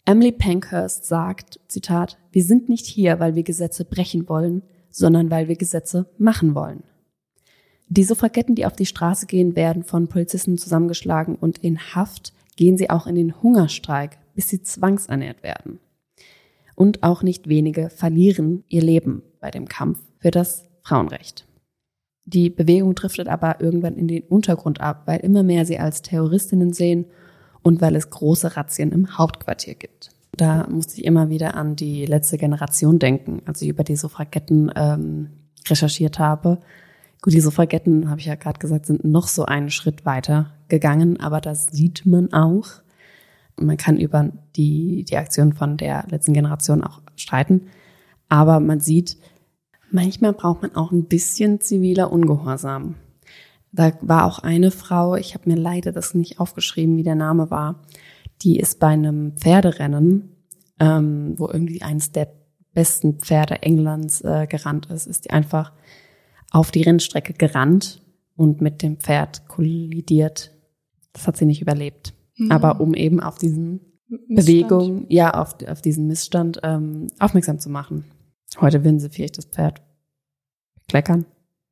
Emily 0.04 0.32
Pankhurst 0.32 1.06
sagt, 1.06 1.60
Zitat, 1.68 2.18
wir 2.32 2.42
sind 2.42 2.68
nicht 2.68 2.86
hier, 2.86 3.20
weil 3.20 3.34
wir 3.34 3.44
Gesetze 3.44 3.84
brechen 3.84 4.28
wollen, 4.28 4.62
sondern 4.90 5.30
weil 5.30 5.46
wir 5.46 5.56
Gesetze 5.56 6.10
machen 6.18 6.54
wollen. 6.54 6.82
Die 7.92 8.04
Suffragetten, 8.04 8.54
die 8.54 8.66
auf 8.66 8.76
die 8.76 8.86
Straße 8.86 9.26
gehen, 9.26 9.56
werden 9.56 9.82
von 9.82 10.06
Polizisten 10.06 10.56
zusammengeschlagen 10.56 11.34
und 11.34 11.58
in 11.58 11.76
Haft 11.92 12.32
gehen 12.54 12.78
sie 12.78 12.88
auch 12.88 13.08
in 13.08 13.16
den 13.16 13.42
Hungerstreik, 13.42 14.18
bis 14.34 14.48
sie 14.48 14.62
zwangsernährt 14.62 15.42
werden. 15.42 15.80
Und 16.76 17.02
auch 17.02 17.24
nicht 17.24 17.48
wenige 17.48 17.90
verlieren 17.90 18.62
ihr 18.68 18.82
Leben 18.82 19.22
bei 19.40 19.50
dem 19.50 19.66
Kampf 19.66 19.98
für 20.18 20.30
das 20.30 20.64
Frauenrecht. 20.82 21.46
Die 22.24 22.48
Bewegung 22.48 22.94
driftet 22.94 23.26
aber 23.26 23.60
irgendwann 23.60 23.96
in 23.96 24.06
den 24.06 24.22
Untergrund 24.22 24.80
ab, 24.80 25.02
weil 25.06 25.18
immer 25.20 25.42
mehr 25.42 25.66
sie 25.66 25.80
als 25.80 26.00
Terroristinnen 26.00 26.72
sehen 26.72 27.06
und 27.62 27.80
weil 27.80 27.96
es 27.96 28.08
große 28.08 28.56
Razzien 28.56 28.92
im 28.92 29.18
Hauptquartier 29.18 29.74
gibt. 29.74 30.10
Da 30.36 30.68
musste 30.68 30.94
ich 31.00 31.04
immer 31.04 31.28
wieder 31.28 31.56
an 31.56 31.74
die 31.74 32.06
letzte 32.06 32.38
Generation 32.38 33.00
denken, 33.00 33.42
als 33.46 33.60
ich 33.62 33.68
über 33.68 33.82
die 33.82 33.96
Suffragetten 33.96 34.70
ähm, 34.76 35.30
recherchiert 35.68 36.20
habe. 36.20 36.60
Gut, 37.22 37.34
die 37.34 37.40
Suffragetten, 37.40 38.08
habe 38.08 38.20
ich 38.20 38.26
ja 38.26 38.34
gerade 38.34 38.58
gesagt, 38.58 38.86
sind 38.86 39.04
noch 39.04 39.28
so 39.28 39.44
einen 39.44 39.70
Schritt 39.70 40.06
weiter 40.06 40.54
gegangen, 40.68 41.20
aber 41.20 41.42
das 41.42 41.66
sieht 41.66 42.06
man 42.06 42.32
auch. 42.32 42.66
Man 43.56 43.76
kann 43.76 43.98
über 43.98 44.30
die, 44.56 45.04
die 45.04 45.18
Aktion 45.18 45.52
von 45.52 45.76
der 45.76 46.06
letzten 46.08 46.32
Generation 46.32 46.82
auch 46.82 47.02
streiten, 47.16 47.66
aber 48.30 48.58
man 48.58 48.80
sieht, 48.80 49.18
manchmal 49.90 50.32
braucht 50.32 50.62
man 50.62 50.74
auch 50.74 50.92
ein 50.92 51.04
bisschen 51.04 51.60
ziviler 51.60 52.10
Ungehorsam. 52.10 52.94
Da 53.70 53.92
war 54.00 54.24
auch 54.24 54.38
eine 54.38 54.70
Frau, 54.70 55.14
ich 55.14 55.34
habe 55.34 55.50
mir 55.50 55.56
leider 55.56 55.92
das 55.92 56.14
nicht 56.14 56.40
aufgeschrieben, 56.40 56.96
wie 56.96 57.02
der 57.02 57.16
Name 57.16 57.50
war, 57.50 57.82
die 58.40 58.58
ist 58.58 58.80
bei 58.80 58.88
einem 58.88 59.36
Pferderennen, 59.36 60.36
ähm, 60.78 61.34
wo 61.36 61.48
irgendwie 61.48 61.82
eines 61.82 62.12
der 62.12 62.32
besten 62.72 63.18
Pferde 63.18 63.62
Englands 63.62 64.22
äh, 64.22 64.46
gerannt 64.46 64.86
ist, 64.86 65.06
ist 65.06 65.26
die 65.26 65.30
einfach 65.30 65.72
auf 66.50 66.70
die 66.70 66.82
Rennstrecke 66.82 67.32
gerannt 67.32 68.02
und 68.36 68.60
mit 68.60 68.82
dem 68.82 68.98
Pferd 68.98 69.46
kollidiert. 69.48 70.52
Das 71.12 71.26
hat 71.26 71.36
sie 71.36 71.46
nicht 71.46 71.62
überlebt. 71.62 72.14
Mhm. 72.36 72.52
Aber 72.52 72.80
um 72.80 72.94
eben 72.94 73.20
auf 73.20 73.38
diesen 73.38 73.80
Missstand. 74.08 74.46
Bewegung, 74.46 75.06
ja, 75.08 75.30
auf, 75.34 75.54
auf 75.68 75.82
diesen 75.82 76.06
Missstand 76.06 76.60
ähm, 76.62 77.06
aufmerksam 77.18 77.58
zu 77.58 77.70
machen. 77.70 78.04
Heute 78.60 78.84
würden 78.84 78.98
sie 78.98 79.08
vielleicht 79.08 79.38
das 79.38 79.44
Pferd 79.44 79.82
kleckern. 80.88 81.26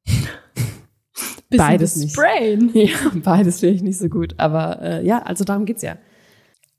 beides 1.51 1.97
nicht. 1.97 2.12
Sprayen. 2.12 2.70
Ja, 2.74 2.97
beides 3.24 3.61
finde 3.61 3.74
ich 3.74 3.83
nicht 3.83 3.99
so 3.99 4.09
gut. 4.09 4.35
Aber 4.39 4.81
äh, 4.81 5.07
ja, 5.07 5.20
also 5.22 5.45
darum 5.45 5.64
geht's 5.64 5.83
ja. 5.83 5.97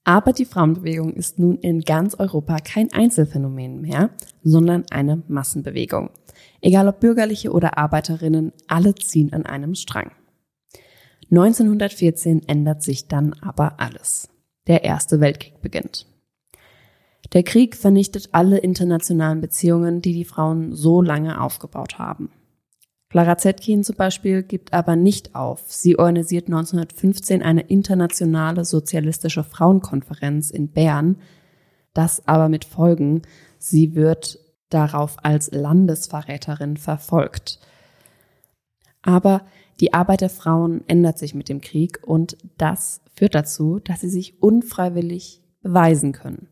Aber 0.06 0.32
die 0.34 0.46
Frauenbewegung 0.46 1.14
ist 1.14 1.40
nun 1.40 1.58
in 1.58 1.82
ganz 1.82 2.16
Europa 2.16 2.58
kein 2.60 2.92
Einzelfenomen 2.94 3.82
mehr, 3.82 4.12
sondern 4.44 4.86
eine 4.90 5.22
Massenbewegung. 5.28 6.10
Egal 6.62 6.88
ob 6.88 7.00
bürgerliche 7.00 7.52
oder 7.52 7.78
Arbeiterinnen, 7.78 8.52
alle 8.68 8.96
ziehen 8.96 9.34
an 9.34 9.46
einem 9.46 9.76
Strang. 9.76 10.12
1914 11.32 12.48
ändert 12.48 12.84
sich 12.84 13.08
dann 13.08 13.34
aber 13.42 13.80
alles. 13.80 14.30
Der 14.68 14.84
Erste 14.84 15.20
Weltkrieg 15.20 15.62
beginnt. 15.62 16.08
Der 17.34 17.44
Krieg 17.44 17.76
vernichtet 17.76 18.30
alle 18.32 18.58
internationalen 18.58 19.40
Beziehungen, 19.40 20.02
die 20.02 20.14
die 20.14 20.26
Frauen 20.26 20.74
so 20.74 21.02
lange 21.02 21.40
aufgebaut 21.40 22.00
haben. 22.00 22.32
Clara 23.10 23.38
Zetkin 23.38 23.84
zum 23.84 23.96
Beispiel 23.96 24.44
gibt 24.44 24.74
aber 24.74 24.96
nicht 24.96 25.36
auf. 25.36 25.64
Sie 25.68 25.98
organisiert 25.98 26.48
1915 26.48 27.42
eine 27.42 27.62
internationale 27.62 28.66
sozialistische 28.66 29.44
Frauenkonferenz 29.44 30.52
in 30.52 30.70
Bern. 30.70 31.18
Das 31.94 32.28
aber 32.28 32.50
mit 32.50 32.66
Folgen. 32.66 33.24
Sie 33.58 33.96
wird 33.96 34.40
darauf 34.70 35.18
als 35.24 35.52
Landesverräterin 35.52 36.78
verfolgt. 36.78 37.60
Aber 39.02 39.46
die 39.80 39.94
Arbeit 39.94 40.22
der 40.22 40.30
Frauen 40.30 40.84
ändert 40.88 41.18
sich 41.18 41.34
mit 41.34 41.50
dem 41.50 41.62
Krieg 41.62 42.00
und 42.04 42.38
das 42.58 43.02
führt 43.16 43.36
dazu, 43.36 43.80
dass 43.80 44.02
sie 44.02 44.10
sich 44.10 44.42
unfreiwillig 44.42 45.42
beweisen 45.62 46.12
können. 46.12 46.48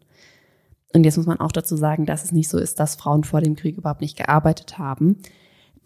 Und 0.93 1.03
jetzt 1.03 1.17
muss 1.17 1.25
man 1.25 1.39
auch 1.39 1.51
dazu 1.51 1.75
sagen, 1.75 2.05
dass 2.05 2.23
es 2.23 2.31
nicht 2.31 2.49
so 2.49 2.57
ist, 2.57 2.79
dass 2.79 2.95
Frauen 2.95 3.23
vor 3.23 3.41
dem 3.41 3.55
Krieg 3.55 3.77
überhaupt 3.77 4.01
nicht 4.01 4.17
gearbeitet 4.17 4.77
haben, 4.77 5.17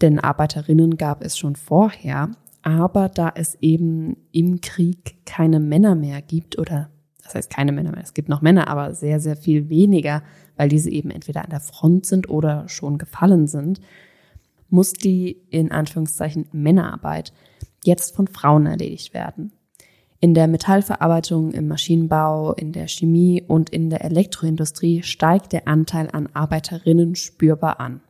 denn 0.00 0.18
Arbeiterinnen 0.18 0.96
gab 0.96 1.22
es 1.22 1.36
schon 1.36 1.56
vorher, 1.56 2.30
aber 2.62 3.08
da 3.08 3.32
es 3.34 3.56
eben 3.60 4.16
im 4.30 4.60
Krieg 4.60 5.24
keine 5.26 5.60
Männer 5.60 5.94
mehr 5.94 6.22
gibt 6.22 6.58
oder 6.58 6.90
das 7.22 7.34
heißt 7.34 7.50
keine 7.50 7.72
Männer 7.72 7.92
mehr, 7.92 8.02
es 8.02 8.14
gibt 8.14 8.28
noch 8.28 8.42
Männer, 8.42 8.68
aber 8.68 8.94
sehr, 8.94 9.20
sehr 9.20 9.36
viel 9.36 9.68
weniger, 9.68 10.22
weil 10.56 10.68
diese 10.68 10.90
eben 10.90 11.10
entweder 11.10 11.44
an 11.44 11.50
der 11.50 11.60
Front 11.60 12.06
sind 12.06 12.28
oder 12.28 12.68
schon 12.68 12.98
gefallen 12.98 13.46
sind, 13.46 13.80
muss 14.68 14.92
die 14.92 15.42
in 15.50 15.70
Anführungszeichen 15.70 16.46
Männerarbeit 16.52 17.32
jetzt 17.84 18.16
von 18.16 18.26
Frauen 18.26 18.66
erledigt 18.66 19.14
werden. 19.14 19.52
In 20.20 20.34
der 20.34 20.46
Metallverarbeitung, 20.46 21.50
im 21.52 21.66
Maschinenbau, 21.66 22.52
in 22.52 22.72
der 22.72 22.86
Chemie 22.86 23.42
und 23.42 23.70
in 23.70 23.90
der 23.90 24.04
Elektroindustrie 24.04 25.02
steigt 25.02 25.52
der 25.52 25.66
Anteil 25.66 26.08
an 26.12 26.28
Arbeiterinnen 26.32 27.16
spürbar 27.16 27.80
an. 27.80 28.00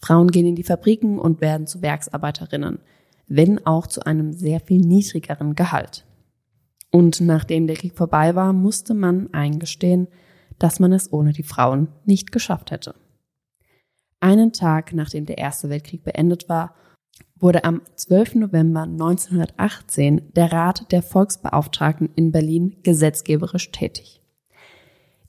Frauen 0.00 0.30
gehen 0.30 0.46
in 0.46 0.56
die 0.56 0.62
Fabriken 0.62 1.18
und 1.18 1.40
werden 1.40 1.66
zu 1.66 1.82
Werksarbeiterinnen, 1.82 2.80
wenn 3.26 3.66
auch 3.66 3.86
zu 3.86 4.04
einem 4.04 4.32
sehr 4.32 4.60
viel 4.60 4.80
niedrigeren 4.80 5.54
Gehalt. 5.54 6.04
Und 6.90 7.20
nachdem 7.20 7.66
der 7.66 7.76
Krieg 7.76 7.94
vorbei 7.94 8.34
war, 8.34 8.52
musste 8.52 8.94
man 8.94 9.32
eingestehen, 9.32 10.08
dass 10.58 10.80
man 10.80 10.92
es 10.92 11.12
ohne 11.12 11.32
die 11.32 11.42
Frauen 11.42 11.88
nicht 12.04 12.32
geschafft 12.32 12.70
hätte. 12.70 12.94
Einen 14.20 14.52
Tag 14.52 14.92
nachdem 14.92 15.26
der 15.26 15.38
Erste 15.38 15.68
Weltkrieg 15.68 16.02
beendet 16.02 16.48
war, 16.48 16.74
wurde 17.38 17.64
am 17.64 17.82
12. 17.94 18.36
November 18.36 18.82
1918 18.82 20.32
der 20.34 20.52
Rat 20.52 20.90
der 20.90 21.02
Volksbeauftragten 21.02 22.10
in 22.16 22.32
Berlin 22.32 22.76
gesetzgeberisch 22.82 23.70
tätig. 23.70 24.20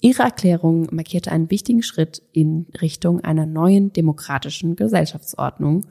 Ihre 0.01 0.24
Erklärung 0.24 0.88
markierte 0.91 1.32
einen 1.32 1.51
wichtigen 1.51 1.84
Schritt 1.84 2.24
in 2.32 2.68
Richtung 2.82 3.20
einer 3.22 3.45
neuen 3.45 3.91
demokratischen 3.91 4.76
Gesellschaftsordnung 4.76 5.88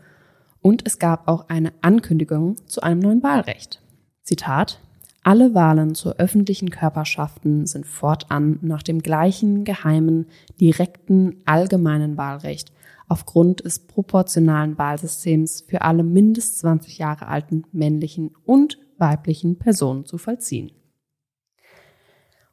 und 0.60 0.86
es 0.86 0.98
gab 0.98 1.28
auch 1.28 1.48
eine 1.48 1.72
Ankündigung 1.82 2.56
zu 2.66 2.80
einem 2.80 3.00
neuen 3.00 3.22
Wahlrecht. 3.22 3.82
Zitat 4.22 4.80
alle 5.22 5.54
Wahlen 5.54 5.94
zu 5.94 6.16
öffentlichen 6.18 6.70
Körperschaften 6.70 7.66
sind 7.66 7.86
fortan 7.86 8.58
nach 8.62 8.82
dem 8.82 9.00
gleichen 9.00 9.64
geheimen, 9.64 10.26
direkten, 10.60 11.42
allgemeinen 11.44 12.16
Wahlrecht 12.16 12.72
aufgrund 13.08 13.64
des 13.64 13.80
proportionalen 13.80 14.78
Wahlsystems 14.78 15.64
für 15.66 15.82
alle 15.82 16.02
mindest 16.02 16.58
20 16.60 16.98
Jahre 16.98 17.26
alten 17.26 17.64
männlichen 17.72 18.34
und 18.44 18.78
weiblichen 18.98 19.58
Personen 19.58 20.04
zu 20.04 20.18
vollziehen. 20.18 20.72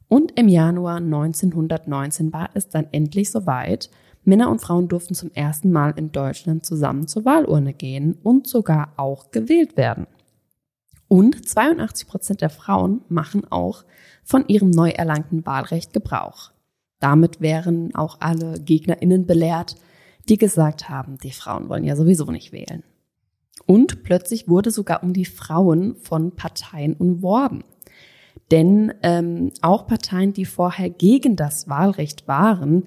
Und 0.08 0.38
im 0.38 0.48
Januar 0.48 0.96
1919 0.96 2.32
war 2.32 2.50
es 2.54 2.68
dann 2.68 2.86
endlich 2.92 3.30
soweit. 3.30 3.90
Männer 4.24 4.50
und 4.50 4.60
Frauen 4.60 4.88
durften 4.88 5.14
zum 5.14 5.30
ersten 5.32 5.72
Mal 5.72 5.94
in 5.96 6.12
Deutschland 6.12 6.64
zusammen 6.64 7.06
zur 7.06 7.24
Wahlurne 7.24 7.74
gehen 7.74 8.16
und 8.22 8.46
sogar 8.46 8.92
auch 8.96 9.30
gewählt 9.30 9.76
werden. 9.76 10.06
Und 11.08 11.48
82 11.48 12.08
Prozent 12.08 12.40
der 12.40 12.50
Frauen 12.50 13.02
machen 13.08 13.44
auch 13.50 13.84
von 14.24 14.46
ihrem 14.48 14.70
neu 14.70 14.90
erlangten 14.90 15.46
Wahlrecht 15.46 15.92
Gebrauch. 15.92 16.50
Damit 16.98 17.40
wären 17.40 17.94
auch 17.94 18.20
alle 18.20 18.60
GegnerInnen 18.60 19.26
belehrt, 19.26 19.76
die 20.28 20.38
gesagt 20.38 20.88
haben, 20.88 21.18
die 21.18 21.30
Frauen 21.30 21.68
wollen 21.68 21.84
ja 21.84 21.94
sowieso 21.94 22.30
nicht 22.30 22.52
wählen. 22.52 22.82
Und 23.66 24.02
plötzlich 24.02 24.48
wurde 24.48 24.70
sogar 24.70 25.02
um 25.02 25.12
die 25.12 25.24
Frauen 25.24 25.96
von 25.96 26.34
Parteien 26.34 26.94
umworben. 26.94 27.64
Denn 28.50 28.92
ähm, 29.02 29.52
auch 29.62 29.86
Parteien, 29.86 30.32
die 30.32 30.44
vorher 30.44 30.90
gegen 30.90 31.36
das 31.36 31.68
Wahlrecht 31.68 32.28
waren, 32.28 32.84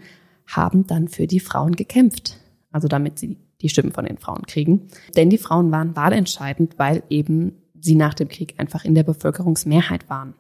haben 0.48 0.88
dann 0.88 1.08
für 1.08 1.28
die 1.28 1.40
Frauen 1.40 1.76
gekämpft. 1.76 2.38
Also 2.72 2.88
damit 2.88 3.20
sie 3.20 3.38
die 3.62 3.70
Stimmen 3.70 3.92
von 3.92 4.06
den 4.06 4.18
Frauen 4.18 4.44
kriegen. 4.46 4.88
Denn 5.16 5.30
die 5.30 5.38
Frauen 5.38 5.72
waren 5.72 5.96
wahlentscheidend, 5.96 6.78
weil 6.78 7.04
eben 7.10 7.62
sie 7.82 7.96
nach 7.96 8.14
dem 8.14 8.28
Krieg 8.28 8.56
einfach 8.58 8.86
in 8.86 8.96
der 8.96 9.04
Bevölkerungsmehrheit 9.04 10.10
waren. 10.10 10.34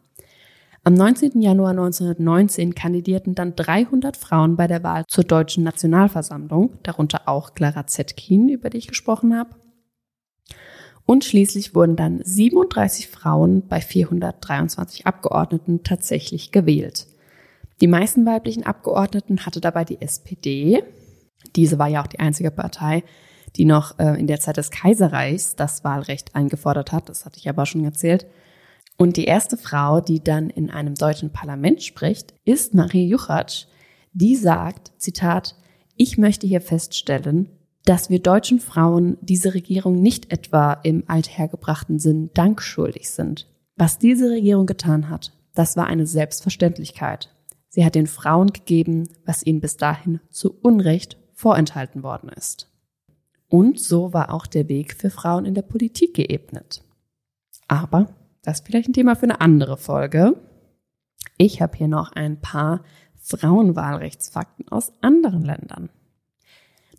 Am 0.84 0.94
19. 0.94 1.42
Januar 1.42 1.72
1919 1.72 2.74
kandidierten 2.74 3.36
dann 3.36 3.56
300 3.56 4.16
Frauen 4.16 4.56
bei 4.56 4.66
der 4.66 4.82
Wahl 4.82 5.04
zur 5.08 5.26
Deutschen 5.26 5.64
Nationalversammlung, 5.64 6.80
darunter 6.84 7.28
auch 7.28 7.54
Clara 7.54 7.86
Zetkin, 7.86 8.48
über 8.48 8.70
die 8.70 8.78
ich 8.78 8.88
gesprochen 8.88 9.38
habe. 9.38 9.56
Und 11.06 11.26
schließlich 11.26 11.76
wurden 11.76 11.96
dann 11.96 12.22
37 12.24 13.08
Frauen 13.08 13.68
bei 13.68 13.82
423 13.82 15.06
Abgeordneten 15.06 15.84
tatsächlich 15.84 16.52
gewählt. 16.52 17.08
Die 17.82 17.88
meisten 17.88 18.26
weiblichen 18.26 18.66
Abgeordneten 18.66 19.46
hatte 19.46 19.60
dabei 19.60 19.86
die 19.86 20.02
SPD. 20.02 20.84
Diese 21.56 21.80
war 21.80 21.88
ja 21.88 22.02
auch 22.02 22.08
die 22.08 22.20
einzige 22.20 22.52
Partei, 22.52 23.04
die 23.56 23.66
noch 23.66 23.98
äh, 24.00 24.20
in 24.20 24.28
der 24.28 24.40
Zeit 24.40 24.58
des 24.58 24.72
Kaiserreichs 24.72 25.56
das 25.56 25.84
Wahlrecht 25.84 26.36
eingefordert 26.36 26.92
hat. 26.92 27.10
Das 27.10 27.26
hatte 27.26 27.38
ich 27.38 27.50
aber 27.50 27.66
schon 27.66 27.84
erzählt. 27.84 28.28
Und 28.98 29.16
die 29.16 29.26
erste 29.26 29.58
Frau, 29.58 30.02
die 30.02 30.24
dann 30.24 30.50
in 30.50 30.70
einem 30.70 30.96
deutschen 30.96 31.32
Parlament 31.32 31.84
spricht, 31.84 32.34
ist 32.44 32.74
Marie 32.74 33.08
Juchatsch. 33.08 33.66
Die 34.12 34.36
sagt, 34.36 34.92
Zitat, 34.98 35.56
ich 35.96 36.18
möchte 36.18 36.48
hier 36.48 36.62
feststellen, 36.62 37.50
dass 37.86 38.10
wir 38.10 38.20
deutschen 38.20 38.60
Frauen 38.60 39.18
diese 39.22 39.54
Regierung 39.54 40.02
nicht 40.02 40.32
etwa 40.32 40.74
im 40.84 41.04
althergebrachten 41.08 42.00
Sinn 42.00 42.30
Dank 42.34 42.62
schuldig 42.62 43.10
sind. 43.10 43.48
Was 43.78 43.98
diese 43.98 44.30
Regierung 44.30 44.66
getan 44.66 45.10
hat, 45.10 45.32
das 45.56 45.78
war 45.78 45.88
eine 45.88 46.06
Selbstverständlichkeit. 46.06 47.34
Sie 47.70 47.86
hat 47.86 47.96
den 47.96 48.08
Frauen 48.08 48.52
gegeben, 48.52 49.08
was 49.26 49.46
ihnen 49.46 49.62
bis 49.62 49.78
dahin 49.78 50.20
zu 50.30 50.54
Unrecht 50.62 51.18
vorenthalten 51.34 52.04
worden 52.04 52.30
ist. 52.30 52.68
Und 53.50 53.80
so 53.80 54.14
war 54.14 54.34
auch 54.34 54.46
der 54.46 54.70
Weg 54.70 54.94
für 54.94 55.10
Frauen 55.10 55.46
in 55.46 55.56
der 55.56 55.64
Politik 55.64 56.14
geebnet. 56.14 56.84
Aber 57.68 58.14
das 58.44 58.60
ist 58.60 58.68
vielleicht 58.68 58.90
ein 58.90 58.94
Thema 58.94 59.16
für 59.16 59.24
eine 59.24 59.42
andere 59.42 59.78
Folge. 59.78 60.36
Ich 61.38 61.62
habe 61.62 61.78
hier 61.78 61.88
noch 61.88 62.12
ein 62.14 62.40
paar 62.40 62.84
Frauenwahlrechtsfakten 63.22 64.68
aus 64.70 64.94
anderen 65.02 65.44
Ländern. 65.44 65.90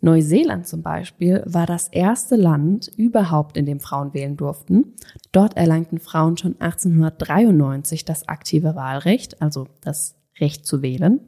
Neuseeland 0.01 0.67
zum 0.67 0.81
Beispiel 0.81 1.43
war 1.45 1.67
das 1.67 1.87
erste 1.87 2.35
Land 2.35 2.87
überhaupt, 2.97 3.55
in 3.55 3.67
dem 3.67 3.79
Frauen 3.79 4.13
wählen 4.13 4.35
durften. 4.35 4.95
Dort 5.31 5.57
erlangten 5.57 5.99
Frauen 5.99 6.37
schon 6.37 6.59
1893 6.59 8.03
das 8.03 8.27
aktive 8.27 8.75
Wahlrecht, 8.75 9.41
also 9.41 9.67
das 9.81 10.15
Recht 10.39 10.65
zu 10.65 10.81
wählen 10.81 11.19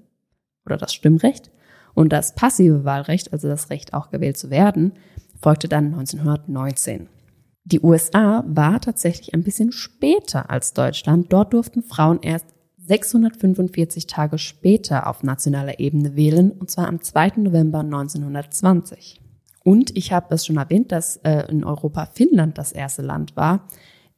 oder 0.65 0.77
das 0.77 0.93
Stimmrecht. 0.93 1.51
Und 1.93 2.11
das 2.11 2.35
passive 2.35 2.83
Wahlrecht, 2.85 3.33
also 3.33 3.47
das 3.47 3.69
Recht 3.69 3.93
auch 3.93 4.09
gewählt 4.09 4.37
zu 4.37 4.49
werden, 4.49 4.93
folgte 5.41 5.67
dann 5.67 5.93
1919. 5.93 7.09
Die 7.65 7.81
USA 7.81 8.43
war 8.47 8.81
tatsächlich 8.81 9.33
ein 9.33 9.43
bisschen 9.43 9.71
später 9.71 10.49
als 10.49 10.73
Deutschland. 10.73 11.31
Dort 11.31 11.53
durften 11.53 11.83
Frauen 11.83 12.19
erst 12.21 12.47
645 12.77 14.07
Tage 14.07 14.37
später 14.37 15.07
auf 15.07 15.23
nationaler 15.23 15.79
Ebene 15.79 16.15
wählen, 16.15 16.51
und 16.51 16.69
zwar 16.69 16.87
am 16.87 17.01
2. 17.01 17.33
November 17.37 17.79
1920. 17.79 19.21
Und 19.63 19.95
ich 19.95 20.11
habe 20.11 20.35
es 20.35 20.45
schon 20.45 20.57
erwähnt, 20.57 20.91
dass 20.91 21.17
äh, 21.17 21.49
in 21.49 21.63
Europa 21.63 22.07
Finnland 22.07 22.57
das 22.57 22.73
erste 22.73 23.01
Land 23.01 23.37
war, 23.37 23.69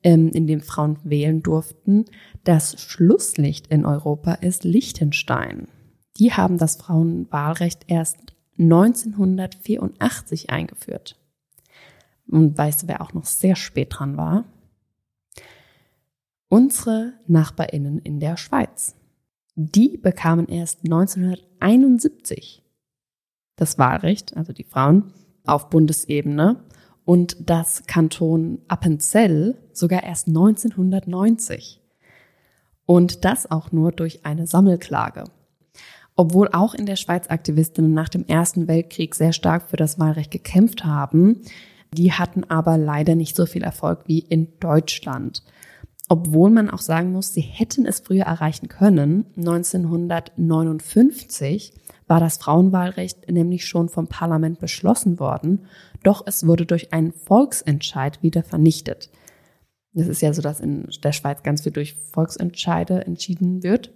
ähm, 0.02 0.30
in 0.30 0.48
dem 0.48 0.62
Frauen 0.62 0.98
wählen 1.04 1.44
durften. 1.44 2.06
Das 2.44 2.82
Schlusslicht 2.82 3.68
in 3.68 3.86
Europa 3.86 4.34
ist 4.34 4.64
Liechtenstein. 4.64 5.68
Die 6.18 6.34
haben 6.34 6.58
das 6.58 6.76
Frauenwahlrecht 6.78 7.86
erst 7.88 8.18
1984 8.58 10.50
eingeführt. 10.50 11.20
Und 12.28 12.58
weißt 12.58 12.84
du, 12.84 12.88
wer 12.88 13.02
auch 13.02 13.14
noch 13.14 13.26
sehr 13.26 13.56
spät 13.56 13.90
dran 13.92 14.18
war? 14.18 14.46
Unsere 16.48 17.14
Nachbarinnen 17.28 18.00
in 18.00 18.20
der 18.20 18.38
Schweiz. 18.38 18.96
Die 19.56 19.98
bekamen 19.98 20.48
erst 20.48 20.84
1971 20.86 22.66
das 23.56 23.78
Wahlrecht, 23.78 24.36
also 24.36 24.54
die 24.54 24.64
Frauen, 24.64 25.14
auf 25.46 25.70
Bundesebene 25.70 26.64
und 27.06 27.50
das 27.50 27.86
Kanton 27.86 28.60
Appenzell 28.68 29.58
sogar 29.72 30.04
erst 30.04 30.28
1990. 30.28 31.82
Und 32.86 33.26
das 33.26 33.50
auch 33.50 33.72
nur 33.72 33.92
durch 33.92 34.26
eine 34.26 34.48
Sammelklage. 34.48 35.24
Obwohl 36.16 36.50
auch 36.54 36.74
in 36.74 36.86
der 36.86 36.96
Schweiz 36.96 37.30
Aktivistinnen 37.30 37.94
nach 37.94 38.10
dem 38.10 38.26
Ersten 38.26 38.68
Weltkrieg 38.68 39.16
sehr 39.16 39.34
stark 39.34 39.70
für 39.70 39.78
das 39.78 40.00
Wahlrecht 40.00 40.32
gekämpft 40.32 40.86
haben, 40.86 41.42
die 41.94 42.14
hatten 42.14 42.46
aber 42.46 42.78
leider 42.78 43.16
nicht 43.16 43.36
so 43.36 43.46
viel 43.46 43.64
Erfolg 43.64 44.04
wie 44.06 44.20
in 44.20 44.60
Deutschland. 44.60 45.44
Obwohl 46.08 46.52
man 46.52 46.70
auch 46.70 46.82
sagen 46.82 47.12
muss, 47.12 47.34
sie 47.34 47.42
hätten 47.42 47.86
es 47.86 48.00
früher 48.00 48.24
erreichen 48.26 48.70
können. 48.70 49.26
1959 49.38 51.74
war 52.08 52.20
das 52.20 52.38
Frauenwahlrecht 52.38 53.32
nämlich 53.32 53.66
schon 53.66 53.90
vom 53.90 54.08
Parlament 54.08 54.60
beschlossen 54.60 55.20
worden, 55.20 55.66
doch 56.04 56.22
es 56.28 56.46
wurde 56.46 56.68
durch 56.68 56.94
einen 56.94 57.12
Volksentscheid 57.12 58.22
wieder 58.22 58.44
vernichtet. 58.44 59.10
Das 59.94 60.06
ist 60.08 60.22
ja 60.22 60.32
so, 60.34 60.44
dass 60.44 60.60
in 60.60 60.88
der 61.04 61.14
Schweiz 61.14 61.42
ganz 61.42 61.62
viel 61.62 61.72
durch 61.72 61.96
Volksentscheide 61.96 63.04
entschieden 63.06 63.64
wird. 63.64 63.95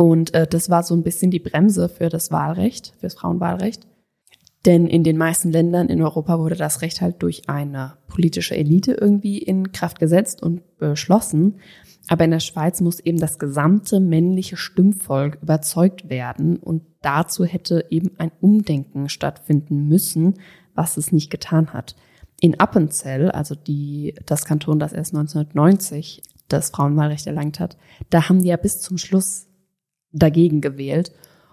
Und 0.00 0.32
äh, 0.32 0.46
das 0.46 0.70
war 0.70 0.82
so 0.82 0.94
ein 0.94 1.02
bisschen 1.02 1.30
die 1.30 1.40
Bremse 1.40 1.90
für 1.90 2.08
das 2.08 2.32
Wahlrecht, 2.32 2.94
für 2.96 3.02
das 3.02 3.16
Frauenwahlrecht. 3.16 3.86
Denn 4.64 4.86
in 4.86 5.04
den 5.04 5.18
meisten 5.18 5.52
Ländern 5.52 5.90
in 5.90 6.00
Europa 6.00 6.38
wurde 6.38 6.54
das 6.54 6.80
Recht 6.80 7.02
halt 7.02 7.22
durch 7.22 7.50
eine 7.50 7.98
politische 8.08 8.56
Elite 8.56 8.92
irgendwie 8.94 9.36
in 9.36 9.72
Kraft 9.72 9.98
gesetzt 9.98 10.42
und 10.42 10.62
beschlossen. 10.78 11.56
Aber 12.08 12.24
in 12.24 12.30
der 12.30 12.40
Schweiz 12.40 12.80
muss 12.80 12.98
eben 13.00 13.20
das 13.20 13.38
gesamte 13.38 14.00
männliche 14.00 14.56
Stimmvolk 14.56 15.36
überzeugt 15.42 16.08
werden 16.08 16.56
und 16.56 16.82
dazu 17.02 17.44
hätte 17.44 17.84
eben 17.90 18.12
ein 18.16 18.32
Umdenken 18.40 19.10
stattfinden 19.10 19.86
müssen, 19.86 20.38
was 20.74 20.96
es 20.96 21.12
nicht 21.12 21.28
getan 21.28 21.74
hat. 21.74 21.94
In 22.40 22.58
Appenzell, 22.58 23.30
also 23.30 23.54
die, 23.54 24.14
das 24.24 24.46
Kanton, 24.46 24.78
das 24.78 24.94
erst 24.94 25.14
1990 25.14 26.22
das 26.48 26.70
Frauenwahlrecht 26.70 27.26
erlangt 27.26 27.60
hat, 27.60 27.76
da 28.08 28.30
haben 28.30 28.40
die 28.40 28.48
ja 28.48 28.56
bis 28.56 28.80
zum 28.80 28.96
Schluss 28.96 29.49
dagegen 30.12 30.60
gewählt. 30.60 31.12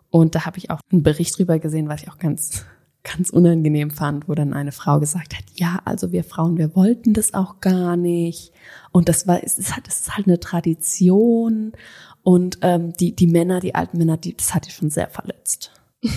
Und 0.09 0.35
da 0.35 0.45
habe 0.45 0.57
ich 0.57 0.69
auch 0.69 0.79
einen 0.91 1.03
Bericht 1.03 1.37
drüber 1.37 1.59
gesehen, 1.59 1.89
was 1.89 2.03
ich 2.03 2.09
auch 2.09 2.17
ganz 2.17 2.65
ganz 3.07 3.29
unangenehm 3.29 3.89
fand, 3.89 4.27
wo 4.27 4.35
dann 4.35 4.53
eine 4.53 4.71
Frau 4.71 4.99
gesagt 4.99 5.35
hat, 5.35 5.43
ja, 5.55 5.79
also 5.85 6.11
wir 6.11 6.23
Frauen, 6.23 6.57
wir 6.57 6.75
wollten 6.75 7.13
das 7.13 7.33
auch 7.33 7.61
gar 7.61 7.95
nicht. 7.95 8.51
Und 8.91 9.07
das 9.07 9.27
war, 9.27 9.43
es 9.43 9.57
ist 9.57 9.73
halt, 9.75 9.87
es 9.87 10.01
ist 10.01 10.15
halt 10.15 10.27
eine 10.27 10.39
Tradition. 10.39 11.71
Und 12.21 12.59
ähm, 12.61 12.93
die, 12.93 13.15
die 13.15 13.27
Männer, 13.27 13.61
die 13.61 13.75
alten 13.75 13.97
Männer, 13.97 14.17
die, 14.17 14.35
das 14.35 14.53
hat 14.53 14.67
die 14.67 14.71
schon 14.71 14.89
sehr 14.89 15.07
verletzt. 15.07 15.71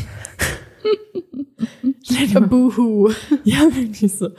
Buhu. 2.48 3.10
Ja, 3.44 3.60
wirklich 3.74 4.12
so. 4.12 4.30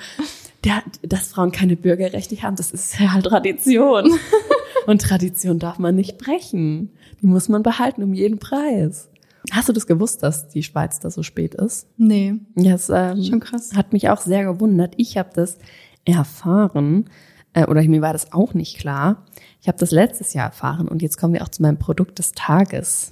Der, 0.63 0.83
dass 1.01 1.27
Frauen 1.27 1.51
keine 1.51 1.75
Bürgerrechte 1.75 2.41
haben, 2.41 2.55
das 2.55 2.71
ist 2.71 2.99
ja 2.99 3.13
halt 3.13 3.25
Tradition. 3.25 4.11
Und 4.87 5.01
Tradition 5.01 5.59
darf 5.59 5.79
man 5.79 5.95
nicht 5.95 6.17
brechen. 6.17 6.91
Die 7.21 7.27
muss 7.27 7.49
man 7.49 7.61
behalten 7.61 8.01
um 8.01 8.13
jeden 8.13 8.39
Preis. 8.39 9.07
Hast 9.51 9.69
du 9.69 9.73
das 9.73 9.85
gewusst, 9.85 10.23
dass 10.23 10.47
die 10.47 10.63
Schweiz 10.63 10.99
da 10.99 11.11
so 11.11 11.21
spät 11.21 11.53
ist? 11.53 11.87
Nee. 11.97 12.35
Ja, 12.55 12.71
das 12.71 12.89
ähm, 12.89 13.23
Schon 13.23 13.39
krass. 13.39 13.73
hat 13.75 13.93
mich 13.93 14.09
auch 14.09 14.21
sehr 14.21 14.43
gewundert. 14.43 14.95
Ich 14.97 15.17
habe 15.17 15.29
das 15.33 15.59
erfahren, 16.03 17.09
äh, 17.53 17.67
oder 17.67 17.83
mir 17.83 18.01
war 18.01 18.13
das 18.13 18.33
auch 18.33 18.55
nicht 18.55 18.79
klar. 18.79 19.25
Ich 19.61 19.67
habe 19.67 19.77
das 19.77 19.91
letztes 19.91 20.33
Jahr 20.33 20.47
erfahren 20.47 20.87
und 20.87 21.03
jetzt 21.03 21.17
kommen 21.17 21.33
wir 21.35 21.43
auch 21.43 21.49
zu 21.49 21.61
meinem 21.61 21.77
Produkt 21.77 22.17
des 22.17 22.31
Tages. 22.31 23.11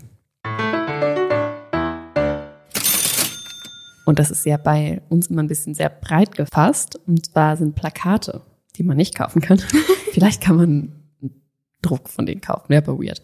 Und 4.06 4.18
das 4.18 4.32
ist 4.32 4.44
ja 4.44 4.58
bei 4.58 5.04
uns 5.10 5.28
immer 5.28 5.44
ein 5.44 5.48
bisschen 5.48 5.76
sehr 5.76 5.90
breit 5.90 6.36
gefasst. 6.36 7.00
Und 7.06 7.28
zwar 7.28 7.58
sind 7.58 7.76
Plakate, 7.76 8.42
die 8.76 8.82
man 8.82 8.98
nicht 8.98 9.14
kaufen 9.14 9.40
kann. 9.40 9.60
Vielleicht 10.14 10.42
kann 10.42 10.56
man 10.56 10.94
einen 11.22 11.44
Druck 11.84 12.10
von 12.10 12.26
denen 12.26 12.42
kaufen, 12.42 12.70
wäre 12.70 12.84
aber 12.84 12.98
weird. 12.98 13.22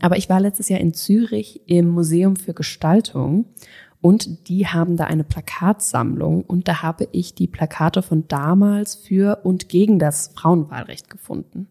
Aber 0.00 0.16
ich 0.16 0.28
war 0.28 0.40
letztes 0.40 0.68
Jahr 0.68 0.80
in 0.80 0.94
Zürich 0.94 1.62
im 1.66 1.88
Museum 1.88 2.36
für 2.36 2.54
Gestaltung 2.54 3.46
Und 4.00 4.48
die 4.48 4.66
haben 4.66 4.96
da 4.96 5.04
eine 5.04 5.24
Plakatsammlung 5.24 6.44
und 6.44 6.68
da 6.68 6.82
habe 6.82 7.08
ich 7.12 7.34
die 7.34 7.48
Plakate 7.48 8.02
von 8.02 8.28
damals 8.28 8.94
für 8.94 9.40
und 9.42 9.68
gegen 9.68 9.98
das 9.98 10.32
Frauenwahlrecht 10.34 11.10
gefunden. 11.10 11.68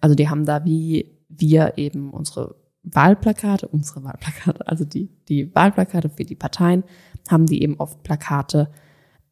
Also 0.00 0.16
die 0.16 0.28
haben 0.28 0.44
da 0.44 0.64
wie 0.64 1.16
wir 1.28 1.74
eben 1.76 2.10
unsere 2.10 2.56
Wahlplakate, 2.82 3.68
unsere 3.68 4.02
Wahlplakate, 4.04 4.66
also 4.66 4.84
die, 4.84 5.08
die 5.28 5.54
Wahlplakate 5.54 6.08
für 6.08 6.24
die 6.24 6.34
Parteien, 6.34 6.84
haben 7.28 7.46
die 7.46 7.62
eben 7.62 7.76
oft 7.76 8.02
Plakate 8.02 8.70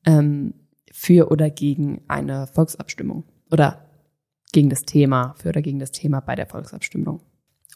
ähm, 0.05 0.55
für 0.93 1.31
oder 1.31 1.51
gegen 1.51 2.03
eine 2.09 2.47
Volksabstimmung 2.49 3.25
oder 3.51 3.89
gegen 4.53 4.71
das 4.71 4.83
Thema, 4.83 5.35
für 5.39 5.49
oder 5.49 5.63
gegen 5.63 5.79
das 5.79 5.91
Thema 5.91 6.21
bei 6.21 6.35
der 6.35 6.47
Volksabstimmung. 6.47 7.21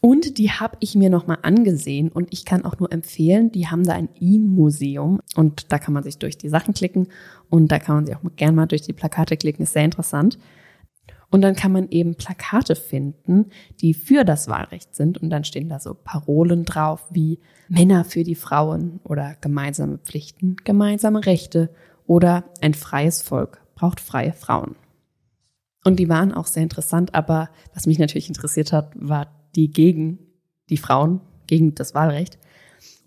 Und 0.01 0.37
die 0.37 0.51
habe 0.51 0.77
ich 0.79 0.95
mir 0.95 1.09
nochmal 1.09 1.39
angesehen 1.41 2.09
und 2.09 2.31
ich 2.31 2.45
kann 2.45 2.63
auch 2.63 2.79
nur 2.79 2.91
empfehlen, 2.91 3.51
die 3.51 3.67
haben 3.67 3.83
da 3.83 3.93
ein 3.93 4.09
E-Museum 4.19 5.19
und 5.35 5.71
da 5.71 5.77
kann 5.77 5.93
man 5.93 6.03
sich 6.03 6.17
durch 6.17 6.37
die 6.37 6.47
Sachen 6.47 6.73
klicken 6.73 7.09
und 7.49 7.69
da 7.69 7.79
kann 7.79 7.95
man 7.95 8.05
sich 8.05 8.15
auch 8.15 8.21
gerne 8.37 8.55
mal 8.55 8.65
durch 8.65 8.81
die 8.81 8.93
Plakate 8.93 9.35
klicken, 9.35 9.63
ist 9.63 9.73
sehr 9.73 9.83
interessant. 9.83 10.39
Und 11.31 11.41
dann 11.41 11.55
kann 11.55 11.71
man 11.71 11.89
eben 11.89 12.15
Plakate 12.15 12.75
finden, 12.75 13.51
die 13.81 13.93
für 13.93 14.23
das 14.23 14.47
Wahlrecht 14.47 14.95
sind 14.95 15.19
und 15.19 15.29
dann 15.29 15.43
stehen 15.43 15.69
da 15.69 15.79
so 15.79 15.93
Parolen 15.93 16.65
drauf 16.65 17.05
wie 17.11 17.39
Männer 17.67 18.03
für 18.03 18.23
die 18.23 18.35
Frauen 18.35 18.99
oder 19.03 19.35
gemeinsame 19.41 19.99
Pflichten, 19.99 20.55
gemeinsame 20.63 21.25
Rechte 21.25 21.69
oder 22.07 22.45
ein 22.61 22.73
freies 22.73 23.21
Volk 23.21 23.61
braucht 23.75 23.99
freie 23.99 24.33
Frauen. 24.33 24.75
Und 25.83 25.99
die 25.99 26.09
waren 26.09 26.33
auch 26.33 26.47
sehr 26.47 26.63
interessant, 26.63 27.13
aber 27.15 27.49
was 27.73 27.85
mich 27.85 27.99
natürlich 27.99 28.27
interessiert 28.27 28.73
hat, 28.73 28.91
war 28.95 29.38
die 29.55 29.71
gegen 29.71 30.19
die 30.69 30.77
Frauen, 30.77 31.21
gegen 31.47 31.75
das 31.75 31.93
Wahlrecht. 31.93 32.37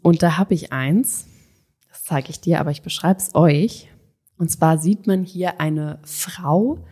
Und 0.02 0.22
da 0.22 0.36
habe 0.36 0.54
ich 0.54 0.72
eins, 0.72 1.26
das 1.88 2.04
zeige 2.04 2.30
ich 2.30 2.40
dir, 2.40 2.60
aber 2.60 2.70
ich 2.70 2.82
beschreibe 2.82 3.20
es 3.20 3.34
euch. 3.34 3.88
Und 4.36 4.50
zwar 4.50 4.78
sieht 4.78 5.06
man 5.06 5.24
hier 5.24 5.60
eine 5.60 6.00
Frau 6.04 6.84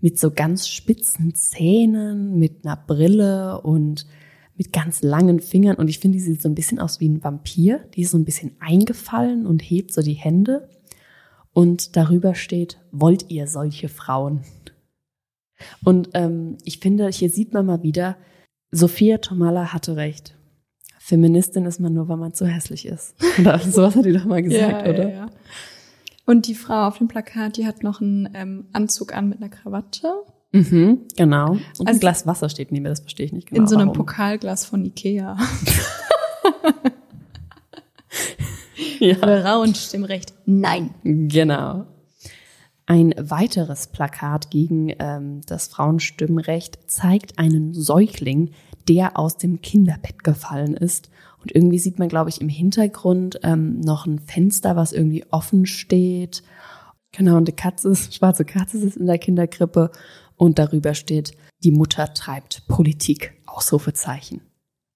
mit 0.00 0.18
so 0.18 0.30
ganz 0.30 0.68
spitzen 0.68 1.34
Zähnen, 1.34 2.38
mit 2.38 2.64
einer 2.64 2.76
Brille 2.76 3.60
und 3.60 4.06
mit 4.56 4.72
ganz 4.72 5.02
langen 5.02 5.40
Fingern. 5.40 5.76
Und 5.76 5.88
ich 5.88 5.98
finde, 5.98 6.18
die 6.18 6.24
sieht 6.24 6.42
so 6.42 6.48
ein 6.48 6.54
bisschen 6.54 6.78
aus 6.78 7.00
wie 7.00 7.08
ein 7.08 7.22
Vampir. 7.22 7.80
Die 7.94 8.02
ist 8.02 8.10
so 8.10 8.18
ein 8.18 8.24
bisschen 8.24 8.56
eingefallen 8.58 9.46
und 9.46 9.62
hebt 9.62 9.92
so 9.92 10.02
die 10.02 10.14
Hände. 10.14 10.68
Und 11.52 11.96
darüber 11.96 12.34
steht, 12.34 12.78
wollt 12.90 13.30
ihr 13.30 13.46
solche 13.46 13.88
Frauen? 13.88 14.42
Und 15.84 16.10
ähm, 16.14 16.58
ich 16.64 16.80
finde, 16.80 17.08
hier 17.08 17.30
sieht 17.30 17.52
man 17.52 17.66
mal 17.66 17.82
wieder, 17.82 18.16
Sophia 18.70 19.18
Tomala 19.18 19.72
hatte 19.72 19.96
recht. 19.96 20.34
Feministin 20.98 21.64
ist 21.66 21.78
man 21.80 21.94
nur, 21.94 22.08
weil 22.08 22.16
man 22.16 22.34
zu 22.34 22.46
hässlich 22.46 22.86
ist. 22.86 23.14
Oder 23.38 23.58
sowas 23.60 23.94
hat 23.94 24.04
die 24.04 24.12
doch 24.12 24.24
mal 24.24 24.42
gesagt, 24.42 24.86
ja, 24.86 24.92
oder? 24.92 25.08
Ja, 25.08 25.14
ja. 25.14 25.26
Und 26.24 26.48
die 26.48 26.54
Frau 26.56 26.86
auf 26.88 26.98
dem 26.98 27.06
Plakat, 27.06 27.56
die 27.56 27.66
hat 27.66 27.84
noch 27.84 28.00
einen 28.00 28.28
ähm, 28.34 28.66
Anzug 28.72 29.14
an 29.14 29.28
mit 29.28 29.38
einer 29.38 29.48
Krawatte. 29.48 30.12
Mhm, 30.50 31.02
genau. 31.16 31.52
Und 31.52 31.60
Also- 31.80 31.84
ein 31.86 32.00
Glas 32.00 32.26
Wasser 32.26 32.48
steht 32.48 32.72
neben 32.72 32.82
mir, 32.82 32.88
das 32.88 33.00
verstehe 33.00 33.26
ich 33.26 33.32
nicht 33.32 33.48
genau. 33.48 33.62
in 33.62 33.68
so 33.68 33.76
einem 33.76 33.88
warum. 33.88 33.98
Pokalglas 33.98 34.64
von 34.64 34.84
Ikea. 34.84 35.36
Ja. 38.98 39.14
Frauenstimmrecht. 39.16 40.32
Nein. 40.46 40.94
Genau. 41.04 41.86
Ein 42.86 43.14
weiteres 43.18 43.88
Plakat 43.88 44.50
gegen 44.50 44.92
ähm, 44.98 45.40
das 45.46 45.66
Frauenstimmrecht 45.66 46.78
zeigt 46.88 47.38
einen 47.38 47.74
Säugling, 47.74 48.52
der 48.88 49.18
aus 49.18 49.36
dem 49.36 49.60
Kinderbett 49.60 50.22
gefallen 50.22 50.74
ist. 50.74 51.10
Und 51.42 51.52
irgendwie 51.54 51.80
sieht 51.80 51.98
man, 51.98 52.08
glaube 52.08 52.30
ich, 52.30 52.40
im 52.40 52.48
Hintergrund 52.48 53.40
ähm, 53.42 53.80
noch 53.80 54.06
ein 54.06 54.20
Fenster, 54.20 54.76
was 54.76 54.92
irgendwie 54.92 55.24
offen 55.30 55.66
steht. 55.66 56.44
Genau, 57.12 57.36
und 57.36 57.48
die 57.48 57.52
Katze, 57.52 57.88
ist- 57.88 58.14
schwarze 58.14 58.44
Katze 58.44 58.78
ist 58.78 58.96
in 58.96 59.06
der 59.06 59.18
Kinderkrippe 59.18 59.90
und 60.36 60.58
darüber 60.58 60.94
steht, 60.94 61.36
die 61.64 61.72
Mutter 61.72 62.14
treibt 62.14 62.68
Politik, 62.68 63.34
Ausrufezeichen. 63.46 64.42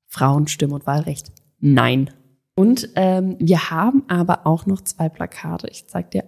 Frauenstimm 0.06 0.72
und 0.72 0.86
Wahlrecht, 0.86 1.32
nein. 1.60 2.10
Und 2.56 2.90
ähm, 2.96 3.36
wir 3.38 3.70
haben 3.70 4.02
aber 4.08 4.46
auch 4.46 4.66
noch 4.66 4.80
zwei 4.82 5.08
Plakate. 5.08 5.68
Ich 5.68 5.86
zeig 5.88 6.10
dir 6.10 6.24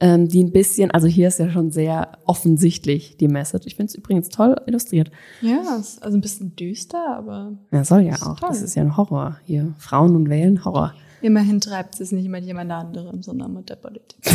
ähm, 0.00 0.28
die 0.28 0.42
ein 0.42 0.50
bisschen, 0.52 0.90
also 0.90 1.06
hier 1.06 1.28
ist 1.28 1.38
ja 1.38 1.50
schon 1.50 1.70
sehr 1.70 2.12
offensichtlich 2.24 3.16
die 3.18 3.28
Message. 3.28 3.66
Ich 3.66 3.76
finde 3.76 3.90
es 3.90 3.94
übrigens 3.94 4.28
toll 4.30 4.56
illustriert. 4.66 5.10
Ja, 5.42 5.76
ist 5.78 6.02
also 6.02 6.16
ein 6.16 6.20
bisschen 6.22 6.56
düster, 6.56 7.16
aber 7.16 7.52
Ja, 7.70 7.84
soll 7.84 8.00
ja 8.00 8.14
auch. 8.16 8.38
toll. 8.40 8.48
Das 8.48 8.62
ist 8.62 8.74
ja 8.74 8.82
ein 8.82 8.96
Horror 8.96 9.38
hier. 9.44 9.74
Frauen 9.78 10.16
und 10.16 10.28
Wählen, 10.30 10.64
Horror. 10.64 10.94
immerhin 11.20 11.60
treibt 11.60 12.00
es 12.00 12.12
nicht 12.12 12.28
mit 12.28 12.44
jemand 12.44 12.70
anderem, 12.72 13.22
sondern 13.22 13.52
mit 13.52 13.68
der 13.70 13.76
Politik. 13.76 14.18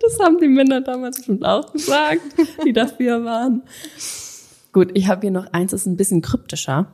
Das 0.00 0.18
haben 0.24 0.38
die 0.38 0.46
Männer 0.48 0.82
damals 0.82 1.16
bestimmt 1.16 1.44
auch 1.44 1.72
gesagt, 1.72 2.20
die 2.64 2.72
dafür 2.72 3.24
waren. 3.24 3.62
Gut, 4.72 4.90
ich 4.94 5.08
habe 5.08 5.22
hier 5.22 5.30
noch 5.32 5.52
eins, 5.52 5.72
das 5.72 5.80
ist 5.80 5.86
ein 5.86 5.96
bisschen 5.96 6.22
kryptischer. 6.22 6.86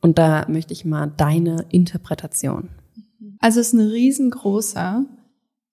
Und 0.00 0.16
da 0.18 0.46
möchte 0.48 0.72
ich 0.72 0.84
mal 0.86 1.12
deine 1.16 1.66
Interpretation. 1.70 2.70
Also 3.40 3.60
es 3.60 3.68
ist 3.68 3.72
ein 3.74 3.80
riesengroßer 3.90 5.04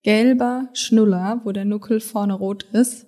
gelber 0.04 0.70
Schnuller, 0.74 1.42
wo 1.44 1.52
der 1.52 1.66
Nuckel 1.66 2.00
vorne 2.00 2.34
rot 2.34 2.64
ist. 2.74 3.08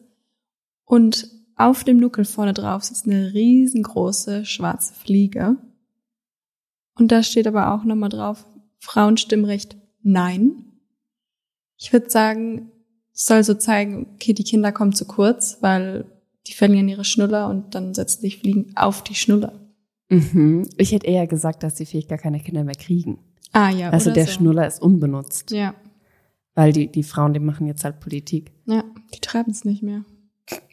Und 0.86 1.30
auf 1.56 1.84
dem 1.84 1.98
Nuckel 1.98 2.26
vorne 2.26 2.54
drauf 2.54 2.84
sitzt 2.84 3.06
eine 3.06 3.34
riesengroße 3.34 4.46
schwarze 4.46 4.94
Fliege. 4.94 5.58
Und 6.98 7.12
da 7.12 7.24
steht 7.24 7.48
aber 7.48 7.74
auch 7.74 7.84
nochmal 7.84 8.10
drauf, 8.10 8.46
Frauenstimmrecht 8.80 9.78
nein. 10.02 10.66
Ich 11.78 11.92
würde 11.92 12.10
sagen, 12.10 12.72
es 13.14 13.26
soll 13.26 13.44
so 13.44 13.54
zeigen, 13.54 14.08
okay, 14.16 14.34
die 14.34 14.44
Kinder 14.44 14.72
kommen 14.72 14.94
zu 14.94 15.06
kurz, 15.06 15.58
weil 15.62 16.06
die 16.48 16.54
verlieren 16.54 16.88
ihre 16.88 17.06
Schnuller 17.06 17.50
und 17.50 17.76
dann 17.76 17.94
setzen 17.94 18.22
sich 18.22 18.40
Fliegen 18.40 18.72
auf 18.76 19.04
die 19.04 19.16
Schnuller. 19.16 19.54
Mhm. 20.10 20.70
Ich 20.78 20.92
hätte 20.92 21.08
eher 21.08 21.28
gesagt, 21.28 21.64
dass 21.64 21.76
die 21.76 21.86
vielleicht 21.86 22.10
gar 22.10 22.18
keine 22.18 22.40
Kinder 22.40 22.64
mehr 22.64 22.76
kriegen. 22.76 23.18
Ah 23.52 23.70
ja, 23.70 23.90
Also 23.90 24.12
der 24.12 24.26
so. 24.28 24.34
Schnuller 24.34 24.68
ist 24.68 24.82
unbenutzt. 24.82 25.52
Ja, 25.52 25.74
Weil 26.56 26.72
die, 26.72 26.92
die 26.92 27.04
Frauen, 27.04 27.34
die 27.34 27.40
machen 27.40 27.68
jetzt 27.68 27.84
halt 27.84 28.00
Politik. 28.00 28.52
ja, 28.66 28.84
die 29.14 29.20
treiben 29.20 29.52
es 29.52 29.66
nicht 29.66 29.84
mehr. 29.84 30.04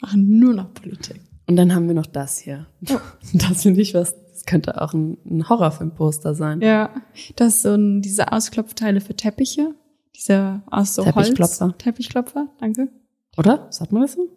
Machen 0.01 0.39
nur 0.39 0.55
noch 0.55 0.73
Politik. 0.73 1.21
Und 1.47 1.57
dann 1.57 1.75
haben 1.75 1.89
wir 1.89 1.95
noch 1.95 2.07
das 2.07 2.39
hier. 2.39 2.67
Das 3.35 3.63
finde 3.63 3.81
ich 3.81 3.95
was, 3.95 4.15
das 4.31 4.45
könnte 4.45 4.81
auch 4.81 4.93
ein, 4.95 5.19
ein 5.25 5.49
Horrorfilmposter 5.49 6.35
sein. 6.35 6.61
Ja, 6.61 6.91
das 7.37 7.57
ist 7.57 7.63
so 7.63 7.75
ein, 7.75 8.01
diese 8.03 8.33
Ausklopfteile 8.33 9.01
für 9.01 9.15
Teppiche. 9.15 9.75
Diese 10.15 10.63
aus 10.71 10.95
so 10.95 11.03
Teppichklopfer. 11.05 11.67
Holz. 11.67 11.79
Teppichklopfer, 11.79 12.49
danke. 12.59 12.89
Oder? 13.37 13.67
Sagt 13.71 13.93
man 13.93 14.03
das 14.03 14.13
so? 14.13 14.29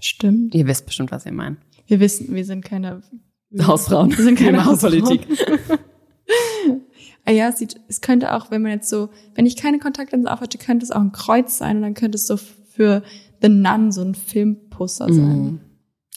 Stimmt. 0.00 0.54
Ihr 0.54 0.66
wisst 0.66 0.86
bestimmt, 0.86 1.12
was 1.12 1.26
ihr 1.26 1.32
meint. 1.32 1.58
Wir 1.86 2.00
wissen, 2.00 2.34
wir 2.34 2.44
sind 2.44 2.64
keine 2.64 3.02
Hausfrauen. 3.62 4.10
Wir 4.16 4.24
sind 4.24 4.36
keine 4.38 4.52
Wir 4.52 4.56
machen 4.56 4.72
Hausfrauen. 4.72 5.02
Politik. 5.02 5.26
ah 5.68 7.13
ja, 7.32 7.48
es, 7.48 7.58
sieht, 7.58 7.80
es 7.88 8.00
könnte 8.00 8.34
auch, 8.34 8.50
wenn 8.50 8.62
man 8.62 8.72
jetzt 8.72 8.88
so, 8.88 9.08
wenn 9.34 9.46
ich 9.46 9.56
keine 9.56 9.78
Kontaktlinsen 9.78 10.28
aufhatte, 10.28 10.58
könnte 10.58 10.84
es 10.84 10.90
auch 10.90 11.00
ein 11.00 11.12
Kreuz 11.12 11.58
sein 11.58 11.76
und 11.76 11.82
dann 11.82 11.94
könnte 11.94 12.16
es 12.16 12.26
so 12.26 12.36
für 12.36 13.02
The 13.40 13.48
Nun 13.48 13.92
so 13.92 14.02
ein 14.02 14.14
Filmposter 14.14 15.12
sein. 15.12 15.60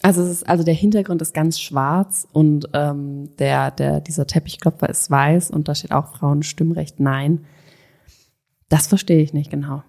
Also 0.02 0.22
es 0.22 0.30
ist, 0.30 0.50
also 0.50 0.64
der 0.64 0.74
Hintergrund 0.74 1.22
ist 1.22 1.34
ganz 1.34 1.60
schwarz 1.60 2.28
und 2.32 2.70
ähm, 2.74 3.36
der, 3.38 3.72
der, 3.72 4.00
dieser 4.00 4.28
Teppichklopfer 4.28 4.90
ist 4.90 5.10
weiß 5.10 5.50
und 5.50 5.68
da 5.68 5.76
steht 5.76 5.92
auch 5.92 6.16
Frauenstimmrecht 6.16 7.00
nein. 7.00 7.46
Das 8.70 8.88
verstehe 8.88 9.22
ich 9.22 9.34
nicht 9.34 9.50
genau. 9.50 9.84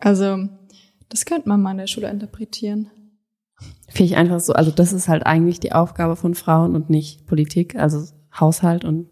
Also, 0.00 0.48
das 1.08 1.24
könnte 1.24 1.48
man 1.48 1.62
mal 1.62 1.72
in 1.72 1.78
der 1.78 1.86
Schule 1.86 2.10
interpretieren. 2.10 2.90
Finde 3.88 4.04
ich 4.04 4.16
einfach 4.16 4.40
so, 4.40 4.52
also 4.52 4.70
das 4.70 4.92
ist 4.92 5.08
halt 5.08 5.26
eigentlich 5.26 5.60
die 5.60 5.72
Aufgabe 5.72 6.16
von 6.16 6.34
Frauen 6.34 6.74
und 6.74 6.90
nicht 6.90 7.26
Politik, 7.26 7.76
also 7.76 8.06
Haushalt 8.38 8.84
und 8.84 9.08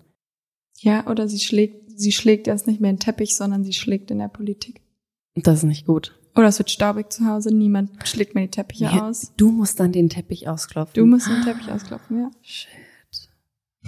Ja, 0.83 1.07
oder 1.07 1.29
sie 1.29 1.39
schlägt, 1.39 1.99
sie 1.99 2.13
schlägt 2.13 2.49
erst 2.49 2.67
nicht 2.67 2.81
mehr 2.81 2.91
in 2.91 2.97
den 2.97 3.01
Teppich, 3.01 3.37
sondern 3.37 3.65
sie 3.65 3.73
schlägt 3.73 4.11
in 4.11 4.19
der 4.19 4.29
Politik. 4.29 4.81
das 5.35 5.59
ist 5.59 5.65
nicht 5.65 5.87
gut. 5.87 6.19
Oder 6.35 6.47
es 6.49 6.59
wird 6.59 6.71
staubig 6.71 7.13
zu 7.13 7.27
Hause, 7.27 7.55
niemand 7.55 7.91
schlägt 8.09 8.35
mir 8.35 8.43
die 8.43 8.49
Teppiche 8.51 8.85
Ja, 8.85 9.09
aus. 9.09 9.33
Du 9.37 9.51
musst 9.51 9.79
dann 9.81 9.93
den 9.93 10.09
Teppich 10.09 10.49
ausklopfen. 10.49 10.95
Du 10.95 11.05
musst 11.07 11.29
den 11.29 11.43
Teppich 11.43 11.71
ausklopfen, 11.71 12.19
ja. 12.21 12.31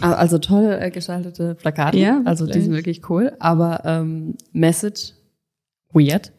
Ah, 0.01 0.13
Also 0.15 0.39
toll 0.39 0.77
äh, 0.81 0.91
gestaltete 0.91 1.55
Plakate. 1.55 1.99
Ja, 1.99 2.21
also 2.25 2.47
die 2.47 2.61
sind 2.61 2.73
wirklich 2.73 3.09
cool. 3.09 3.33
Aber 3.39 3.83
ähm, 3.85 4.35
Message 4.53 5.15
weird. 5.93 6.33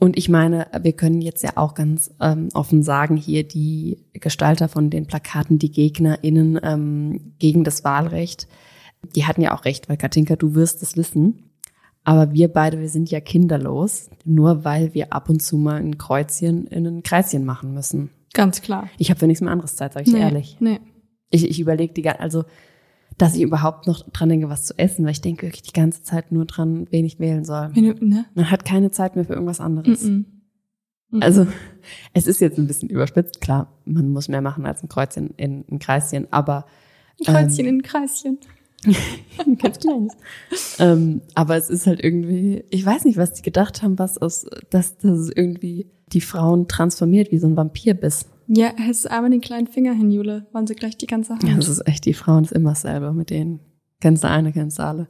Und 0.00 0.16
ich 0.16 0.28
meine, 0.28 0.66
wir 0.82 0.92
können 0.92 1.20
jetzt 1.20 1.42
ja 1.42 1.50
auch 1.56 1.74
ganz 1.74 2.10
ähm, 2.20 2.48
offen 2.54 2.82
sagen, 2.82 3.16
hier 3.16 3.46
die 3.46 3.98
Gestalter 4.14 4.68
von 4.68 4.90
den 4.90 5.06
Plakaten, 5.06 5.58
die 5.58 5.70
GegnerInnen 5.70 6.58
ähm, 6.62 7.34
gegen 7.38 7.64
das 7.64 7.84
Wahlrecht, 7.84 8.48
die 9.14 9.26
hatten 9.26 9.42
ja 9.42 9.54
auch 9.54 9.64
recht, 9.64 9.88
weil 9.88 9.96
Katinka, 9.96 10.36
du 10.36 10.54
wirst 10.54 10.82
es 10.82 10.96
wissen. 10.96 11.50
Aber 12.04 12.32
wir 12.32 12.48
beide, 12.48 12.80
wir 12.80 12.90
sind 12.90 13.10
ja 13.10 13.20
kinderlos, 13.20 14.10
nur 14.24 14.64
weil 14.64 14.92
wir 14.92 15.12
ab 15.12 15.30
und 15.30 15.40
zu 15.40 15.56
mal 15.56 15.76
ein 15.76 15.96
Kreuzchen 15.96 16.66
in 16.66 16.86
ein 16.86 17.02
Kreischen 17.02 17.46
machen 17.46 17.72
müssen. 17.72 18.10
Ganz 18.34 18.60
klar. 18.60 18.90
Ich 18.98 19.08
habe 19.10 19.18
für 19.18 19.26
nichts 19.26 19.40
mehr 19.40 19.52
anderes 19.52 19.76
Zeit, 19.76 19.94
sage 19.94 20.04
ich 20.04 20.12
dir 20.12 20.18
nee, 20.18 20.24
ehrlich. 20.24 20.56
Nee. 20.60 20.80
Ich, 21.30 21.48
ich 21.48 21.60
überlege 21.60 21.94
die 21.94 22.02
ganze, 22.02 22.20
also 22.20 22.44
dass 23.16 23.34
ich 23.36 23.42
überhaupt 23.42 23.86
noch 23.86 24.08
dran 24.10 24.28
denke, 24.28 24.48
was 24.48 24.64
zu 24.64 24.78
essen, 24.78 25.04
weil 25.04 25.12
ich 25.12 25.20
denke 25.20 25.46
wirklich 25.46 25.62
die 25.62 25.72
ganze 25.72 26.02
Zeit 26.02 26.32
nur 26.32 26.44
dran, 26.44 26.86
wen 26.90 27.04
ich 27.04 27.20
wählen 27.20 27.44
soll. 27.44 27.70
Du, 27.72 27.80
ne? 27.80 28.26
Man 28.34 28.50
hat 28.50 28.64
keine 28.64 28.90
Zeit 28.90 29.16
mehr 29.16 29.24
für 29.24 29.34
irgendwas 29.34 29.60
anderes. 29.60 30.02
Mm 30.02 30.26
-mm. 31.12 31.22
Also 31.22 31.46
es 32.12 32.26
ist 32.26 32.40
jetzt 32.40 32.58
ein 32.58 32.66
bisschen 32.66 32.88
überspitzt, 32.88 33.40
klar, 33.40 33.72
man 33.84 34.08
muss 34.08 34.28
mehr 34.28 34.40
machen 34.40 34.66
als 34.66 34.82
ein 34.82 34.88
Kreuzchen 34.88 35.30
in 35.36 35.64
ein 35.70 35.78
Kreischen, 35.78 36.26
aber 36.32 36.66
Ein 37.20 37.32
Kreuzchen 37.32 37.66
in 37.66 37.76
ein 37.76 37.82
Kreischen. 37.82 38.38
Ein 38.86 39.58
ganz 39.58 39.78
kleines. 39.78 40.12
ähm, 40.78 41.22
aber 41.34 41.56
es 41.56 41.70
ist 41.70 41.86
halt 41.86 42.02
irgendwie, 42.02 42.64
ich 42.70 42.84
weiß 42.84 43.04
nicht, 43.04 43.18
was 43.18 43.34
die 43.34 43.42
gedacht 43.42 43.82
haben, 43.82 43.98
was 43.98 44.18
aus, 44.18 44.46
dass 44.70 44.98
das 44.98 45.30
irgendwie 45.34 45.90
die 46.12 46.20
Frauen 46.20 46.68
transformiert 46.68 47.30
wie 47.32 47.38
so 47.38 47.46
ein 47.46 47.56
Vampirbiss. 47.56 48.26
Ja, 48.46 48.72
hältst 48.76 49.10
einmal 49.10 49.30
den 49.30 49.40
kleinen 49.40 49.66
Finger 49.66 49.94
hin, 49.94 50.10
Jule, 50.10 50.46
waren 50.52 50.66
sie 50.66 50.74
gleich 50.74 50.98
die 50.98 51.06
ganze 51.06 51.32
Hand. 51.32 51.44
Ja, 51.44 51.56
das 51.56 51.68
ist 51.68 51.86
echt, 51.86 52.04
die 52.04 52.14
Frauen 52.14 52.44
ist 52.44 52.52
immer 52.52 52.70
dasselbe 52.70 53.12
mit 53.12 53.30
denen. 53.30 53.60
Kennst 54.00 54.22
du 54.22 54.28
eine, 54.28 54.52
kennst 54.52 54.78
du 54.78 54.82
alle. 54.82 55.08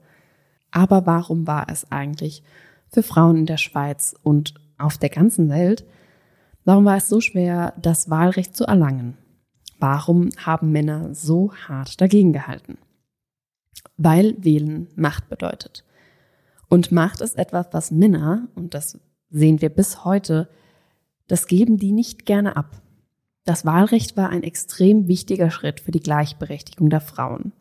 Aber 0.71 1.07
warum 1.07 1.47
war 1.47 1.67
es 1.69 1.91
eigentlich 1.91 2.43
für 2.89 3.03
Frauen 3.03 3.37
in 3.37 3.47
der 3.47 3.57
Schweiz 3.57 4.15
und 4.23 4.55
auf 4.79 4.99
der 4.99 5.09
ganzen 5.09 5.49
Welt, 5.49 5.85
warum 6.65 6.85
war 6.85 6.97
es 6.97 7.09
so 7.09 7.21
schwer, 7.21 7.75
das 7.81 8.09
Wahlrecht 8.09 8.57
zu 8.57 8.65
erlangen? 8.65 9.17
Warum 9.81 10.31
haben 10.37 10.71
Männer 10.71 11.15
so 11.15 11.53
hart 11.55 12.01
dagegen 12.01 12.33
gehalten? 12.33 12.79
Weil 13.97 14.35
Wählen 14.39 14.89
Macht 14.97 15.29
bedeutet. 15.29 15.85
Und 16.69 16.93
Macht 16.93 17.21
ist 17.21 17.39
etwas, 17.39 17.69
was 17.73 17.91
Männer, 17.91 18.49
und 18.55 18.75
das 18.75 18.99
sehen 19.31 19.61
wir 19.61 19.69
bis 19.69 20.05
heute, 20.05 20.49
das 21.29 21.47
geben 21.47 21.79
die 21.79 21.93
nicht 21.93 22.27
gerne 22.27 22.57
ab. 22.57 22.83
Das 23.45 23.65
Wahlrecht 23.65 24.17
war 24.17 24.31
ein 24.31 24.43
extrem 24.43 25.07
wichtiger 25.07 25.51
Schritt 25.51 25.81
für 25.81 25.91
die 25.91 26.01
Gleichberechtigung 26.01 26.91
der 26.91 27.01
Frauen. 27.01 27.53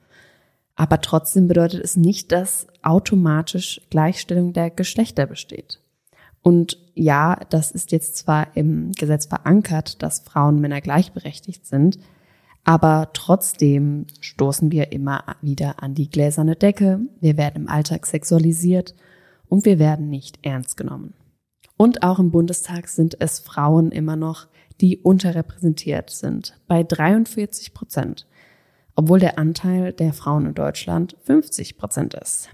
Aber 0.75 1.01
trotzdem 1.01 1.47
bedeutet 1.47 1.83
es 1.83 1.97
nicht, 1.97 2.31
dass 2.31 2.67
automatisch 2.81 3.81
Gleichstellung 3.89 4.53
der 4.53 4.69
Geschlechter 4.71 5.27
besteht. 5.27 5.79
Und 6.41 6.77
ja, 6.93 7.39
das 7.49 7.71
ist 7.71 7.91
jetzt 7.91 8.17
zwar 8.17 8.55
im 8.55 8.91
Gesetz 8.93 9.27
verankert, 9.27 10.01
dass 10.01 10.19
Frauen 10.19 10.55
und 10.55 10.61
Männer 10.61 10.81
gleichberechtigt 10.81 11.65
sind, 11.65 11.99
aber 12.63 13.09
trotzdem 13.13 14.07
stoßen 14.21 14.71
wir 14.71 14.91
immer 14.91 15.23
wieder 15.41 15.83
an 15.83 15.95
die 15.95 16.09
gläserne 16.09 16.55
Decke, 16.55 17.01
wir 17.19 17.37
werden 17.37 17.63
im 17.63 17.69
Alltag 17.69 18.05
sexualisiert 18.05 18.95
und 19.49 19.65
wir 19.65 19.79
werden 19.79 20.09
nicht 20.09 20.39
ernst 20.43 20.77
genommen. 20.77 21.13
Und 21.75 22.03
auch 22.03 22.19
im 22.19 22.31
Bundestag 22.31 22.87
sind 22.87 23.17
es 23.19 23.39
Frauen 23.39 23.91
immer 23.91 24.15
noch, 24.15 24.47
die 24.79 24.97
unterrepräsentiert 24.97 26.09
sind, 26.09 26.57
bei 26.67 26.83
43 26.83 27.73
Prozent, 27.73 28.27
obwohl 28.95 29.19
der 29.19 29.37
Anteil 29.37 29.91
der 29.91 30.13
Frauen 30.13 30.45
in 30.45 30.53
Deutschland 30.53 31.17
50 31.23 31.77
Prozent 31.77 32.13
ist. 32.13 32.49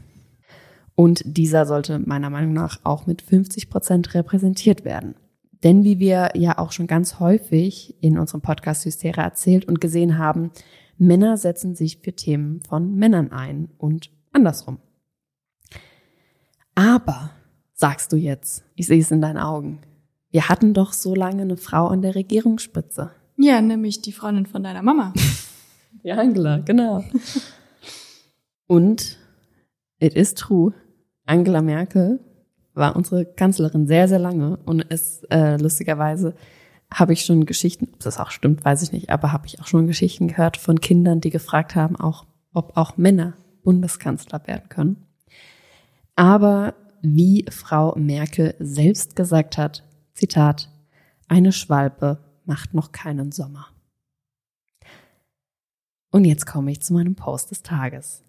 Und 0.95 1.21
dieser 1.25 1.65
sollte 1.65 1.99
meiner 1.99 2.29
Meinung 2.29 2.53
nach 2.53 2.79
auch 2.83 3.05
mit 3.05 3.21
50 3.21 3.69
Prozent 3.69 4.13
repräsentiert 4.15 4.83
werden. 4.83 5.15
Denn 5.63 5.83
wie 5.83 5.99
wir 5.99 6.31
ja 6.35 6.57
auch 6.57 6.71
schon 6.71 6.87
ganz 6.87 7.19
häufig 7.19 7.95
in 8.01 8.17
unserem 8.17 8.41
Podcast 8.41 8.85
Hystera 8.85 9.23
erzählt 9.23 9.65
und 9.65 9.81
gesehen 9.81 10.17
haben, 10.17 10.51
Männer 10.97 11.37
setzen 11.37 11.75
sich 11.75 11.99
für 11.99 12.13
Themen 12.13 12.61
von 12.61 12.95
Männern 12.95 13.31
ein 13.31 13.69
und 13.77 14.11
andersrum. 14.31 14.79
Aber, 16.75 17.31
sagst 17.73 18.13
du 18.13 18.17
jetzt, 18.17 18.63
ich 18.75 18.87
sehe 18.87 18.99
es 18.99 19.11
in 19.11 19.21
deinen 19.21 19.37
Augen, 19.37 19.81
wir 20.31 20.47
hatten 20.47 20.73
doch 20.73 20.93
so 20.93 21.15
lange 21.15 21.41
eine 21.41 21.57
Frau 21.57 21.87
an 21.87 22.01
der 22.01 22.15
Regierungsspitze. 22.15 23.11
Ja, 23.37 23.61
nämlich 23.61 24.01
die 24.01 24.11
Freundin 24.11 24.45
von 24.45 24.63
deiner 24.63 24.83
Mama. 24.83 25.13
Ja, 26.03 26.17
Angela, 26.17 26.59
genau. 26.59 27.03
Und 28.67 29.17
it 29.99 30.13
is 30.13 30.35
true, 30.35 30.71
Angela 31.25 31.61
Merkel 31.61 32.19
war 32.79 32.95
unsere 32.95 33.25
Kanzlerin 33.25 33.87
sehr, 33.87 34.07
sehr 34.07 34.19
lange 34.19 34.57
und 34.65 34.85
es 34.89 35.23
äh, 35.29 35.57
lustigerweise 35.57 36.33
habe 36.91 37.13
ich 37.13 37.23
schon 37.23 37.45
Geschichten, 37.45 37.87
ob 37.93 37.99
das 37.99 38.19
auch 38.19 38.31
stimmt, 38.31 38.65
weiß 38.65 38.81
ich 38.81 38.91
nicht, 38.91 39.09
aber 39.09 39.31
habe 39.31 39.45
ich 39.45 39.59
auch 39.61 39.67
schon 39.67 39.87
Geschichten 39.87 40.27
gehört 40.27 40.57
von 40.57 40.81
Kindern, 40.81 41.21
die 41.21 41.29
gefragt 41.29 41.75
haben, 41.75 41.95
auch, 41.95 42.25
ob 42.53 42.75
auch 42.75 42.97
Männer 42.97 43.33
Bundeskanzler 43.63 44.41
werden 44.47 44.69
können. 44.69 45.05
Aber 46.15 46.73
wie 47.01 47.45
Frau 47.51 47.95
Merkel 47.95 48.55
selbst 48.59 49.15
gesagt 49.15 49.57
hat, 49.57 49.83
Zitat, 50.13 50.69
eine 51.27 51.51
Schwalbe 51.51 52.19
macht 52.45 52.73
noch 52.73 52.91
keinen 52.91 53.31
Sommer. 53.31 53.67
Und 56.11 56.25
jetzt 56.25 56.47
komme 56.47 56.71
ich 56.71 56.81
zu 56.81 56.93
meinem 56.93 57.15
Post 57.15 57.51
des 57.51 57.61
Tages. 57.61 58.23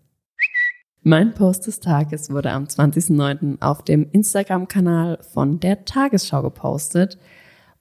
Mein 1.02 1.32
Post 1.32 1.66
des 1.66 1.80
Tages 1.80 2.28
wurde 2.28 2.50
am 2.50 2.64
20.09. 2.64 3.62
auf 3.62 3.82
dem 3.82 4.06
Instagram-Kanal 4.12 5.18
von 5.32 5.58
der 5.58 5.86
Tagesschau 5.86 6.42
gepostet 6.42 7.16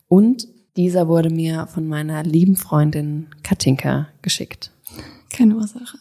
und 0.08 0.48
dieser 0.78 1.10
wurde 1.10 1.30
mir 1.30 1.68
von 1.68 1.86
meiner 1.86 2.24
lieben 2.24 2.56
Freundin 2.56 3.28
Katinka 3.44 4.08
geschickt. 4.22 4.72
Keine 5.34 5.58
Ursache. 5.58 5.98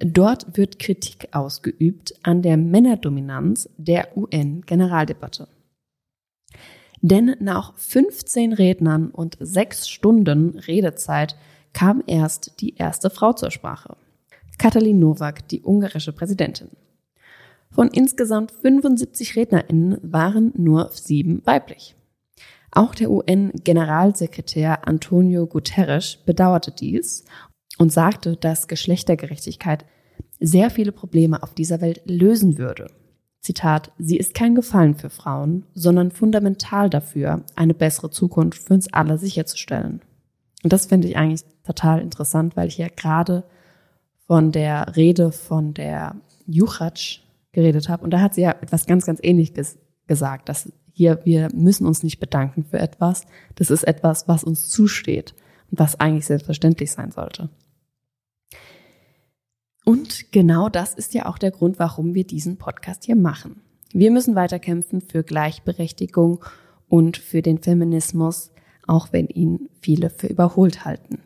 Dort 0.00 0.56
wird 0.56 0.80
Kritik 0.80 1.28
ausgeübt 1.30 2.14
an 2.24 2.42
der 2.42 2.56
Männerdominanz 2.56 3.68
der 3.76 4.16
UN-Generaldebatte. 4.16 5.46
Denn 7.00 7.36
nach 7.38 7.76
15 7.76 8.54
Rednern 8.54 9.12
und 9.12 9.36
sechs 9.38 9.88
Stunden 9.88 10.58
Redezeit 10.58 11.36
kam 11.72 12.02
erst 12.08 12.60
die 12.60 12.74
erste 12.74 13.08
Frau 13.08 13.32
zur 13.32 13.52
Sprache. 13.52 13.96
Katalin 14.58 14.98
Nowak, 14.98 15.48
die 15.48 15.62
ungarische 15.62 16.12
Präsidentin. 16.12 16.68
Von 17.70 17.88
insgesamt 17.88 18.52
75 18.52 19.36
RednerInnen 19.36 19.98
waren 20.02 20.52
nur 20.56 20.90
sieben 20.92 21.40
weiblich. 21.46 21.96
Auch 22.70 22.94
der 22.94 23.10
UN-Generalsekretär 23.10 24.86
Antonio 24.86 25.46
Guterres 25.46 26.18
bedauerte 26.24 26.70
dies 26.70 27.24
und 27.78 27.92
sagte, 27.92 28.36
dass 28.36 28.68
Geschlechtergerechtigkeit 28.68 29.84
sehr 30.40 30.70
viele 30.70 30.92
Probleme 30.92 31.42
auf 31.42 31.54
dieser 31.54 31.80
Welt 31.80 32.02
lösen 32.04 32.58
würde. 32.58 32.90
Zitat, 33.40 33.90
sie 33.98 34.16
ist 34.16 34.34
kein 34.34 34.54
Gefallen 34.54 34.94
für 34.94 35.10
Frauen, 35.10 35.66
sondern 35.74 36.10
fundamental 36.10 36.88
dafür, 36.88 37.44
eine 37.56 37.74
bessere 37.74 38.10
Zukunft 38.10 38.62
für 38.62 38.74
uns 38.74 38.92
alle 38.92 39.18
sicherzustellen. 39.18 40.00
Und 40.62 40.72
das 40.72 40.86
finde 40.86 41.08
ich 41.08 41.16
eigentlich 41.16 41.42
total 41.64 42.00
interessant, 42.00 42.56
weil 42.56 42.68
ich 42.68 42.78
ja 42.78 42.88
gerade 42.88 43.44
von 44.26 44.52
der 44.52 44.96
Rede 44.96 45.32
von 45.32 45.74
der 45.74 46.16
Juchatsch 46.46 47.20
geredet 47.52 47.88
habe. 47.88 48.04
Und 48.04 48.10
da 48.10 48.20
hat 48.20 48.34
sie 48.34 48.42
ja 48.42 48.50
etwas 48.50 48.86
ganz, 48.86 49.06
ganz 49.06 49.20
Ähnliches 49.22 49.78
gesagt, 50.06 50.48
dass 50.48 50.72
hier, 50.92 51.20
wir 51.24 51.48
müssen 51.54 51.86
uns 51.86 52.02
nicht 52.02 52.20
bedanken 52.20 52.64
für 52.64 52.78
etwas. 52.78 53.26
Das 53.54 53.70
ist 53.70 53.84
etwas, 53.84 54.28
was 54.28 54.44
uns 54.44 54.68
zusteht 54.68 55.34
und 55.70 55.78
was 55.78 55.98
eigentlich 55.98 56.26
selbstverständlich 56.26 56.90
sein 56.90 57.10
sollte. 57.10 57.48
Und 59.84 60.30
genau 60.32 60.68
das 60.68 60.94
ist 60.94 61.14
ja 61.14 61.26
auch 61.26 61.38
der 61.38 61.50
Grund, 61.50 61.78
warum 61.78 62.14
wir 62.14 62.24
diesen 62.24 62.56
Podcast 62.56 63.04
hier 63.04 63.16
machen. 63.16 63.62
Wir 63.92 64.10
müssen 64.10 64.34
weiterkämpfen 64.34 65.00
für 65.00 65.22
Gleichberechtigung 65.22 66.44
und 66.88 67.16
für 67.16 67.42
den 67.42 67.58
Feminismus, 67.58 68.52
auch 68.86 69.12
wenn 69.12 69.26
ihn 69.26 69.68
viele 69.80 70.08
für 70.10 70.28
überholt 70.28 70.84
halten. 70.84 71.18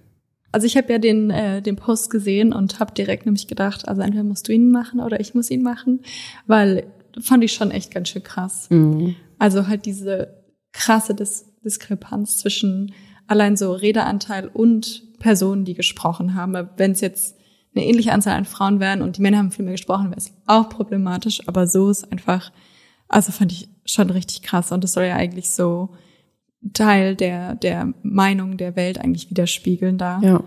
Also 0.57 0.65
ich 0.65 0.79
habe 0.79 0.91
ja 0.91 0.99
den, 0.99 1.29
äh, 1.29 1.61
den 1.61 1.77
Post 1.77 2.09
gesehen 2.09 2.55
und 2.55 2.81
habe 2.81 2.95
direkt 2.95 3.27
nämlich 3.27 3.47
gedacht, 3.47 3.87
also 3.87 4.01
entweder 4.01 4.25
musst 4.25 4.49
du 4.49 4.55
ihn 4.55 4.71
machen 4.71 5.01
oder 5.01 5.21
ich 5.21 5.35
muss 5.35 5.51
ihn 5.51 5.63
machen, 5.63 6.01
weil 6.47 6.87
fand 7.21 7.45
ich 7.45 7.53
schon 7.53 7.71
echt 7.71 7.93
ganz 7.93 8.09
schön 8.09 8.23
krass. 8.23 8.71
Mhm. 8.71 9.17
Also 9.39 9.67
halt 9.67 9.85
diese 9.85 10.43
krasse 10.73 11.15
Dis 11.15 11.45
Diskrepanz 11.63 12.39
zwischen 12.39 12.95
allein 13.27 13.59
so 13.59 13.71
Redeanteil 13.75 14.49
und 14.49 15.19
Personen, 15.19 15.67
die 15.67 15.75
gesprochen 15.75 16.33
haben. 16.33 16.71
Wenn 16.79 16.93
es 16.93 17.03
jetzt 17.03 17.37
eine 17.75 17.85
ähnliche 17.85 18.15
Anzahl 18.15 18.39
an 18.39 18.47
Frauen 18.47 18.81
wären 18.81 19.03
und 19.03 19.19
die 19.19 19.21
Männer 19.21 19.37
haben 19.37 19.51
viel 19.51 19.67
mehr 19.67 19.75
gesprochen, 19.75 20.07
wäre 20.07 20.17
es 20.17 20.33
auch 20.47 20.71
problematisch. 20.71 21.47
Aber 21.47 21.67
so 21.67 21.91
ist 21.91 22.11
einfach, 22.11 22.51
also 23.09 23.31
fand 23.31 23.53
ich 23.53 23.69
schon 23.85 24.09
richtig 24.09 24.41
krass. 24.41 24.73
Und 24.73 24.85
das 24.85 24.95
soll 24.95 25.05
ja 25.05 25.17
eigentlich 25.17 25.51
so 25.51 25.91
Teil 26.73 27.17
der, 27.17 27.55
der 27.55 27.93
Meinung 28.03 28.57
der 28.57 28.77
Welt 28.77 28.99
eigentlich 28.99 29.31
widerspiegeln 29.31 29.99
da. 29.99 30.21
Ja. 30.23 30.45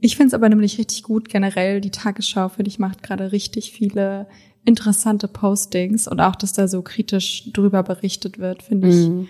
Ich 0.00 0.16
finde 0.16 0.28
es 0.28 0.34
aber 0.34 0.48
nämlich 0.48 0.78
richtig 0.78 1.02
gut 1.02 1.28
generell. 1.28 1.80
Die 1.80 1.90
Tagesschau, 1.90 2.48
finde 2.48 2.68
ich, 2.70 2.78
macht 2.78 3.02
gerade 3.02 3.32
richtig 3.32 3.72
viele 3.72 4.26
interessante 4.64 5.28
Postings 5.28 6.06
und 6.08 6.20
auch, 6.20 6.36
dass 6.36 6.52
da 6.52 6.68
so 6.68 6.82
kritisch 6.82 7.50
drüber 7.52 7.82
berichtet 7.82 8.38
wird, 8.38 8.62
finde 8.62 8.88
ich 8.88 9.08
Mhm. 9.08 9.28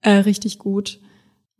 äh, 0.00 0.10
richtig 0.10 0.58
gut. 0.58 0.98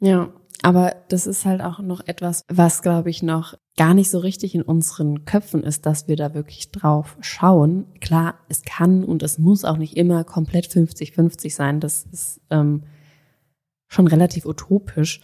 Ja, 0.00 0.32
aber 0.62 0.94
das 1.08 1.26
ist 1.26 1.44
halt 1.44 1.60
auch 1.60 1.78
noch 1.80 2.06
etwas, 2.06 2.42
was, 2.48 2.82
glaube 2.82 3.10
ich, 3.10 3.22
noch 3.22 3.54
gar 3.76 3.94
nicht 3.94 4.10
so 4.10 4.18
richtig 4.18 4.54
in 4.54 4.62
unseren 4.62 5.24
Köpfen 5.24 5.62
ist, 5.62 5.86
dass 5.86 6.08
wir 6.08 6.16
da 6.16 6.34
wirklich 6.34 6.70
drauf 6.72 7.16
schauen. 7.20 7.86
Klar, 8.00 8.34
es 8.48 8.62
kann 8.62 9.04
und 9.04 9.22
es 9.22 9.38
muss 9.38 9.64
auch 9.64 9.76
nicht 9.76 9.96
immer 9.96 10.24
komplett 10.24 10.66
50-50 10.66 11.54
sein. 11.54 11.80
Das 11.80 12.04
ist 12.12 12.40
ähm, 12.50 12.82
schon 13.92 14.06
relativ 14.06 14.46
utopisch. 14.46 15.20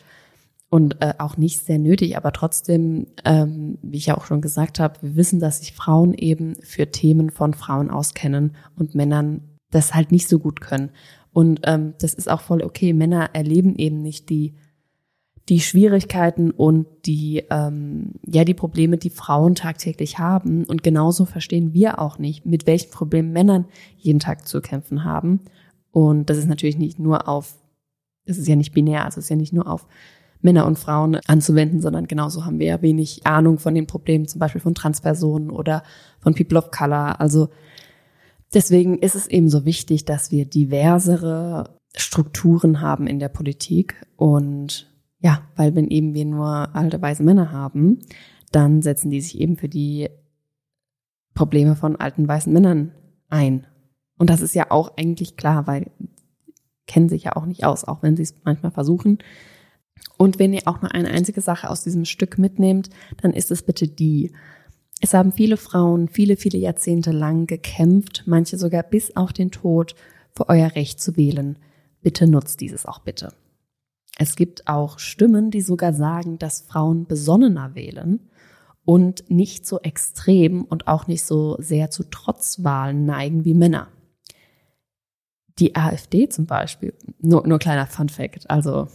und 0.70 1.00
äh, 1.00 1.14
auch 1.16 1.38
nicht 1.38 1.64
sehr 1.64 1.78
nötig, 1.78 2.18
aber 2.18 2.30
trotzdem, 2.30 3.06
ähm, 3.24 3.78
wie 3.80 3.96
ich 3.96 4.06
ja 4.06 4.18
auch 4.18 4.26
schon 4.26 4.42
gesagt 4.42 4.78
habe, 4.80 5.00
wir 5.00 5.16
wissen, 5.16 5.40
dass 5.40 5.60
sich 5.60 5.72
Frauen 5.72 6.12
eben 6.12 6.56
für 6.56 6.90
Themen 6.90 7.30
von 7.30 7.54
Frauen 7.54 7.90
auskennen 7.90 8.54
und 8.76 8.94
Männern 8.94 9.40
das 9.70 9.94
halt 9.94 10.12
nicht 10.12 10.28
so 10.28 10.38
gut 10.38 10.60
können. 10.60 10.90
Und 11.32 11.60
ähm, 11.64 11.94
das 12.00 12.12
ist 12.12 12.28
auch 12.30 12.42
voll 12.42 12.62
okay. 12.62 12.92
Männer 12.92 13.30
erleben 13.32 13.76
eben 13.76 14.02
nicht 14.02 14.28
die 14.28 14.56
die 15.48 15.60
Schwierigkeiten 15.60 16.50
und 16.50 16.86
die 17.06 17.44
ähm, 17.50 18.12
ja 18.26 18.44
die 18.44 18.54
Probleme, 18.54 18.98
die 18.98 19.08
Frauen 19.08 19.54
tagtäglich 19.54 20.18
haben. 20.18 20.64
Und 20.64 20.82
genauso 20.82 21.24
verstehen 21.24 21.72
wir 21.72 21.98
auch 22.00 22.18
nicht, 22.18 22.44
mit 22.44 22.66
welchen 22.66 22.90
Problemen 22.90 23.32
Männern 23.32 23.64
jeden 23.96 24.20
Tag 24.20 24.46
zu 24.46 24.60
kämpfen 24.60 25.04
haben. 25.04 25.40
Und 25.90 26.28
das 26.28 26.36
ist 26.36 26.48
natürlich 26.48 26.76
nicht 26.76 26.98
nur 26.98 27.28
auf, 27.28 27.56
das 28.28 28.38
ist 28.38 28.46
ja 28.46 28.56
nicht 28.56 28.72
binär, 28.72 29.04
also 29.04 29.18
es 29.18 29.24
ist 29.24 29.30
ja 29.30 29.36
nicht 29.36 29.52
nur 29.52 29.66
auf 29.66 29.86
Männer 30.40 30.66
und 30.66 30.78
Frauen 30.78 31.16
anzuwenden, 31.26 31.80
sondern 31.80 32.06
genauso 32.06 32.44
haben 32.44 32.58
wir 32.60 32.66
ja 32.66 32.82
wenig 32.82 33.26
Ahnung 33.26 33.58
von 33.58 33.74
den 33.74 33.86
Problemen, 33.86 34.28
zum 34.28 34.38
Beispiel 34.38 34.60
von 34.60 34.74
Transpersonen 34.74 35.50
oder 35.50 35.82
von 36.20 36.34
People 36.34 36.58
of 36.58 36.70
Color. 36.70 37.20
Also 37.20 37.48
deswegen 38.54 38.98
ist 38.98 39.14
es 39.14 39.26
eben 39.26 39.48
so 39.48 39.64
wichtig, 39.64 40.04
dass 40.04 40.30
wir 40.30 40.44
diversere 40.44 41.78
Strukturen 41.96 42.80
haben 42.80 43.06
in 43.06 43.18
der 43.18 43.28
Politik 43.28 44.06
und 44.16 44.86
ja, 45.20 45.42
weil 45.56 45.74
wenn 45.74 45.88
eben 45.88 46.14
wir 46.14 46.24
nur 46.24 46.76
alte 46.76 47.02
weiße 47.02 47.24
Männer 47.24 47.50
haben, 47.50 47.98
dann 48.52 48.82
setzen 48.82 49.10
die 49.10 49.20
sich 49.20 49.40
eben 49.40 49.56
für 49.56 49.68
die 49.68 50.08
Probleme 51.34 51.74
von 51.74 51.96
alten 51.96 52.28
weißen 52.28 52.52
Männern 52.52 52.92
ein. 53.28 53.66
Und 54.16 54.30
das 54.30 54.40
ist 54.40 54.54
ja 54.54 54.70
auch 54.70 54.96
eigentlich 54.96 55.36
klar, 55.36 55.66
weil 55.66 55.90
kennen 56.88 57.08
sich 57.08 57.24
ja 57.24 57.36
auch 57.36 57.46
nicht 57.46 57.64
aus, 57.64 57.84
auch 57.84 58.02
wenn 58.02 58.16
sie 58.16 58.24
es 58.24 58.34
manchmal 58.42 58.72
versuchen. 58.72 59.18
Und 60.16 60.40
wenn 60.40 60.52
ihr 60.52 60.62
auch 60.66 60.82
nur 60.82 60.92
eine 60.92 61.10
einzige 61.10 61.40
Sache 61.40 61.70
aus 61.70 61.84
diesem 61.84 62.04
Stück 62.04 62.38
mitnehmt, 62.38 62.90
dann 63.22 63.32
ist 63.32 63.52
es 63.52 63.62
bitte 63.62 63.86
die. 63.86 64.32
Es 65.00 65.14
haben 65.14 65.32
viele 65.32 65.56
Frauen 65.56 66.08
viele, 66.08 66.36
viele 66.36 66.58
Jahrzehnte 66.58 67.12
lang 67.12 67.46
gekämpft, 67.46 68.24
manche 68.26 68.58
sogar 68.58 68.82
bis 68.82 69.14
auf 69.14 69.32
den 69.32 69.52
Tod, 69.52 69.94
für 70.34 70.48
euer 70.48 70.74
Recht 70.74 71.00
zu 71.00 71.16
wählen. 71.16 71.58
Bitte 72.02 72.26
nutzt 72.28 72.60
dieses 72.60 72.86
auch 72.86 73.00
bitte. 73.00 73.32
Es 74.18 74.34
gibt 74.34 74.66
auch 74.66 74.98
Stimmen, 74.98 75.50
die 75.50 75.60
sogar 75.60 75.92
sagen, 75.92 76.38
dass 76.38 76.62
Frauen 76.62 77.06
besonnener 77.06 77.74
wählen 77.74 78.20
und 78.84 79.30
nicht 79.30 79.66
so 79.66 79.80
extrem 79.80 80.64
und 80.64 80.88
auch 80.88 81.06
nicht 81.06 81.24
so 81.24 81.56
sehr 81.60 81.90
zu 81.90 82.04
Trotzwahlen 82.04 83.04
neigen 83.04 83.44
wie 83.44 83.54
Männer. 83.54 83.88
Die 85.58 85.74
AfD 85.74 86.28
zum 86.28 86.46
Beispiel, 86.46 86.94
nur, 87.20 87.46
nur 87.46 87.58
kleiner 87.58 87.86
Fun 87.86 88.08
Fact, 88.08 88.48
also 88.50 88.88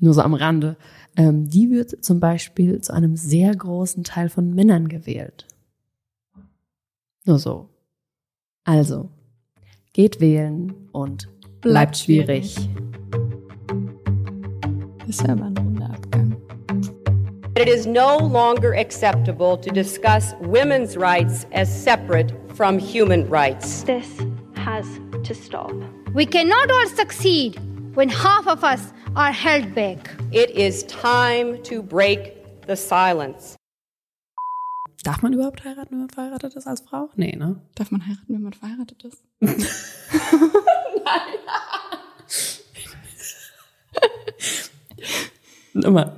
nur 0.00 0.14
so 0.14 0.22
am 0.22 0.34
Rande, 0.34 0.76
ähm, 1.16 1.48
die 1.48 1.70
wird 1.70 2.04
zum 2.04 2.20
Beispiel 2.20 2.80
zu 2.80 2.92
einem 2.92 3.16
sehr 3.16 3.54
großen 3.54 4.04
Teil 4.04 4.28
von 4.28 4.54
Männern 4.54 4.88
gewählt. 4.88 5.46
Nur 7.24 7.38
so. 7.38 7.68
Also, 8.64 9.10
geht 9.92 10.20
wählen 10.20 10.74
und 10.92 11.28
bleibt, 11.42 11.62
bleibt 11.62 11.96
schwierig. 11.98 12.56
ist 15.08 15.22
ja 15.22 15.32
immer 15.32 15.46
ein 15.46 15.56
runder 15.56 15.90
Abgang. 15.90 16.36
It 17.56 17.68
is 17.68 17.86
no 17.86 18.18
longer 18.18 18.74
acceptable 18.74 19.56
to 19.56 19.70
discuss 19.70 20.34
women's 20.40 20.96
rights 20.96 21.46
as 21.52 21.68
separate 21.68 22.32
from 22.54 22.78
human 22.78 23.28
rights. 23.28 23.82
This 23.84 24.06
has 24.54 24.86
to 25.24 25.34
stop. 25.34 25.72
We 26.18 26.26
cannot 26.26 26.68
all 26.68 26.88
succeed 26.88 27.60
when 27.94 28.08
half 28.08 28.48
of 28.48 28.64
us 28.64 28.92
are 29.14 29.30
held 29.30 29.72
back. 29.72 30.10
It 30.32 30.50
is 30.50 30.82
time 30.82 31.62
to 31.62 31.80
break 31.80 32.66
the 32.66 32.74
silence. 32.74 33.54
Darf 35.04 35.22
man 35.22 35.32
überhaupt 35.32 35.62
heiraten, 35.62 35.92
wenn 35.92 36.00
man 36.00 36.10
verheiratet 36.10 36.56
ist 36.56 36.66
als 36.66 36.80
Frau? 36.80 37.08
Nee, 37.14 37.36
ne? 37.36 37.60
Darf 37.76 37.92
man 37.92 38.04
heiraten, 38.04 38.34
wenn 38.34 38.42
man 38.42 38.52
verheiratet 38.52 39.00
ist? 39.04 39.22
Nein. 39.40 39.54
Immer. 45.84 46.16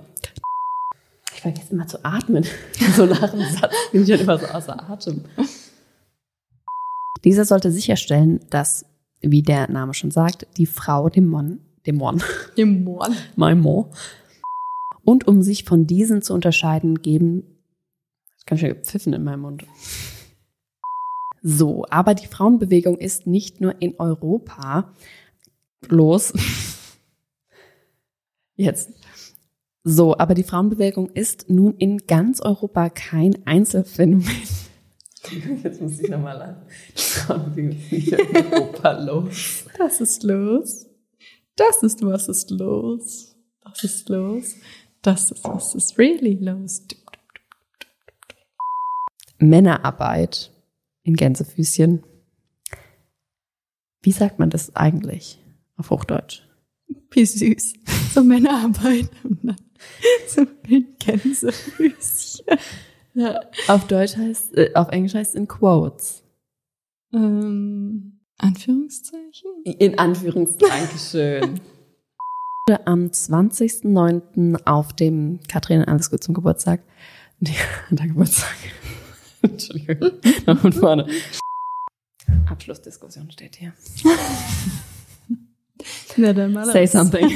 Ich 1.34 1.42
vergesse 1.42 1.74
immer 1.74 1.86
zu 1.86 2.03
atmen. 2.03 2.46
So 2.96 3.05
nach 3.05 3.28
dem 3.30 3.42
Satz 3.42 3.74
bin 3.92 4.05
ich 4.05 4.11
halt 4.11 4.22
immer 4.22 4.38
so 4.38 4.46
außer 4.46 4.90
Atem. 4.90 5.26
Dieser 7.24 7.44
sollte 7.44 7.70
sicherstellen, 7.70 8.40
dass, 8.48 8.86
wie 9.20 9.42
der 9.42 9.70
Name 9.70 9.94
schon 9.94 10.10
sagt, 10.10 10.46
die 10.56 10.66
Frau 10.66 11.08
dem 11.08 11.26
Mon, 11.26 11.60
dem 11.86 11.96
Mon, 11.96 12.22
dem 12.56 12.84
Mon, 12.84 13.14
mein. 13.36 13.64
Und 15.04 15.26
um 15.26 15.42
sich 15.42 15.64
von 15.64 15.86
diesen 15.86 16.22
zu 16.22 16.34
unterscheiden, 16.34 17.02
geben, 17.02 17.42
ganz 18.46 18.60
schön 18.60 18.70
gepfiffen 18.70 19.12
in 19.12 19.24
meinem 19.24 19.40
Mund. 19.40 19.64
So, 21.42 21.86
aber 21.88 22.14
die 22.14 22.26
Frauenbewegung 22.26 22.98
ist 22.98 23.26
nicht 23.26 23.60
nur 23.60 23.80
in 23.80 23.98
Europa 23.98 24.92
los. 25.88 26.32
Jetzt 28.56 28.90
so, 29.82 30.18
aber 30.18 30.34
die 30.34 30.42
Frauenbewegung 30.42 31.08
ist 31.10 31.48
nun 31.48 31.74
in 31.76 32.06
ganz 32.06 32.40
Europa 32.40 32.90
kein 32.90 33.46
Einzelfenomen. 33.46 34.28
Jetzt 35.62 35.80
muss 35.80 36.00
ich 36.00 36.08
nochmal 36.08 36.40
an. 36.40 37.52
In 37.56 37.76
Europa 38.52 38.92
los. 38.92 39.64
Das 39.76 40.00
ist 40.00 40.22
los. 40.22 40.86
Das 41.56 41.82
ist 41.82 42.02
was 42.02 42.28
ist 42.28 42.50
los. 42.50 43.36
Das 43.62 43.84
ist 43.84 44.08
los. 44.08 44.56
Das 45.02 45.30
ist 45.30 45.44
was 45.44 45.74
ist 45.74 45.98
really 45.98 46.34
los. 46.34 46.82
Männerarbeit 49.38 50.52
in 51.02 51.16
Gänsefüßchen. 51.16 52.02
Wie 54.02 54.12
sagt 54.12 54.38
man 54.38 54.50
das 54.50 54.74
eigentlich 54.76 55.38
auf 55.76 55.90
Hochdeutsch? 55.90 56.42
Wie 57.10 57.26
süß. 57.26 57.74
So 58.14 58.24
Männerarbeit. 58.24 59.10
so 60.28 60.40
ein 60.40 60.96
Gänsefüßchen. 60.98 62.58
Ja. 63.20 63.42
Auf 63.68 63.86
Deutsch 63.86 64.16
heißt, 64.16 64.56
äh, 64.56 64.70
auf 64.74 64.88
Englisch 64.88 65.14
heißt 65.14 65.30
es 65.30 65.34
in 65.34 65.46
Quotes. 65.46 66.22
Ähm, 67.12 68.20
Anführungszeichen? 68.38 69.50
In 69.64 69.98
Anführungszeichen, 69.98 70.98
schön. 70.98 71.60
Am 72.86 73.06
20.09. 73.08 74.64
auf 74.64 74.94
dem 74.94 75.40
Katrin 75.48 75.84
alles 75.84 76.08
gut 76.10 76.24
zum 76.24 76.34
Geburtstag. 76.34 76.82
Nee, 77.40 77.56
der 77.90 78.06
Geburtstag. 78.06 78.56
Entschuldigung. 79.42 80.12
Noch 80.46 80.58
von 80.58 80.72
vorne. 80.72 81.06
Abschlussdiskussion 82.48 83.30
steht 83.30 83.56
hier. 83.56 83.74
Ja, 86.16 86.32
dann 86.32 86.52
mal 86.52 86.64
Say 86.64 86.86
something. 86.86 87.28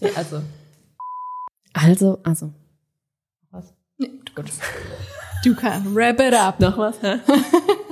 ja, 0.00 0.08
also. 0.14 0.40
Also, 1.74 2.18
also. 2.22 2.52
Gut. 4.34 4.46
Du 5.44 5.54
kannst 5.54 5.94
wrap 5.94 6.20
it 6.20 6.34
up. 6.34 6.60
Noch 6.60 6.78
was? 6.78 6.96